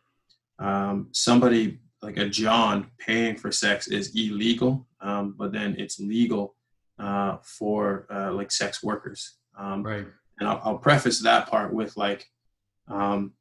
um, 0.60 1.08
somebody 1.12 1.80
like 2.02 2.18
a 2.18 2.30
john 2.30 2.90
paying 3.00 3.36
for 3.36 3.52
sex 3.52 3.88
is 3.88 4.16
illegal 4.16 4.88
um, 5.02 5.36
but 5.38 5.52
then 5.52 5.76
it's 5.78 6.00
legal 6.00 6.56
uh, 7.00 7.38
for 7.44 8.08
uh, 8.12 8.32
like 8.32 8.52
sex 8.52 8.84
workers. 8.84 9.36
Um, 9.58 9.84
right. 9.84 10.06
and 10.40 10.50
I'll, 10.50 10.62
I'll, 10.64 10.78
preface 10.78 11.20
that 11.22 11.50
part 11.50 11.74
with 11.74 11.98
like 11.98 12.28
um, 12.88 13.34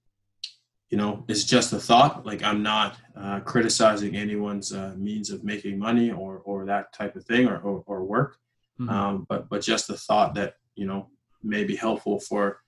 you 0.90 0.96
know 0.96 1.24
it's 1.28 1.44
just 1.44 1.72
a 1.72 1.78
thought 1.78 2.24
like 2.24 2.42
i'm 2.42 2.62
not 2.62 2.96
uh, 3.16 3.40
criticizing 3.40 4.14
anyone's 4.14 4.72
uh, 4.72 4.94
means 4.96 5.30
of 5.30 5.42
making 5.44 5.78
money 5.78 6.10
or 6.10 6.38
or 6.44 6.64
that 6.64 6.92
type 6.92 7.16
of 7.16 7.24
thing 7.24 7.46
or 7.46 7.58
or, 7.58 7.82
or 7.86 8.04
work 8.04 8.38
mm-hmm. 8.80 8.88
um, 8.88 9.26
but 9.28 9.48
but 9.48 9.62
just 9.62 9.88
the 9.88 9.96
thought 9.96 10.34
that 10.34 10.54
you 10.74 10.86
know 10.86 11.08
may 11.42 11.64
be 11.64 11.76
helpful 11.76 12.20
for 12.20 12.60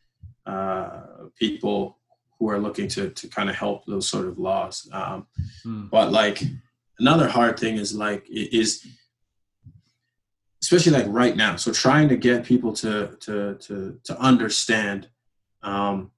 uh, 0.46 1.00
people 1.38 1.98
who 2.38 2.48
are 2.48 2.58
looking 2.58 2.88
to 2.88 3.10
to 3.10 3.28
kind 3.28 3.50
of 3.50 3.56
help 3.56 3.84
those 3.86 4.08
sort 4.08 4.26
of 4.26 4.38
laws 4.38 4.88
um, 4.92 5.26
mm. 5.64 5.88
but 5.90 6.10
like 6.10 6.42
another 6.98 7.28
hard 7.28 7.58
thing 7.58 7.76
is 7.76 7.94
like 7.94 8.26
is 8.28 8.86
especially 10.62 10.92
like 10.92 11.06
right 11.08 11.36
now 11.36 11.54
so 11.54 11.72
trying 11.72 12.08
to 12.08 12.16
get 12.16 12.44
people 12.44 12.72
to 12.72 13.16
to 13.20 13.54
to 13.56 13.98
to 14.02 14.18
understand 14.18 15.08
um, 15.62 16.10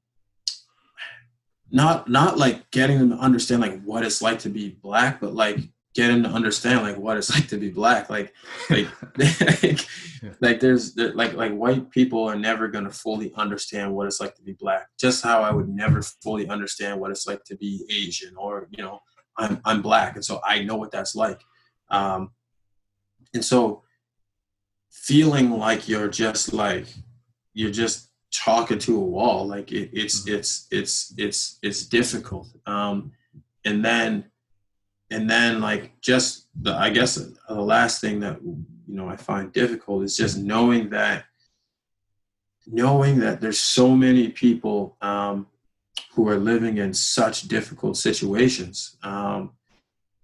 not 1.71 2.09
not 2.09 2.39
like 2.39 2.71
getting 2.71 2.99
them 2.99 3.11
to 3.11 3.17
understand 3.17 3.63
like 3.63 3.83
what 3.83 4.05
it's 4.05 4.23
like 4.23 4.39
to 4.41 4.49
be 4.49 4.71
black, 4.83 5.21
but 5.21 5.35
like 5.35 5.59
getting 5.95 6.23
to 6.23 6.29
understand 6.29 6.83
like 6.83 6.97
what 6.97 7.17
it's 7.17 7.31
like 7.31 7.49
to 7.49 7.57
be 7.57 7.71
black. 7.71 8.11
Like 8.11 8.33
like 8.69 8.89
like, 9.19 9.87
like 10.41 10.61
there's 10.61 10.95
there, 10.95 11.13
like 11.15 11.35
like 11.35 11.53
white 11.53 11.91
people 11.91 12.25
are 12.25 12.37
never 12.37 12.69
gonna 12.69 12.91
fully 12.91 13.33
understand 13.35 13.95
what 13.95 14.07
it's 14.07 14.21
like 14.21 14.35
to 14.37 14.43
be 14.43 14.53
black. 14.53 14.89
Just 14.99 15.23
how 15.23 15.43
I 15.43 15.53
would 15.53 15.69
never 15.69 16.03
fully 16.03 16.49
understand 16.49 17.01
what 17.01 17.11
it's 17.11 17.27
like 17.27 17.45
to 17.45 17.57
be 17.57 17.85
Asian 17.91 18.35
or 18.37 18.69
you 18.71 18.83
know 18.83 19.01
I'm 19.39 19.61
I'm 19.65 19.83
black 19.83 20.17
and 20.17 20.25
so 20.25 20.41
I 20.45 20.63
know 20.63 20.77
what 20.77 20.91
that's 20.91 21.15
like. 21.15 21.41
Um, 21.91 22.31
and 23.35 23.45
so 23.45 23.83
feeling 24.91 25.51
like 25.51 25.89
you're 25.89 26.09
just 26.09 26.53
like 26.53 26.87
you're 27.55 27.71
just 27.71 28.10
talking 28.33 28.79
to 28.79 28.97
a 28.97 29.05
wall 29.05 29.47
like 29.47 29.73
it, 29.73 29.91
it's 29.93 30.21
mm-hmm. 30.21 30.37
it's 30.37 30.67
it's 30.71 31.15
it's 31.19 31.59
it's 31.63 31.87
difficult 31.87 32.49
um 32.67 33.11
and 33.65 33.85
then 33.85 34.25
and 35.11 35.29
then 35.29 35.61
like 35.61 35.93
just 36.01 36.47
the 36.63 36.73
i 36.75 36.89
guess 36.89 37.17
the 37.17 37.55
last 37.55 38.01
thing 38.01 38.21
that 38.21 38.41
you 38.43 38.65
know 38.87 39.09
i 39.09 39.17
find 39.17 39.53
difficult 39.53 40.05
is 40.05 40.17
just 40.17 40.39
knowing 40.39 40.89
that 40.91 41.25
knowing 42.67 43.19
that 43.19 43.41
there's 43.41 43.59
so 43.59 43.97
many 43.97 44.29
people 44.29 44.97
um 45.01 45.47
who 46.13 46.29
are 46.29 46.39
living 46.39 46.79
in 46.79 46.95
such 46.95 47.43
difficult 47.43 47.97
situations 47.97 48.97
um 49.03 49.51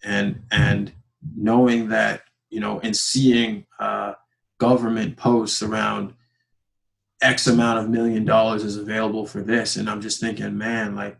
and 0.05 0.41
and 0.53 0.93
knowing 1.37 1.89
that 1.89 2.23
you 2.51 2.61
know 2.61 2.79
and 2.81 2.97
seeing 2.97 3.67
uh 3.81 4.13
government 4.59 5.17
posts 5.17 5.63
around 5.63 6.15
X 7.23 7.47
amount 7.47 7.79
of 7.79 7.89
million 7.89 8.25
dollars 8.25 8.63
is 8.63 8.77
available 8.77 9.27
for 9.27 9.43
this. 9.43 9.77
And 9.77 9.89
I'm 9.89 10.01
just 10.01 10.21
thinking, 10.21 10.57
man, 10.57 10.95
like, 10.95 11.19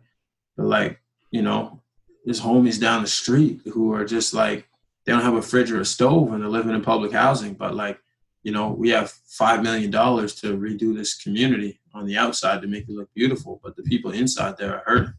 like, 0.57 0.99
you 1.31 1.41
know, 1.41 1.81
there's 2.25 2.41
homies 2.41 2.79
down 2.79 3.01
the 3.01 3.07
street 3.07 3.61
who 3.65 3.93
are 3.93 4.05
just 4.05 4.33
like, 4.33 4.67
they 5.05 5.13
don't 5.13 5.23
have 5.23 5.35
a 5.35 5.41
fridge 5.41 5.71
or 5.71 5.79
a 5.79 5.85
stove 5.85 6.33
and 6.33 6.41
they're 6.41 6.49
living 6.49 6.75
in 6.75 6.81
public 6.81 7.13
housing, 7.13 7.53
but 7.53 7.73
like, 7.73 7.99
you 8.43 8.51
know, 8.51 8.69
we 8.69 8.89
have 8.89 9.13
$5 9.39 9.63
million 9.63 9.91
to 9.91 10.57
redo 10.57 10.95
this 10.95 11.15
community 11.15 11.79
on 11.93 12.05
the 12.05 12.17
outside 12.17 12.61
to 12.61 12.67
make 12.67 12.83
it 12.83 12.91
look 12.91 13.09
beautiful, 13.13 13.59
but 13.63 13.75
the 13.75 13.83
people 13.83 14.11
inside 14.11 14.57
there 14.57 14.75
are 14.75 14.83
hurting. 14.85 15.13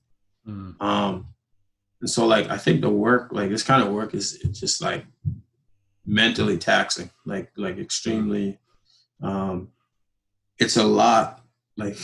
Mm. 0.47 0.81
Um, 0.81 1.27
and 2.01 2.11
so 2.11 2.27
like, 2.27 2.49
I 2.51 2.59
think 2.59 2.81
the 2.81 2.91
work, 2.91 3.31
like 3.33 3.51
this 3.51 3.63
kind 3.63 3.83
of 3.83 3.93
work 3.93 4.15
is 4.15 4.39
just 4.53 4.81
like 4.81 5.05
mentally 6.07 6.59
taxing, 6.59 7.11
like, 7.25 7.51
like 7.57 7.79
extremely, 7.79 8.59
um, 9.23 9.73
it's 10.59 10.77
a 10.77 10.85
lot 10.85 11.45
like 11.77 11.97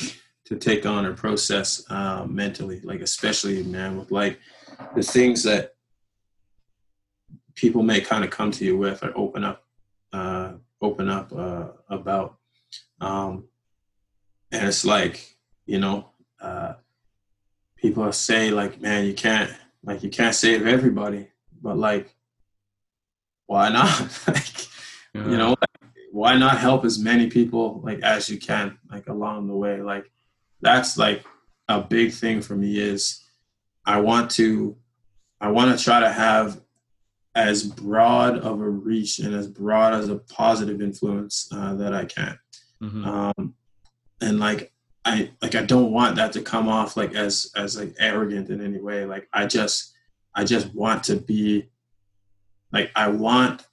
to 0.47 0.57
take 0.57 0.87
on 0.87 1.07
or 1.07 1.15
process 1.15 1.83
uh, 1.91 2.25
mentally, 2.29 2.81
like 2.81 3.01
especially 3.01 3.63
man 3.63 3.97
with 3.99 4.11
like 4.11 4.39
the 4.95 5.03
things 5.03 5.43
that 5.43 5.75
people 7.55 7.83
may 7.83 8.01
kind 8.01 8.25
of 8.25 8.31
come 8.31 8.51
to 8.51 8.65
you 8.65 8.77
with 8.77 9.03
or 9.03 9.13
open 9.17 9.45
up, 9.45 9.65
uh, 10.13 10.53
open 10.81 11.09
up 11.09 11.33
uh, 11.33 11.69
about, 11.89 12.37
um, 13.01 13.45
and 14.53 14.69
it's 14.69 14.85
like 14.85 15.37
you 15.67 15.79
know, 15.79 16.11
uh, 16.41 16.75
people 17.77 18.11
say 18.13 18.51
like, 18.51 18.81
man, 18.81 19.07
you 19.07 19.15
can't 19.15 19.51
like 19.83 20.03
you 20.03 20.11
can't 20.11 20.35
save 20.35 20.67
everybody, 20.67 21.29
but 21.61 21.77
like, 21.77 22.15
why 23.47 23.69
not? 23.71 24.21
like, 24.29 24.67
yeah. 25.15 25.29
you 25.29 25.37
know, 25.37 25.57
why 26.15 26.37
not 26.37 26.59
help 26.59 26.85
as 26.85 26.97
many 26.97 27.29
people 27.29 27.81
like 27.83 28.01
as 28.03 28.29
you 28.29 28.39
can 28.39 28.79
like 28.89 29.09
along 29.09 29.49
the 29.49 29.57
way? 29.57 29.83
Like 29.83 30.09
that's 30.61 30.97
like 30.97 31.25
a 31.69 31.81
big 31.81 32.13
thing 32.13 32.41
for 32.41 32.55
me 32.55 32.79
is 32.79 33.25
i 33.85 33.99
want 33.99 34.31
to 34.31 34.77
i 35.41 35.49
want 35.49 35.77
to 35.77 35.83
try 35.83 35.99
to 35.99 36.13
have 36.13 36.61
as 37.35 37.65
broad 37.65 38.39
of 38.39 38.61
a 38.61 38.69
reach 38.69 39.19
and 39.19 39.35
as 39.35 39.49
broad 39.49 39.93
as 39.93 40.09
a 40.09 40.17
positive 40.17 40.81
influence 40.81 41.49
uh, 41.53 41.75
that 41.75 41.93
i 41.93 42.05
can. 42.05 42.39
Mm-hmm. 42.81 43.05
um, 43.05 43.55
and 44.21 44.39
like 44.39 44.73
i 45.05 45.31
like 45.43 45.57
i 45.57 45.63
don't 45.63 45.91
want 45.91 46.15
that 46.15 46.33
to 46.35 46.43
come 46.43 46.69
off 46.69 46.97
like 46.97 47.15
as 47.17 47.51
as 47.57 47.77
like 47.77 47.93
arrogant 47.99 48.51
in 48.51 48.65
any 48.65 48.79
way. 48.79 49.05
Like 49.05 49.29
i 49.33 49.47
just 49.47 49.95
i 50.33 50.45
just 50.45 50.73
want 50.75 51.03
to 51.05 51.17
be 51.17 51.71
like 52.73 52.93
i 52.95 53.09
want 53.09 53.67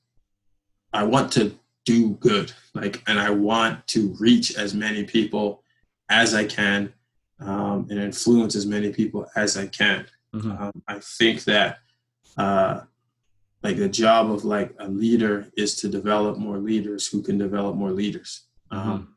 i 0.91 1.03
want 1.03 1.31
to 1.33 1.55
do 1.85 2.11
good 2.15 2.51
like 2.73 3.03
and 3.07 3.19
i 3.19 3.29
want 3.29 3.85
to 3.87 4.15
reach 4.19 4.55
as 4.55 4.73
many 4.73 5.03
people 5.03 5.63
as 6.09 6.33
i 6.33 6.43
can 6.43 6.93
um, 7.39 7.87
and 7.89 7.99
influence 7.99 8.55
as 8.55 8.65
many 8.65 8.91
people 8.91 9.27
as 9.35 9.57
i 9.57 9.65
can 9.67 10.05
mm-hmm. 10.33 10.51
um, 10.51 10.83
i 10.87 10.99
think 10.99 11.43
that 11.43 11.79
uh, 12.37 12.81
like 13.63 13.77
the 13.77 13.89
job 13.89 14.31
of 14.31 14.45
like 14.45 14.73
a 14.79 14.87
leader 14.87 15.47
is 15.57 15.75
to 15.75 15.87
develop 15.87 16.37
more 16.37 16.57
leaders 16.57 17.07
who 17.07 17.21
can 17.21 17.37
develop 17.37 17.75
more 17.75 17.91
leaders 17.91 18.43
mm-hmm. 18.71 18.89
um, 18.89 19.15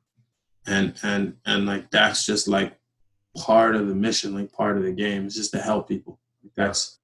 and 0.66 0.94
and 1.02 1.36
and 1.44 1.66
like 1.66 1.90
that's 1.90 2.24
just 2.24 2.48
like 2.48 2.78
part 3.36 3.74
of 3.74 3.88
the 3.88 3.94
mission 3.94 4.34
like 4.34 4.52
part 4.52 4.76
of 4.76 4.84
the 4.84 4.92
game 4.92 5.26
is 5.26 5.34
just 5.34 5.52
to 5.52 5.60
help 5.60 5.88
people 5.88 6.18
that's 6.56 6.98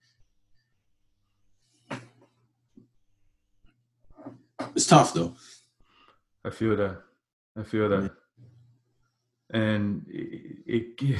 it's 4.74 4.86
tough 4.86 5.14
though. 5.14 5.34
I 6.44 6.50
feel 6.50 6.76
that. 6.76 6.98
I 7.58 7.62
feel 7.62 7.88
that. 7.88 8.10
And 9.52 10.06
it, 10.08 10.58
it 11.00 11.18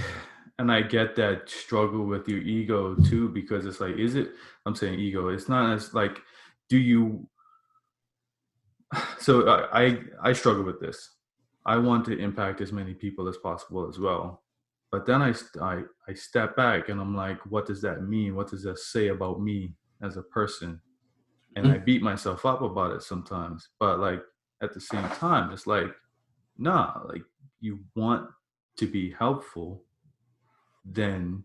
and 0.61 0.71
I 0.71 0.83
get 0.83 1.17
that 1.17 1.49
struggle 1.49 2.05
with 2.05 2.29
your 2.29 2.41
ego 2.41 2.95
too 2.95 3.31
because 3.31 3.65
it's 3.65 3.81
like 3.81 3.97
is 3.97 4.15
it 4.15 4.29
I'm 4.67 4.75
saying 4.75 5.01
ego 5.01 5.29
it's 5.29 5.49
not 5.49 5.73
as 5.73 5.95
like 5.95 6.19
do 6.69 6.77
you 6.77 7.27
so 9.19 9.49
I 9.49 10.01
I 10.23 10.35
struggle 10.35 10.65
with 10.65 10.79
this 10.79 11.17
I 11.65 11.79
want 11.79 12.05
to 12.07 12.19
impact 12.19 12.61
as 12.61 12.73
many 12.73 12.93
people 12.93 13.27
as 13.27 13.39
possible 13.39 13.89
as 13.89 13.99
well 13.99 14.43
but 14.93 15.07
then 15.07 15.23
I 15.23 15.33
I 15.63 15.83
I 16.07 16.13
step 16.13 16.57
back 16.57 16.91
and 16.91 17.01
I'm 17.01 17.17
like 17.17 17.39
what 17.47 17.67
does 17.67 17.81
that 17.81 18.03
mean 18.03 18.37
what 18.37 18.51
does 18.51 18.63
that 18.65 18.79
say 18.79 19.09
about 19.09 19.41
me 19.41 19.75
as 20.03 20.19
a 20.19 20.23
person 20.23 20.79
and 21.57 21.65
mm-hmm. 21.65 21.75
I 21.75 21.79
beat 21.79 22.03
myself 22.03 22.45
up 22.45 22.61
about 22.61 22.93
it 22.93 23.03
sometimes 23.03 23.71
but 23.81 23.99
like 23.99 24.21
at 24.63 24.73
the 24.75 24.81
same 24.81 25.09
time 25.11 25.53
it's 25.53 25.67
like 25.67 25.95
nah 26.59 27.01
like 27.07 27.23
you 27.61 27.79
want 27.95 28.29
to 28.77 28.87
be 28.87 29.13
helpful 29.19 29.83
then 30.85 31.45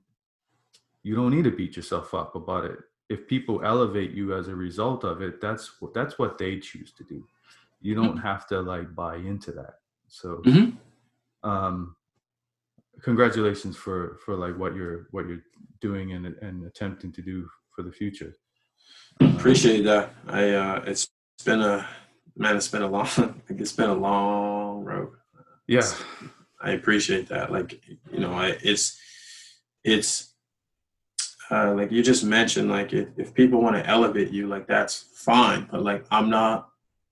you 1.03 1.15
don't 1.15 1.35
need 1.35 1.43
to 1.43 1.51
beat 1.51 1.75
yourself 1.75 2.13
up 2.13 2.35
about 2.35 2.65
it. 2.65 2.79
If 3.09 3.27
people 3.27 3.61
elevate 3.63 4.11
you 4.11 4.33
as 4.33 4.47
a 4.47 4.55
result 4.55 5.03
of 5.03 5.21
it 5.21 5.39
that's 5.39 5.79
what 5.79 5.93
that's 5.93 6.17
what 6.17 6.37
they 6.37 6.59
choose 6.59 6.91
to 6.93 7.03
do. 7.03 7.23
You 7.81 7.93
don't 7.93 8.17
mm-hmm. 8.17 8.27
have 8.27 8.47
to 8.47 8.61
like 8.61 8.95
buy 8.95 9.17
into 9.17 9.51
that. 9.51 9.75
So 10.07 10.41
mm-hmm. 10.45 11.49
um 11.49 11.95
congratulations 13.01 13.75
for 13.75 14.17
for 14.25 14.35
like 14.35 14.57
what 14.57 14.75
you're 14.75 15.07
what 15.11 15.27
you're 15.27 15.43
doing 15.81 16.13
and 16.13 16.25
and 16.41 16.65
attempting 16.65 17.11
to 17.13 17.21
do 17.21 17.47
for 17.75 17.83
the 17.83 17.91
future. 17.91 18.33
Appreciate 19.21 19.83
that. 19.83 20.13
I 20.27 20.49
uh 20.49 20.83
it's 20.87 21.09
been 21.43 21.61
a 21.61 21.87
man 22.37 22.55
it's 22.55 22.67
been 22.67 22.81
a 22.81 22.87
long 22.87 23.07
it's 23.49 23.71
been 23.71 23.89
a 23.89 23.93
long 23.93 24.83
road. 24.83 25.09
Yeah. 25.67 25.89
I 26.61 26.71
appreciate 26.71 27.29
that. 27.29 27.51
Like 27.51 27.81
you 28.11 28.19
know 28.19 28.33
I, 28.33 28.57
it's 28.61 28.99
it's 29.83 30.33
uh, 31.51 31.73
like 31.73 31.91
you 31.91 32.01
just 32.01 32.23
mentioned 32.23 32.69
like 32.69 32.91
if, 32.91 33.07
if 33.17 33.33
people 33.33 33.61
want 33.61 33.75
to 33.75 33.87
elevate 33.87 34.31
you 34.31 34.47
like 34.47 34.67
that's 34.67 35.05
fine 35.13 35.67
but 35.71 35.83
like 35.83 36.03
i'm 36.09 36.29
not 36.29 36.69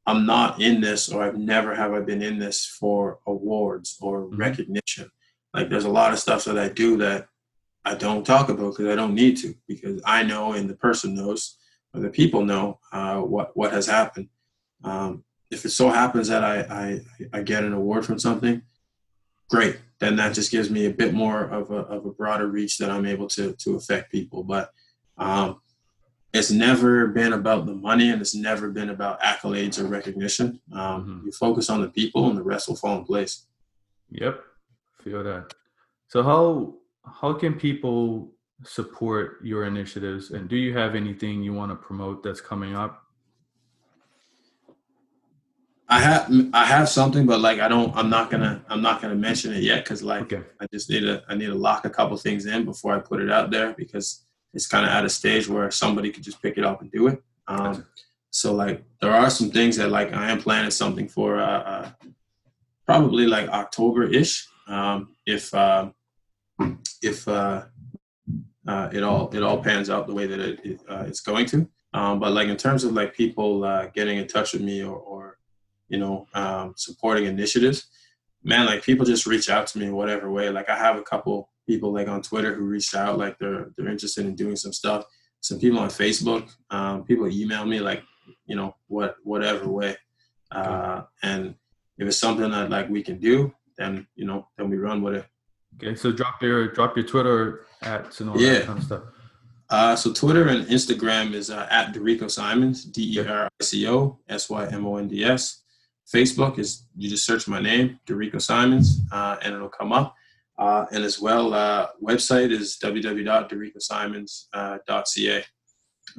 i'm 0.08 0.26
not 0.26 0.60
in 0.60 0.82
this 0.82 1.12
or 1.12 1.24
i've 1.24 1.38
never 1.38 1.76
have 1.76 1.94
i 1.94 2.00
been 2.00 2.22
in 2.22 2.40
this 2.40 2.66
for 2.66 3.20
awards 3.28 3.98
or 4.02 4.24
mm-hmm. 4.24 4.38
recognition. 4.38 5.10
Like 5.54 5.70
there's 5.70 5.86
a 5.86 5.90
lot 5.90 6.14
of 6.14 6.20
stuff 6.20 6.46
that 6.46 6.58
i 6.58 6.68
do 6.68 6.98
that 6.98 7.28
i 7.86 7.94
don't 7.94 8.26
talk 8.26 8.50
about 8.50 8.72
because 8.72 8.88
i 8.88 8.96
don't 8.96 9.14
need 9.14 9.38
to 9.38 9.54
because 9.68 10.02
i 10.04 10.24
know 10.24 10.54
and 10.54 10.68
the 10.68 10.76
person 10.76 11.14
knows 11.14 11.58
or 11.94 12.02
the 12.02 12.10
people 12.10 12.44
know 12.44 12.80
uh, 12.92 13.20
what 13.20 13.56
what 13.56 13.72
has 13.72 13.86
happened 13.86 14.30
um, 14.84 15.24
if 15.52 15.66
it 15.66 15.70
so 15.70 15.90
happens 15.90 16.28
that 16.28 16.44
I, 16.44 16.60
I 16.62 17.02
i 17.32 17.42
get 17.42 17.64
an 17.64 17.74
award 17.74 18.06
from 18.06 18.20
something 18.20 18.62
great. 19.54 19.80
Then 20.00 20.16
that 20.16 20.34
just 20.34 20.52
gives 20.52 20.70
me 20.70 20.88
a 20.88 20.90
bit 20.92 21.14
more 21.14 21.44
of 21.44 21.70
a, 21.72 21.76
of 21.76 22.06
a 22.06 22.12
broader 22.12 22.48
reach 22.48 22.78
that 22.80 22.90
I'm 22.90 23.06
able 23.06 23.28
to 23.30 23.54
to 23.54 23.76
affect 23.76 24.12
people. 24.12 24.44
But 24.44 24.72
um, 25.18 25.62
it's 26.34 26.52
never 26.52 27.08
been 27.08 27.34
about 27.34 27.68
the 27.68 27.76
money, 27.76 28.10
and 28.10 28.20
it's 28.20 28.36
never 28.36 28.70
been 28.70 28.90
about 28.90 29.22
accolades 29.22 29.80
or 29.80 29.86
recognition. 29.86 30.60
Um, 30.74 30.80
mm-hmm. 30.80 31.26
You 31.28 31.32
focus 31.32 31.70
on 31.70 31.82
the 31.82 31.90
people, 31.90 32.30
and 32.30 32.38
the 32.38 32.44
rest 32.44 32.68
will 32.68 32.76
fall 32.76 32.98
in 32.98 33.06
place. 33.06 33.46
Yep, 34.10 34.42
feel 35.04 35.24
that. 35.24 35.54
So 36.08 36.24
how 36.24 36.76
how 37.06 37.34
can 37.34 37.54
people 37.54 38.32
support 38.64 39.40
your 39.44 39.66
initiatives, 39.66 40.32
and 40.32 40.50
do 40.50 40.56
you 40.56 40.76
have 40.76 40.96
anything 40.96 41.44
you 41.44 41.54
want 41.54 41.72
to 41.72 41.76
promote 41.76 42.24
that's 42.24 42.42
coming 42.42 42.76
up? 42.76 43.04
I 45.94 46.00
have 46.00 46.32
I 46.54 46.66
have 46.66 46.89
something, 46.89 47.28
but 47.28 47.39
like 47.39 47.60
I 47.60 47.68
don't. 47.68 47.96
I'm 47.96 48.10
not 48.10 48.32
gonna 48.32 48.66
I'm 48.68 48.82
not 48.82 49.00
gonna 49.00 49.16
mention 49.16 49.54
it 49.54 49.62
yet 49.62 49.84
because 49.84 50.02
like 50.02 50.34
okay. 50.34 50.41
I 50.60 50.66
just 50.74 50.89
need 50.89 51.02
to 51.02 51.22
I 51.30 51.36
need 51.36 51.52
to 51.56 51.60
lock 51.68 51.86
a 51.86 51.89
couple 51.89 52.18
things 52.18 52.48
in 52.48 52.66
before 52.66 52.96
I 52.96 53.00
put 53.00 53.22
it 53.22 53.32
out 53.32 53.52
there 53.52 53.74
because 53.74 54.26
it's 54.56 54.66
kind 54.66 54.88
of 54.88 54.91
at 54.91 55.06
a 55.06 55.10
stage 55.10 55.48
where 55.48 55.70
somebody 55.70 56.10
could 56.12 56.24
just 56.24 56.41
pick 56.41 56.58
it 56.58 56.66
up 56.66 56.82
and 56.82 56.91
do 56.91 57.08
it. 57.10 57.22
Um, 57.48 57.86
so 58.32 58.56
like 58.56 58.84
there 59.02 59.14
are 59.14 59.30
some 59.30 59.52
things 59.52 59.78
that 59.78 59.89
like 59.89 60.14
I 60.14 60.32
am 60.32 60.39
planning 60.39 60.72
something 60.72 61.08
for 61.08 61.38
uh, 61.39 61.62
uh, 61.74 61.91
probably 62.88 63.28
like 63.28 63.48
October 63.50 64.04
ish 64.06 64.48
um, 64.68 65.16
if 65.28 65.54
uh, 65.54 65.91
if 67.04 67.28
uh, 67.28 67.66
uh, 68.68 68.89
it 68.91 69.04
all 69.04 69.30
it 69.32 69.44
all 69.44 69.62
pans 69.62 69.91
out 69.91 70.08
the 70.08 70.14
way 70.16 70.26
that 70.26 70.39
it, 70.39 70.60
it 70.66 70.80
uh, 70.89 71.04
it's 71.06 71.22
going 71.22 71.46
to. 71.54 71.70
Um, 71.94 72.20
but 72.20 72.32
like 72.32 72.48
in 72.48 72.58
terms 72.58 72.84
of 72.84 72.94
like 72.94 73.14
people 73.14 73.64
uh, 73.64 73.86
getting 73.94 74.18
in 74.18 74.28
touch 74.28 74.54
with 74.54 74.64
me 74.64 74.84
or, 74.84 74.98
or 74.98 75.23
you 75.94 76.00
know, 76.00 76.28
um, 76.34 76.74
supporting 76.76 77.26
initiatives, 77.26 77.86
man, 78.44 78.66
like 78.66 78.82
people 78.82 79.06
just 79.06 79.28
reach 79.28 79.48
out 79.48 79.68
to 79.68 79.78
me 79.78 79.86
in 79.86 79.94
whatever 79.94 80.32
way. 80.32 80.50
Like 80.50 80.68
I 80.68 80.76
have 80.76 80.98
a 80.98 81.04
couple 81.04 81.52
people 81.68 81.94
like 81.94 82.08
on 82.08 82.24
Twitter 82.24 82.56
who 82.56 82.66
reached 82.66 82.96
out, 82.96 83.20
like 83.20 83.38
they're 83.38 83.68
they're 83.78 83.88
interested 83.88 84.26
in 84.26 84.34
doing 84.34 84.56
some 84.56 84.74
stuff. 84.74 85.06
Some 85.41 85.60
people 85.60 85.78
on 85.78 85.89
Facebook, 85.89 86.50
um, 86.72 87.04
people 87.04 87.28
email 87.30 87.64
me 87.64 87.80
like, 87.80 88.02
you 88.48 88.56
know, 88.56 88.76
what 88.88 89.18
whatever 89.24 89.68
way. 89.68 89.96
Uh, 90.50 91.04
and 91.22 91.54
if 92.00 92.08
it's 92.08 92.18
something 92.18 92.50
that 92.50 92.72
like 92.72 92.89
we 92.89 93.04
can 93.04 93.20
do, 93.20 93.54
then 93.78 94.08
you 94.16 94.26
know, 94.26 94.48
then 94.58 94.72
we 94.72 94.78
run 94.78 95.04
with 95.04 95.14
it. 95.14 95.26
Okay, 95.76 95.94
so 95.96 96.12
drop 96.12 96.41
your 96.41 96.70
drop 96.70 96.98
your 96.98 97.06
Twitter 97.06 97.68
at 97.84 98.20
and 98.20 98.32
all 98.32 98.41
yeah. 98.41 98.54
that 98.54 98.66
kind 98.66 98.80
of 98.80 98.86
stuff. 98.86 99.04
Uh, 99.70 99.96
so 99.96 100.12
Twitter 100.12 100.48
and 100.48 100.68
Instagram 100.68 101.34
is 101.34 101.52
uh, 101.52 101.68
at 101.70 101.94
DeRico 101.94 102.30
Symonds, 102.30 102.84
D 102.84 103.20
E 103.20 103.26
R 103.28 103.46
I 103.46 103.64
C 103.64 103.88
O 103.88 104.20
S 104.28 104.50
Y 104.50 104.68
M 104.68 104.88
O 104.88 104.98
N 104.98 105.08
D 105.08 105.24
S. 105.24 105.62
Facebook 106.12 106.58
is 106.60 106.86
you 106.95 107.10
just 107.10 107.26
search 107.26 107.47
my 107.47 107.60
name, 107.60 107.99
DeRico 108.08 108.41
Symonds, 108.41 109.01
uh, 109.12 109.36
and 109.41 109.54
it'll 109.54 109.68
come 109.70 109.91
up. 109.91 110.16
Uh, 110.58 110.86
and 110.91 111.04
as 111.04 111.20
well, 111.20 111.54
uh, 111.54 111.88
website 112.01 112.51
is 112.51 112.78
www.dericosymonds.ca. 112.82 115.43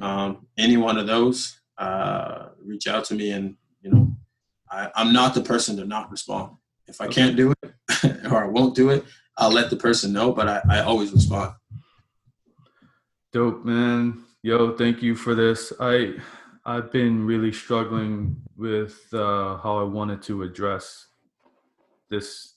Um, 0.01 0.47
any 0.57 0.77
one 0.77 0.97
of 0.97 1.05
those, 1.07 1.59
uh, 1.77 2.47
reach 2.63 2.87
out 2.87 3.03
to 3.05 3.15
me, 3.15 3.31
and 3.31 3.55
you 3.81 3.91
know, 3.91 4.11
I, 4.69 4.91
am 4.95 5.13
not 5.13 5.33
the 5.33 5.41
person 5.41 5.77
to 5.77 5.85
not 5.85 6.11
respond. 6.11 6.51
If 6.87 7.01
I 7.01 7.07
can't 7.07 7.37
do 7.37 7.51
it 7.51 7.57
or 8.31 8.43
I 8.43 8.47
won't 8.47 8.75
do 8.75 8.89
it, 8.89 9.05
I'll 9.37 9.51
let 9.51 9.69
the 9.69 9.77
person 9.77 10.11
know. 10.11 10.33
But 10.33 10.47
I, 10.47 10.61
I 10.69 10.79
always 10.81 11.13
respond. 11.13 11.53
Dope, 13.31 13.63
man. 13.63 14.25
Yo, 14.43 14.75
thank 14.75 15.01
you 15.01 15.15
for 15.15 15.33
this. 15.33 15.71
I 15.79 16.15
I've 16.65 16.91
been 16.91 17.25
really 17.25 17.51
struggling 17.51 18.37
with 18.57 19.05
uh, 19.13 19.57
how 19.57 19.77
I 19.77 19.83
wanted 19.83 20.23
to 20.23 20.41
address 20.41 21.07
this 22.09 22.55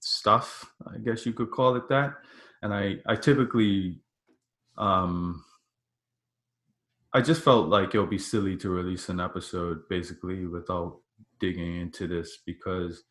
stuff. 0.00 0.72
I 0.86 0.98
guess 0.98 1.26
you 1.26 1.34
could 1.34 1.50
call 1.50 1.76
it 1.76 1.88
that. 1.90 2.14
And 2.62 2.72
I, 2.72 2.96
I 3.06 3.16
typically, 3.16 4.00
um, 4.78 5.44
I 7.12 7.20
just 7.20 7.42
felt 7.42 7.68
like 7.68 7.94
it 7.94 8.00
would 8.00 8.08
be 8.08 8.18
silly 8.18 8.56
to 8.56 8.70
release 8.70 9.10
an 9.10 9.20
episode 9.20 9.80
basically 9.90 10.46
without 10.46 11.00
digging 11.38 11.80
into 11.80 12.06
this 12.06 12.38
because 12.46 13.04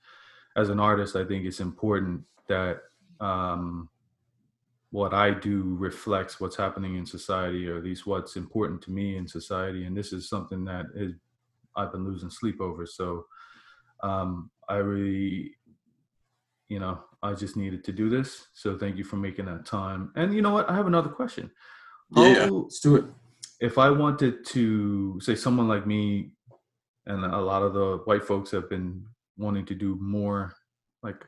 as 0.58 0.70
an 0.70 0.80
artist, 0.80 1.16
I 1.16 1.26
think 1.26 1.46
it's 1.46 1.60
important 1.60 2.24
that 2.48 2.80
um, 3.20 3.90
what 4.94 5.12
I 5.12 5.32
do 5.32 5.76
reflects 5.80 6.39
what's 6.39 6.56
happening 6.56 6.98
in 6.98 7.06
society, 7.08 7.68
or 7.68 7.78
at 7.78 7.84
least 7.84 8.06
what's 8.06 8.36
important 8.36 8.80
to 8.84 8.91
me 8.91 9.18
in 9.18 9.28
society. 9.28 9.86
And 9.86 9.98
this 9.98 10.14
is 10.14 10.30
something 10.30 10.64
that 10.66 10.86
is, 10.96 11.14
I've 11.76 11.91
been 11.91 12.06
losing 12.06 12.30
sleep 12.30 12.62
over. 12.62 12.86
So 12.86 13.26
um, 14.04 14.52
I 14.70 14.76
really, 14.76 15.56
you 16.70 16.80
know, 16.80 17.00
I 17.24 17.34
just 17.34 17.58
needed 17.58 17.84
to 17.86 17.91
do 17.91 18.08
this. 18.08 18.50
So 18.54 18.78
thank 18.78 18.96
you 18.98 19.04
for 19.04 19.16
making 19.16 19.48
that 19.48 19.66
time. 19.66 20.12
And 20.16 20.32
you 20.32 20.44
know 20.44 20.52
what? 20.52 20.70
I 20.70 20.76
have 20.76 20.86
another 20.86 21.10
question. 21.10 21.50
How, 22.16 22.26
yeah, 22.26 22.46
let's 22.46 22.80
do 22.80 22.96
it. 22.98 23.06
If 23.60 23.80
I 23.80 23.89
wanted 23.89 24.46
to 24.46 25.20
say 25.22 25.34
someone 25.34 25.68
like 25.68 25.88
me, 25.88 26.34
and 27.08 27.26
a 27.26 27.41
lot 27.41 27.64
of 27.64 27.74
the 27.74 27.98
white 28.06 28.24
folks 28.24 28.52
have 28.52 28.70
been 28.70 29.04
wanting 29.38 29.66
to 29.66 29.74
do 29.74 29.98
more 30.00 30.54
like 31.02 31.26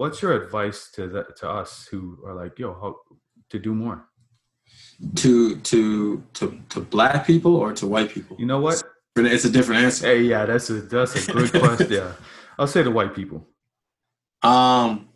what's 0.00 0.22
your 0.22 0.32
advice 0.32 0.90
to 0.90 1.06
the, 1.08 1.24
to 1.36 1.46
us 1.46 1.86
who 1.90 2.18
are 2.26 2.34
like, 2.34 2.58
yo, 2.58 2.72
how, 2.72 2.96
to 3.50 3.58
do 3.58 3.74
more? 3.74 4.06
To 5.16 5.56
to 5.56 6.22
to 6.34 6.60
to 6.70 6.80
black 6.80 7.26
people 7.26 7.56
or 7.56 7.72
to 7.74 7.86
white 7.86 8.10
people? 8.10 8.36
You 8.38 8.46
know 8.46 8.60
what? 8.60 8.82
It's 9.16 9.44
a 9.44 9.50
different 9.50 9.82
answer. 9.84 10.06
Hey, 10.06 10.22
yeah, 10.22 10.46
that's 10.46 10.70
a 10.70 10.80
that's 10.80 11.28
a 11.28 11.32
good 11.32 11.50
question. 11.52 11.92
Yeah, 11.92 12.12
I'll 12.58 12.66
say 12.66 12.82
the 12.82 12.90
white 12.90 13.14
people. 13.14 13.46
Um. 14.42 15.08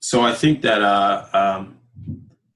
So 0.00 0.22
I 0.22 0.32
think 0.34 0.62
that 0.62 0.82
uh 0.82 1.26
um 1.32 1.78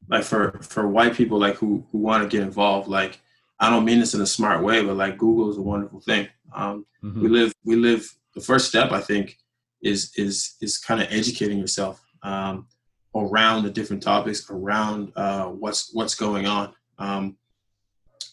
like 0.08 0.24
for 0.24 0.58
for 0.62 0.88
white 0.88 1.14
people 1.14 1.38
like 1.38 1.56
who 1.56 1.86
who 1.90 1.98
want 1.98 2.22
to 2.22 2.28
get 2.28 2.42
involved 2.42 2.88
like 2.88 3.20
I 3.60 3.70
don't 3.70 3.84
mean 3.84 4.00
this 4.00 4.14
in 4.14 4.20
a 4.20 4.26
smart 4.26 4.62
way 4.64 4.82
but 4.82 4.96
like 4.96 5.18
Google 5.18 5.50
is 5.50 5.58
a 5.58 5.62
wonderful 5.62 6.00
thing. 6.00 6.28
Um, 6.54 6.86
mm-hmm. 7.04 7.22
We 7.22 7.28
live 7.28 7.52
we 7.64 7.76
live 7.76 8.02
the 8.34 8.40
first 8.40 8.68
step 8.68 8.90
I 8.92 9.00
think 9.00 9.36
is 9.84 10.12
is 10.16 10.56
is 10.60 10.78
kind 10.78 11.00
of 11.00 11.08
educating 11.10 11.58
yourself 11.58 12.04
um, 12.22 12.66
around 13.14 13.62
the 13.62 13.70
different 13.70 14.02
topics, 14.02 14.50
around 14.50 15.12
uh, 15.14 15.46
what's 15.46 15.90
what's 15.92 16.14
going 16.14 16.46
on. 16.46 16.72
Um, 16.98 17.36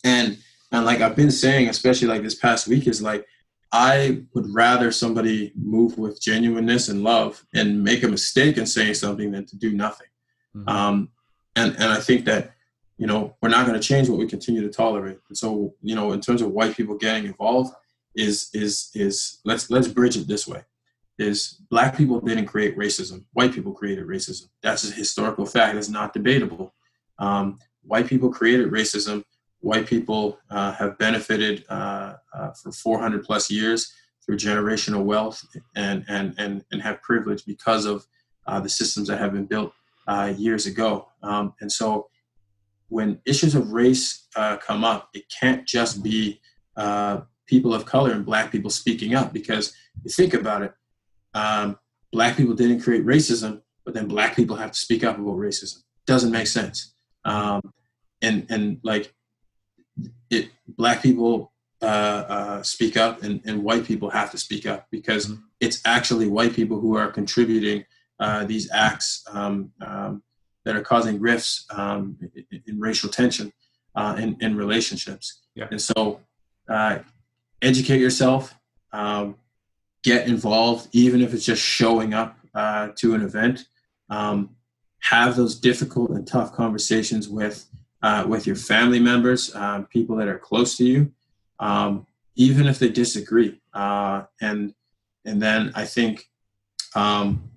and 0.04 0.38
and 0.72 0.86
like 0.86 1.02
I've 1.02 1.16
been 1.16 1.32
saying, 1.32 1.70
especially 1.70 2.08
like 2.08 2.24
this 2.24 2.36
past 2.36 2.68
week, 2.68 2.88
is 2.88 3.02
like 3.02 3.28
I 3.72 4.24
would 4.34 4.54
rather 4.54 4.92
somebody 4.92 5.52
move 5.56 5.98
with 5.98 6.22
genuineness 6.22 6.88
and 6.88 7.04
love 7.04 7.46
and 7.54 7.84
make 7.84 8.04
a 8.04 8.08
mistake 8.08 8.58
in 8.58 8.66
saying 8.66 8.96
something 8.96 9.32
than 9.32 9.46
to 9.46 9.58
do 9.58 9.74
nothing. 9.74 10.08
Mm-hmm. 10.56 10.70
Um, 10.70 11.10
and 11.56 11.74
and 11.74 11.92
I 11.92 12.00
think 12.00 12.26
that 12.26 12.54
you 12.98 13.08
know 13.08 13.36
we're 13.42 13.50
not 13.50 13.68
going 13.68 13.80
to 13.80 13.88
change 13.88 14.08
what 14.08 14.20
we 14.20 14.26
continue 14.28 14.62
to 14.62 14.70
tolerate. 14.70 15.20
And 15.28 15.38
so 15.38 15.76
you 15.82 15.96
know, 15.96 16.14
in 16.14 16.22
terms 16.22 16.42
of 16.42 16.52
white 16.52 16.78
people 16.78 16.96
getting 16.98 17.26
involved, 17.26 17.74
is 18.16 18.50
is 18.54 18.90
is 18.94 19.40
let's 19.44 19.70
let's 19.70 19.90
bridge 19.90 20.16
it 20.16 20.28
this 20.28 20.48
way: 20.48 20.64
is 21.22 21.62
black 21.70 21.96
people 21.96 22.20
didn't 22.20 22.48
create 22.48 22.78
racism, 22.78 23.24
white 23.34 23.54
people 23.54 23.74
created 23.74 24.08
racism. 24.08 24.48
That's 24.62 24.90
a 24.90 24.94
historical 24.94 25.46
fact. 25.46 25.78
It's 25.78 25.90
not 25.90 26.14
debatable. 26.14 26.74
Um, 27.20 27.60
white 27.84 28.08
people 28.08 28.32
created 28.32 28.72
racism 28.72 29.24
white 29.62 29.88
people 29.88 30.40
uh, 30.50 30.74
have 30.74 30.98
benefited 30.98 31.64
uh, 31.70 32.16
uh, 32.34 32.52
for 32.52 32.72
400 32.72 33.24
plus 33.24 33.50
years 33.50 33.94
through 34.26 34.38
generational 34.38 35.04
wealth 35.04 35.44
and, 35.76 36.04
and, 36.10 36.36
and, 36.38 36.64
and 36.72 36.82
have 36.82 37.02
privilege 37.02 37.46
because 37.46 37.86
of 37.86 38.06
uh, 38.48 38.60
the 38.60 38.70
systems 38.70 39.08
that 39.08 39.20
have 39.20 39.34
been 39.34 39.46
built 39.46 39.72
uh, 40.08 40.34
years 40.36 40.66
ago. 40.66 41.08
Um, 41.24 41.54
and 41.62 41.72
so 41.72 42.10
when 42.90 43.20
issues 43.26 43.56
of 43.56 43.72
race 43.72 44.28
uh, 44.36 44.58
come 44.58 44.84
up, 44.84 45.10
it 45.14 45.24
can't 45.40 45.66
just 45.66 46.04
be 46.04 46.42
people 47.48 47.74
of 47.74 47.86
color 47.86 48.12
and 48.12 48.26
black 48.26 48.52
people 48.52 48.70
speaking 48.70 49.14
up 49.14 49.34
because 49.34 49.74
you 50.04 50.10
think 50.10 50.34
about 50.34 50.62
it, 50.62 50.74
um, 51.34 51.78
black 52.12 52.38
people 52.38 52.54
didn't 52.54 52.82
create 52.82 53.06
racism, 53.06 53.62
but 53.86 53.94
then 53.94 54.08
black 54.08 54.36
people 54.36 54.56
have 54.56 54.72
to 54.72 54.80
speak 54.80 55.04
up 55.04 55.18
about 55.18 55.38
racism. 55.38 55.84
Doesn't 56.06 56.32
make 56.32 56.48
sense. 56.48 56.94
Um, 57.26 57.74
and, 58.22 58.46
and 58.50 58.80
like 58.84 59.14
it 60.30 60.50
black 60.68 61.02
people 61.02 61.52
uh, 61.82 61.86
uh, 61.86 62.64
speak 62.64 62.98
up 62.98 63.24
and, 63.24 63.42
and 63.46 63.64
white 63.64 63.86
people 63.86 64.10
have 64.10 64.32
to 64.32 64.38
speak 64.38 64.66
up 64.66 64.88
because 64.92 65.28
mm-hmm. 65.28 65.42
it's 65.60 65.82
actually 65.86 66.28
white 66.28 66.54
people 66.54 66.80
who 66.80 66.96
are 66.96 67.12
contributing 67.12 67.84
uh, 68.20 68.46
these 68.46 68.70
acts 68.72 69.24
um, 69.32 69.72
um, 69.82 70.22
that 70.64 70.76
are 70.76 70.82
causing 70.82 71.20
rifts 71.20 71.66
um, 71.72 72.18
in, 72.52 72.62
in, 72.68 72.80
racial 72.80 73.10
tension 73.10 73.52
uh, 73.96 74.16
in, 74.20 74.38
in 74.42 74.56
relationships. 74.56 75.42
Yeah. 75.56 75.68
And 75.72 75.82
so 75.82 76.22
uh, 76.70 77.00
educate 77.64 78.00
yourself, 78.00 78.54
um, 78.94 79.38
get 80.04 80.28
involved, 80.28 80.88
even 80.92 81.22
if 81.22 81.34
it's 81.34 81.46
just 81.46 81.62
showing 81.62 82.14
up 82.14 82.38
uh, 82.54 82.90
to 82.96 83.14
an 83.14 83.22
event. 83.22 83.66
Um, 84.10 84.56
have 85.02 85.36
those 85.36 85.60
difficult 85.60 86.12
and 86.12 86.28
tough 86.28 86.54
conversations 86.54 87.28
with 87.28 87.66
uh, 88.04 88.26
with 88.28 88.48
your 88.48 88.56
family 88.56 89.00
members, 89.00 89.54
um, 89.56 89.86
people 89.86 90.16
that 90.16 90.28
are 90.28 90.40
close 90.40 90.76
to 90.78 90.84
you, 90.84 91.12
um, 91.60 92.06
even 92.36 92.66
if 92.66 92.80
they 92.80 92.90
disagree. 92.90 93.60
Uh, 93.74 94.24
and 94.42 94.74
and 95.26 95.42
then 95.42 95.72
I 95.76 95.86
think 95.86 96.30
um, 96.96 97.50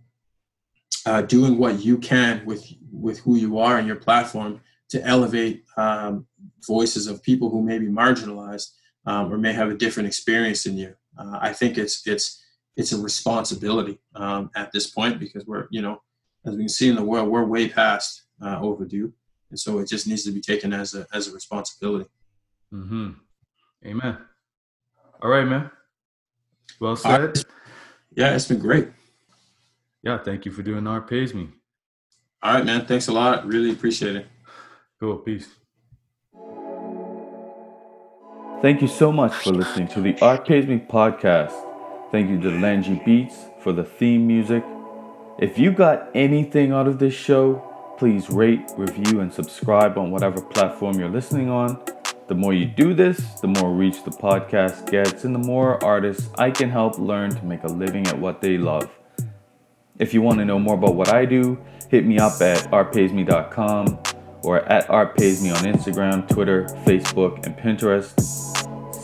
uh, 1.06 1.22
doing 1.22 1.58
what 1.58 1.84
you 1.84 1.98
can 1.98 2.44
with 2.44 2.66
with 2.92 3.18
who 3.20 3.36
you 3.36 3.58
are 3.58 3.78
and 3.78 3.86
your 3.86 3.96
platform 3.96 4.60
to 4.90 5.04
elevate 5.04 5.64
um, 5.76 6.26
voices 6.66 7.06
of 7.06 7.22
people 7.22 7.50
who 7.50 7.62
may 7.62 7.78
be 7.78 7.86
marginalized 7.86 8.72
um, 9.06 9.32
or 9.32 9.38
may 9.38 9.52
have 9.52 9.70
a 9.70 9.74
different 9.74 10.06
experience 10.06 10.64
than 10.64 10.78
you. 10.78 10.94
Uh, 11.18 11.38
I 11.40 11.52
think 11.52 11.78
it's 11.78 12.06
it's 12.06 12.42
it's 12.76 12.92
a 12.92 13.00
responsibility 13.00 13.98
um, 14.14 14.50
at 14.56 14.72
this 14.72 14.88
point 14.88 15.18
because 15.20 15.46
we're 15.46 15.66
you 15.70 15.82
know 15.82 16.02
as 16.44 16.54
we 16.56 16.62
can 16.62 16.68
see 16.68 16.88
in 16.88 16.96
the 16.96 17.04
world 17.04 17.28
we're 17.28 17.44
way 17.44 17.68
past 17.68 18.24
uh, 18.42 18.58
overdue 18.60 19.12
and 19.54 19.60
so 19.60 19.78
it 19.78 19.88
just 19.88 20.08
needs 20.08 20.24
to 20.24 20.32
be 20.32 20.40
taken 20.40 20.72
as 20.72 20.94
a 20.94 21.06
as 21.12 21.28
a 21.28 21.32
responsibility. 21.32 22.10
Mm-hmm. 22.72 23.10
Amen. 23.86 24.18
All 25.22 25.30
right, 25.30 25.46
man. 25.46 25.70
Well 26.80 26.96
said. 26.96 27.20
Right. 27.20 27.44
Yeah, 28.16 28.34
it's 28.34 28.48
been 28.48 28.58
great. 28.58 28.88
Yeah, 30.02 30.18
thank 30.18 30.44
you 30.44 30.50
for 30.50 30.62
doing 30.62 30.88
Art 30.88 31.08
Pays 31.08 31.34
Me. 31.34 31.50
All 32.42 32.54
right, 32.54 32.64
man. 32.64 32.84
Thanks 32.84 33.06
a 33.06 33.12
lot. 33.12 33.46
Really 33.46 33.70
appreciate 33.70 34.16
it. 34.16 34.26
Cool. 34.98 35.18
Peace. 35.18 35.48
Thank 38.62 38.80
you 38.80 38.88
so 38.88 39.12
much 39.12 39.34
for 39.34 39.50
listening 39.50 39.88
to 39.88 40.00
the 40.00 40.18
Art 40.20 40.46
Pays 40.46 40.66
Me 40.66 40.78
podcast. 40.78 41.52
Thank 42.10 42.30
you 42.30 42.40
to 42.40 42.50
Langy 42.60 43.00
Beats 43.04 43.46
for 43.60 43.72
the 43.72 43.84
theme 43.84 44.26
music. 44.26 44.64
If 45.38 45.58
you 45.58 45.72
got 45.72 46.08
anything 46.14 46.72
out 46.72 46.86
of 46.86 46.98
this 46.98 47.14
show, 47.14 47.70
Please 47.96 48.28
rate, 48.28 48.72
review, 48.76 49.20
and 49.20 49.32
subscribe 49.32 49.96
on 49.96 50.10
whatever 50.10 50.40
platform 50.40 50.98
you're 50.98 51.08
listening 51.08 51.48
on. 51.48 51.80
The 52.26 52.34
more 52.34 52.52
you 52.52 52.66
do 52.66 52.92
this, 52.92 53.18
the 53.40 53.46
more 53.46 53.72
reach 53.72 54.02
the 54.02 54.10
podcast 54.10 54.90
gets, 54.90 55.24
and 55.24 55.34
the 55.34 55.38
more 55.38 55.82
artists 55.84 56.28
I 56.36 56.50
can 56.50 56.70
help 56.70 56.98
learn 56.98 57.30
to 57.36 57.44
make 57.44 57.62
a 57.62 57.68
living 57.68 58.06
at 58.08 58.18
what 58.18 58.40
they 58.40 58.58
love. 58.58 58.90
If 59.98 60.12
you 60.12 60.22
want 60.22 60.38
to 60.38 60.44
know 60.44 60.58
more 60.58 60.74
about 60.74 60.96
what 60.96 61.14
I 61.14 61.24
do, 61.24 61.58
hit 61.88 62.04
me 62.04 62.18
up 62.18 62.40
at 62.40 62.58
artpaysme.com 62.72 63.98
or 64.42 64.60
at 64.64 64.88
artpaysme 64.88 65.54
on 65.54 65.72
Instagram, 65.72 66.28
Twitter, 66.28 66.64
Facebook, 66.84 67.46
and 67.46 67.56
Pinterest. 67.56 68.43